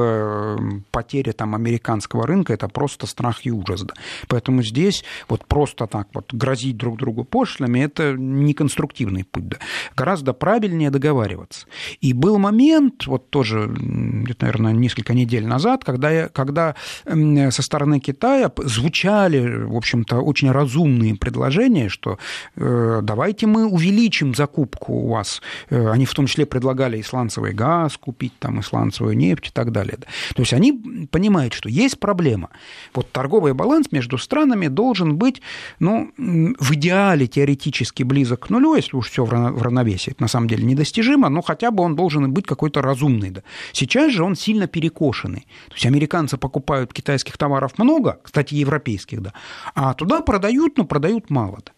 потеря 0.91 1.33
там, 1.33 1.55
американского 1.55 2.27
рынка– 2.27 2.53
это 2.57 2.67
просто 2.67 3.07
страх 3.07 3.45
и 3.45 3.51
ужас. 3.51 3.83
Да? 3.83 3.93
Поэтому 4.27 4.63
здесь 4.63 5.03
вот 5.29 5.45
просто 5.45 5.87
так 5.87 6.07
вот 6.13 6.33
грозить 6.33 6.77
друг 6.77 6.97
другу 6.97 7.23
пошлинами, 7.23 7.79
это 7.79 8.13
неконструктивный 8.13 9.23
путь. 9.23 9.47
Да. 9.47 9.57
Гораздо 9.95 10.33
правильнее 10.33 10.89
договариваться. 10.89 11.67
И 12.01 12.13
был 12.13 12.37
момент, 12.37 13.07
вот 13.07 13.29
тоже, 13.29 13.67
наверное, 13.67 14.73
несколько 14.73 15.13
недель 15.13 15.45
назад, 15.45 15.83
когда, 15.83 16.11
я, 16.11 16.27
когда 16.29 16.75
со 17.05 17.61
стороны 17.61 17.99
Китая 17.99 18.51
звучали, 18.57 19.63
в 19.65 19.75
общем-то, 19.75 20.17
очень 20.17 20.51
разумные 20.51 21.15
предложения, 21.15 21.89
что 21.89 22.11
э, 22.11 22.17
давайте 22.55 23.47
мы 23.47 23.65
увеличим 23.65 24.35
закупку 24.35 24.93
у 24.93 25.07
вас. 25.09 25.41
Э, 25.69 25.89
они 25.91 26.05
в 26.05 26.13
том 26.13 26.27
числе 26.27 26.45
предлагали 26.45 26.99
исландцевый 27.01 27.53
газ 27.53 27.97
купить, 27.97 28.33
там, 28.39 28.59
исландцевую 28.59 29.17
нефть 29.17 29.47
и 29.47 29.51
так 29.51 29.71
далее. 29.71 29.97
То 30.35 30.41
есть 30.41 30.53
они 30.53 31.07
понимают, 31.11 31.53
что 31.53 31.69
есть 31.69 31.99
проблема. 31.99 32.49
Вот 32.93 33.11
торговый 33.11 33.53
баланс 33.53 33.91
между 33.91 34.17
странами 34.17 34.67
должен 34.67 35.17
быть, 35.17 35.41
ну, 35.79 36.11
в 36.17 36.73
идеале 36.73 37.27
теоретически 37.27 38.03
близок 38.03 38.47
к 38.47 38.49
нулю, 38.49 38.75
если 38.75 38.95
уж 38.95 39.09
все 39.09 39.25
в 39.25 39.31
равновесии, 39.31 40.11
это 40.11 40.21
на 40.21 40.27
самом 40.27 40.47
деле 40.47 40.63
недостижимо, 40.63 41.29
но 41.29 41.41
хотя 41.41 41.71
бы 41.71 41.83
он 41.83 41.95
должен 41.95 42.31
быть 42.31 42.45
какой-то 42.45 42.81
разумный. 42.81 43.31
Да. 43.31 43.41
Сейчас 43.73 44.13
же 44.13 44.23
он 44.23 44.35
сильно 44.35 44.67
перекошенный. 44.67 45.47
То 45.69 45.73
есть 45.73 45.85
американцы 45.85 46.37
покупают 46.37 46.93
китайских 46.93 47.37
товаров 47.37 47.77
много, 47.77 48.19
кстати, 48.23 48.55
европейских, 48.55 49.21
да, 49.21 49.33
а 49.75 49.93
туда 49.93 50.21
продают, 50.21 50.77
но 50.77 50.85
продают 50.85 51.29
мало. 51.29 51.59
Да. 51.65 51.71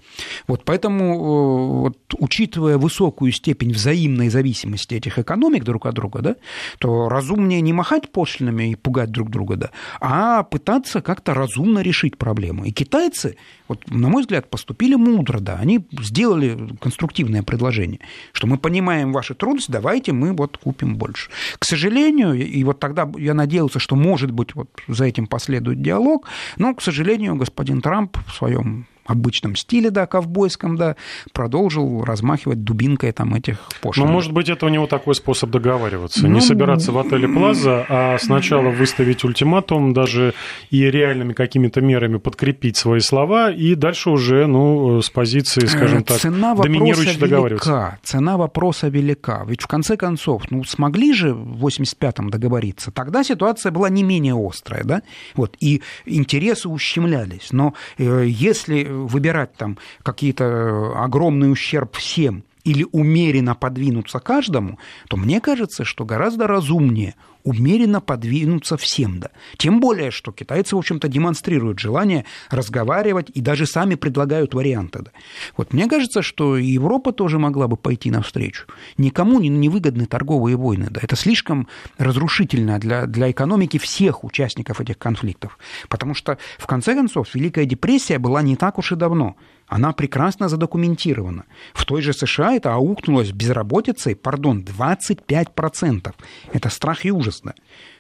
Вот 0.48 0.64
поэтому, 0.66 1.04
э, 1.04 1.80
вот, 1.82 1.98
учитывая 2.18 2.78
высокую 2.78 3.32
степень 3.32 3.72
взаимной 3.72 4.30
зависимости 4.30 4.96
этих 4.96 5.20
экономик 5.20 5.64
друг 5.64 5.86
от 5.86 5.96
друга, 5.96 6.22
да, 6.22 6.36
то 6.80 7.10
разумнее 7.10 7.62
не 7.62 7.74
махать 7.74 8.12
пошлинами 8.12 8.72
и 8.72 8.76
пугать 8.76 9.12
друг 9.12 9.30
друга, 9.30 9.56
да, 9.56 9.70
а 10.00 10.44
пытаться 10.44 11.02
как-то 11.02 11.34
разумно 11.34 11.80
решить 11.80 12.18
проблему. 12.18 12.66
И 12.66 12.72
китайцы, 12.72 13.38
вот, 13.68 13.90
на 13.90 14.10
мой 14.10 14.24
взгляд, 14.24 14.50
поступили 14.50 14.96
мудро, 14.96 15.40
да, 15.40 15.56
они 15.56 15.86
сделали 16.00 16.58
конструктивное 16.82 17.44
предложение, 17.44 18.00
что 18.34 18.48
мы 18.48 18.58
понимаем 18.58 19.14
ваши 19.14 19.34
трудности, 19.34 19.72
давайте 19.72 20.12
мы 20.12 20.34
вот 20.34 20.58
купим 20.58 20.96
больше. 20.96 21.30
К 21.58 21.66
сожалению, 21.66 22.34
и 22.34 22.64
вот 22.64 22.80
тогда 22.80 23.10
я 23.18 23.34
надеялся, 23.34 23.80
что, 23.80 23.96
может 23.96 24.32
быть, 24.32 24.56
вот 24.56 24.70
за 24.88 25.06
этим 25.06 25.28
последует 25.28 25.82
диалог, 25.82 26.28
но, 26.58 26.74
к 26.74 26.82
сожалению, 26.82 27.36
господин 27.36 27.82
Трамп 27.82 28.18
в 28.28 28.34
своем 28.34 28.86
обычном 29.12 29.56
стиле, 29.56 29.90
да, 29.92 30.06
ковбойском, 30.08 30.76
да, 30.76 30.96
продолжил 31.34 32.04
размахивать 32.04 32.64
дубинкой 32.64 33.12
там 33.12 33.36
этих 33.36 33.58
пошлин. 33.82 34.06
Ну, 34.06 34.12
может 34.12 34.32
быть, 34.32 34.50
это 34.50 34.66
у 34.66 34.70
него 34.70 34.88
такой 34.88 35.16
способ 35.16 35.50
договариваться. 35.50 36.28
Ну, 36.28 36.36
не 36.36 36.42
собираться 36.42 36.92
в 36.92 36.98
отеле 36.98 37.28
Плаза, 37.28 37.86
а 37.90 38.18
сначала 38.20 38.70
выставить 38.70 39.24
ультиматум, 39.24 39.94
даже 39.94 40.34
и 40.70 40.84
реальными 40.84 41.34
какими-то 41.34 41.82
мерами 41.82 42.18
подкрепить 42.18 42.78
свои 42.78 43.00
слова, 43.00 43.52
и 43.52 43.76
дальше 43.76 44.10
уже, 44.10 44.48
ну, 44.48 45.02
с 45.02 45.10
позиции, 45.10 45.66
скажем 45.66 46.04
так, 46.04 46.18
Цена 46.18 46.56
доминирующей 46.56 47.18
договариваться. 47.18 48.00
Цена 48.04 48.38
вопроса 48.38 48.88
велика. 48.88 49.44
Ведь 49.48 49.62
в 49.62 49.68
конце 49.68 49.98
концов, 49.98 50.44
ну, 50.50 50.64
смогли 50.64 51.14
же 51.14 51.34
в 51.34 51.66
85-м 51.66 52.30
договориться. 52.30 52.92
Тогда 52.92 53.24
ситуация 53.24 53.72
была 53.72 53.90
не 53.90 54.04
менее 54.04 54.36
острая, 54.36 54.84
да, 54.84 55.02
вот, 55.36 55.56
и 55.60 55.82
интересы 56.06 56.70
ущемлялись. 56.70 57.50
Но 57.52 57.74
э, 57.98 58.26
если 58.28 58.88
выбирать 59.08 59.54
там 59.56 59.78
какие-то 60.04 60.44
э, 60.44 60.94
огромный 60.96 61.52
ущерб 61.52 61.96
всем 61.96 62.44
или 62.70 62.86
умеренно 62.92 63.56
подвинуться 63.56 64.20
каждому, 64.20 64.78
то 65.10 65.18
мне 65.18 65.42
кажется, 65.42 65.84
что 65.84 66.06
гораздо 66.06 66.46
разумнее 66.46 67.16
умеренно 67.44 68.00
подвинуться 68.00 68.78
всем. 68.78 69.20
Да. 69.20 69.32
Тем 69.58 69.80
более, 69.80 70.12
что 70.12 70.32
китайцы, 70.32 70.76
в 70.76 70.80
общем-то, 70.80 71.08
демонстрируют 71.08 71.80
желание 71.80 72.26
разговаривать 72.52 73.32
и 73.34 73.42
даже 73.42 73.66
сами 73.66 73.96
предлагают 73.96 74.54
варианты. 74.54 75.00
Да. 75.02 75.12
Вот 75.58 75.74
мне 75.74 75.88
кажется, 75.88 76.22
что 76.22 76.58
Европа 76.58 77.12
тоже 77.12 77.40
могла 77.40 77.68
бы 77.68 77.76
пойти 77.76 78.12
навстречу. 78.12 78.68
Никому 78.98 79.40
не, 79.40 79.50
не 79.50 79.68
выгодны 79.68 80.06
торговые 80.06 80.56
войны. 80.56 80.90
Да. 80.92 81.00
Это 81.02 81.16
слишком 81.16 81.68
разрушительно 81.98 82.78
для, 82.78 83.08
для 83.08 83.32
экономики 83.32 83.80
всех 83.80 84.24
участников 84.24 84.80
этих 84.80 85.00
конфликтов. 85.00 85.58
Потому 85.88 86.14
что, 86.14 86.38
в 86.60 86.68
конце 86.68 86.94
концов, 86.94 87.34
Великая 87.34 87.66
депрессия 87.66 88.20
была 88.20 88.44
не 88.44 88.56
так 88.58 88.78
уж 88.78 88.92
и 88.92 88.96
давно 88.96 89.36
она 89.70 89.94
прекрасно 89.94 90.50
задокументирована. 90.50 91.46
В 91.74 91.86
той 91.86 92.02
же 92.02 92.12
США 92.12 92.54
это 92.54 92.74
аукнулось 92.74 93.32
безработицей, 93.32 94.16
пардон, 94.16 94.64
25%. 94.64 96.14
Это 96.52 96.70
страх 96.70 97.06
и 97.06 97.12
ужас. 97.12 97.44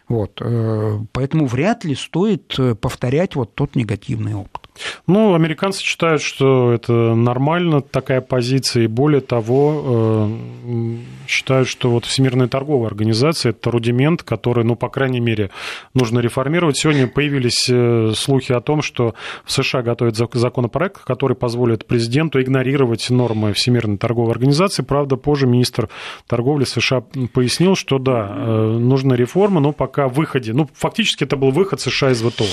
Вот. 0.08 0.42
Э, 0.42 1.00
поэтому 1.12 1.46
вряд 1.46 1.86
ли 1.86 1.96
стоит 1.96 2.56
э, 2.58 2.74
повторять 2.76 3.36
вот 3.36 3.54
тот 3.54 3.76
негативный 3.76 4.34
опыт. 4.34 4.69
Ну, 5.08 5.34
американцы 5.34 5.84
считают, 5.84 6.22
что 6.22 6.72
это 6.72 7.16
нормально, 7.16 7.82
такая 7.82 8.22
позиция, 8.22 8.84
и 8.84 8.88
более 8.88 9.22
того, 9.22 10.30
э, 10.66 10.98
считают, 11.28 11.68
что 11.68 11.90
вот 11.90 12.06
Всемирная 12.06 12.48
торговая 12.48 12.88
организация– 12.88 13.50
это 13.52 13.72
рудимент, 13.72 14.24
который, 14.24 14.64
ну, 14.64 14.76
по 14.76 14.90
крайней 14.90 15.20
мере, 15.20 15.52
нужно 15.94 16.20
реформировать. 16.20 16.78
Сегодня 16.78 17.08
появились 17.08 17.68
э, 17.70 18.14
слухи 18.16 18.52
о 18.52 18.62
том, 18.62 18.82
что 18.82 19.16
в 19.46 19.52
США 19.52 19.82
готовят 19.82 20.16
законопроект, 20.16 21.04
который 21.04 21.36
позволит 21.36 21.86
президенту 21.86 22.42
игнорировать 22.42 23.10
нормы 23.10 23.54
Всемирной 23.54 23.98
торговой 23.98 24.32
организации. 24.32 24.84
Правда, 24.84 25.16
позже 25.16 25.48
министр 25.48 25.90
торговли 26.28 26.64
США 26.64 27.04
пояснил, 27.34 27.76
что 27.76 28.00
да, 28.00 28.28
э, 28.30 28.78
нужна 28.80 29.16
реформа, 29.16 29.60
но 29.60 29.72
пока 29.72 30.08
в 30.08 30.14
выходе, 30.14 30.54
ну, 30.54 30.70
фактически 30.74 31.24
это 31.24 31.36
был 31.36 31.52
выход 31.52 31.82
США 31.82 32.12
из 32.12 32.22
ВТО. 32.22 32.46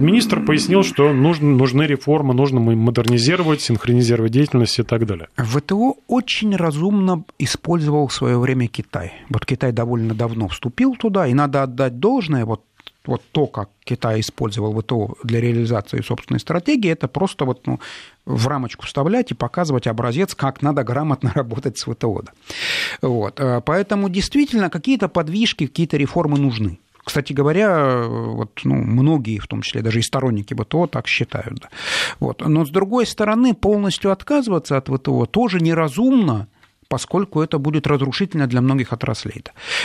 Министр 0.00 0.44
пояснил, 0.44 0.82
что 0.82 1.12
нужно 1.12 1.51
нужны 1.56 1.82
реформы, 1.82 2.34
нужно 2.34 2.60
модернизировать, 2.60 3.60
синхронизировать 3.60 4.32
деятельность 4.32 4.78
и 4.78 4.82
так 4.82 5.06
далее. 5.06 5.28
ВТО 5.36 5.96
очень 6.08 6.56
разумно 6.56 7.24
использовал 7.38 8.08
в 8.08 8.12
свое 8.12 8.38
время 8.38 8.68
Китай. 8.68 9.12
Вот 9.28 9.46
Китай 9.46 9.72
довольно 9.72 10.14
давно 10.14 10.48
вступил 10.48 10.96
туда, 10.96 11.26
и 11.26 11.34
надо 11.34 11.62
отдать 11.62 11.98
должное, 11.98 12.44
вот 12.44 12.62
вот 13.04 13.22
то, 13.32 13.46
как 13.46 13.70
Китай 13.84 14.20
использовал 14.20 14.80
ВТО 14.80 15.16
для 15.24 15.40
реализации 15.40 16.00
собственной 16.02 16.38
стратегии, 16.38 16.90
это 16.90 17.08
просто 17.08 17.44
вот, 17.44 17.66
ну, 17.66 17.80
в 18.24 18.46
рамочку 18.46 18.86
вставлять 18.86 19.32
и 19.32 19.34
показывать 19.34 19.86
образец, 19.86 20.34
как 20.34 20.62
надо 20.62 20.84
грамотно 20.84 21.32
работать 21.34 21.78
с 21.78 21.90
ВТО. 21.90 22.22
Вот. 23.00 23.40
Поэтому 23.64 24.08
действительно 24.08 24.70
какие-то 24.70 25.08
подвижки, 25.08 25.66
какие-то 25.66 25.96
реформы 25.96 26.38
нужны. 26.38 26.78
Кстати 27.04 27.32
говоря, 27.32 28.04
вот, 28.06 28.60
ну, 28.64 28.74
многие, 28.76 29.38
в 29.38 29.46
том 29.48 29.62
числе 29.62 29.82
даже 29.82 29.98
и 29.98 30.02
сторонники 30.02 30.54
ВТО, 30.54 30.86
так 30.86 31.08
считают. 31.08 31.58
Да. 31.60 31.68
Вот. 32.20 32.42
Но, 32.46 32.64
с 32.64 32.70
другой 32.70 33.06
стороны, 33.06 33.54
полностью 33.54 34.12
отказываться 34.12 34.76
от 34.76 34.88
ВТО 34.88 35.26
тоже 35.26 35.60
неразумно, 35.60 36.48
поскольку 36.92 37.40
это 37.40 37.58
будет 37.58 37.86
разрушительно 37.86 38.46
для 38.46 38.60
многих 38.60 38.92
отраслей. 38.92 39.42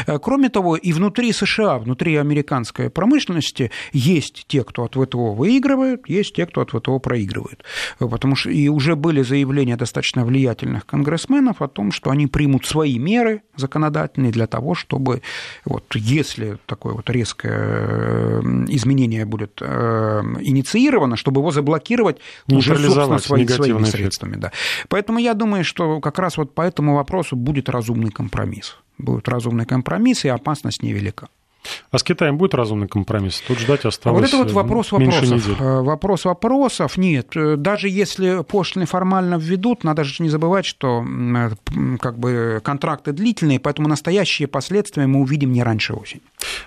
Э, 0.08 0.20
кроме 0.20 0.50
того, 0.50 0.76
и 0.76 0.92
внутри 0.94 1.32
США, 1.32 1.78
внутри 1.78 2.18
американской 2.18 2.90
промышленности 2.90 3.72
есть 3.94 4.44
те, 4.48 4.62
кто 4.64 4.84
от 4.84 4.96
ВТО 4.96 5.34
выигрывают, 5.34 6.10
есть 6.10 6.36
те, 6.36 6.46
кто 6.46 6.62
от 6.62 6.72
ВТО 6.72 7.00
проигрывают. 7.00 7.64
Э, 8.02 8.08
потому 8.10 8.36
что 8.36 8.50
и 8.50 8.68
уже 8.68 8.96
были 8.96 9.24
заявления 9.24 9.78
достаточно 9.78 10.26
влиятельных 10.26 10.86
конгрессменов 10.86 11.62
о 11.62 11.68
том, 11.68 11.94
что 11.94 12.10
они 12.10 12.28
примут 12.28 12.66
свои 12.66 13.00
меры 13.00 13.42
законодательные 13.56 14.34
для 14.34 14.48
того, 14.48 14.76
чтобы 14.76 15.22
вот, 15.66 15.96
если 15.96 16.58
такое 16.66 16.94
вот 16.94 17.10
резкое 17.10 17.54
э, 17.54 18.42
изменение 18.68 19.26
будет 19.26 19.62
инициировано, 19.62 21.16
чтобы 21.16 21.40
его 21.40 21.52
заблокировать 21.52 22.18
уже, 22.52 22.76
собственно, 22.78 23.20
свои, 23.20 23.48
своими 23.48 23.86
средствами. 23.86 24.36
Да. 24.36 24.52
Поэтому 24.90 25.20
я 25.20 25.34
думаю, 25.34 25.64
что 25.64 26.02
как 26.02 26.20
раз 26.20 26.38
вот 26.38 26.54
поэтому 26.54 26.97
вопросу 26.98 27.36
будет 27.36 27.70
разумный 27.70 28.12
компромисс. 28.12 28.78
Будет 28.98 29.30
разумный 29.30 29.66
компромисс, 29.66 30.26
и 30.26 30.30
опасность 30.30 30.84
невелика. 30.84 31.30
А 31.92 31.98
с 31.98 32.04
Китаем 32.04 32.38
будет 32.38 32.54
разумный 32.54 32.88
компромисс? 32.88 33.42
Тут 33.48 33.60
ждать 33.60 33.86
осталось 33.86 34.20
Вот 34.20 34.28
это 34.28 34.38
вот 34.38 34.52
вопрос 34.52 34.92
вопросов. 34.92 35.24
Недели. 35.24 35.56
Э, 35.60 35.82
вопрос 35.82 36.26
вопросов 36.26 36.98
нет. 36.98 37.36
Э, 37.36 37.56
даже 37.58 37.90
если 37.90 38.44
пошлины 38.44 38.86
формально 38.86 39.36
введут, 39.36 39.84
надо 39.84 40.04
же 40.04 40.24
не 40.24 40.30
забывать, 40.30 40.66
что 40.66 41.04
э, 41.04 41.50
как 42.00 42.18
бы 42.18 42.62
контракты 42.64 43.12
длительные, 43.12 43.60
поэтому 43.60 43.88
настоящие 43.88 44.48
последствия 44.48 45.08
мы 45.08 45.22
увидим 45.22 45.52
не 45.52 45.64
раньше 45.64 45.94
осени. 45.94 46.22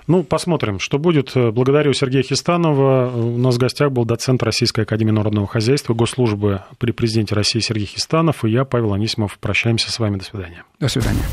Ну, 0.07 0.23
посмотрим, 0.23 0.79
что 0.79 0.99
будет. 0.99 1.33
Благодарю 1.35 1.93
Сергея 1.93 2.23
Хистанова. 2.23 3.11
У 3.15 3.39
нас 3.39 3.57
в 3.57 3.59
гостях 3.59 3.93
был 3.93 4.05
доцент 4.05 4.43
Российской 4.43 4.83
Академии 4.83 5.13
Народного 5.13 5.47
Хозяйства, 5.47 5.95
госслужбы 5.95 6.63
при 6.79 6.93
президенте 6.93 7.35
России 7.35 7.61
Сергей 7.61 7.87
Хистанов 7.87 8.45
и 8.45 8.51
я, 8.51 8.65
Павел 8.65 8.95
Анисимов. 8.95 9.39
Прощаемся 9.39 9.91
с 9.91 9.99
вами. 9.99 10.19
До 10.19 10.25
свидания. 10.25 10.65
До 10.79 10.89
свидания. 10.89 11.25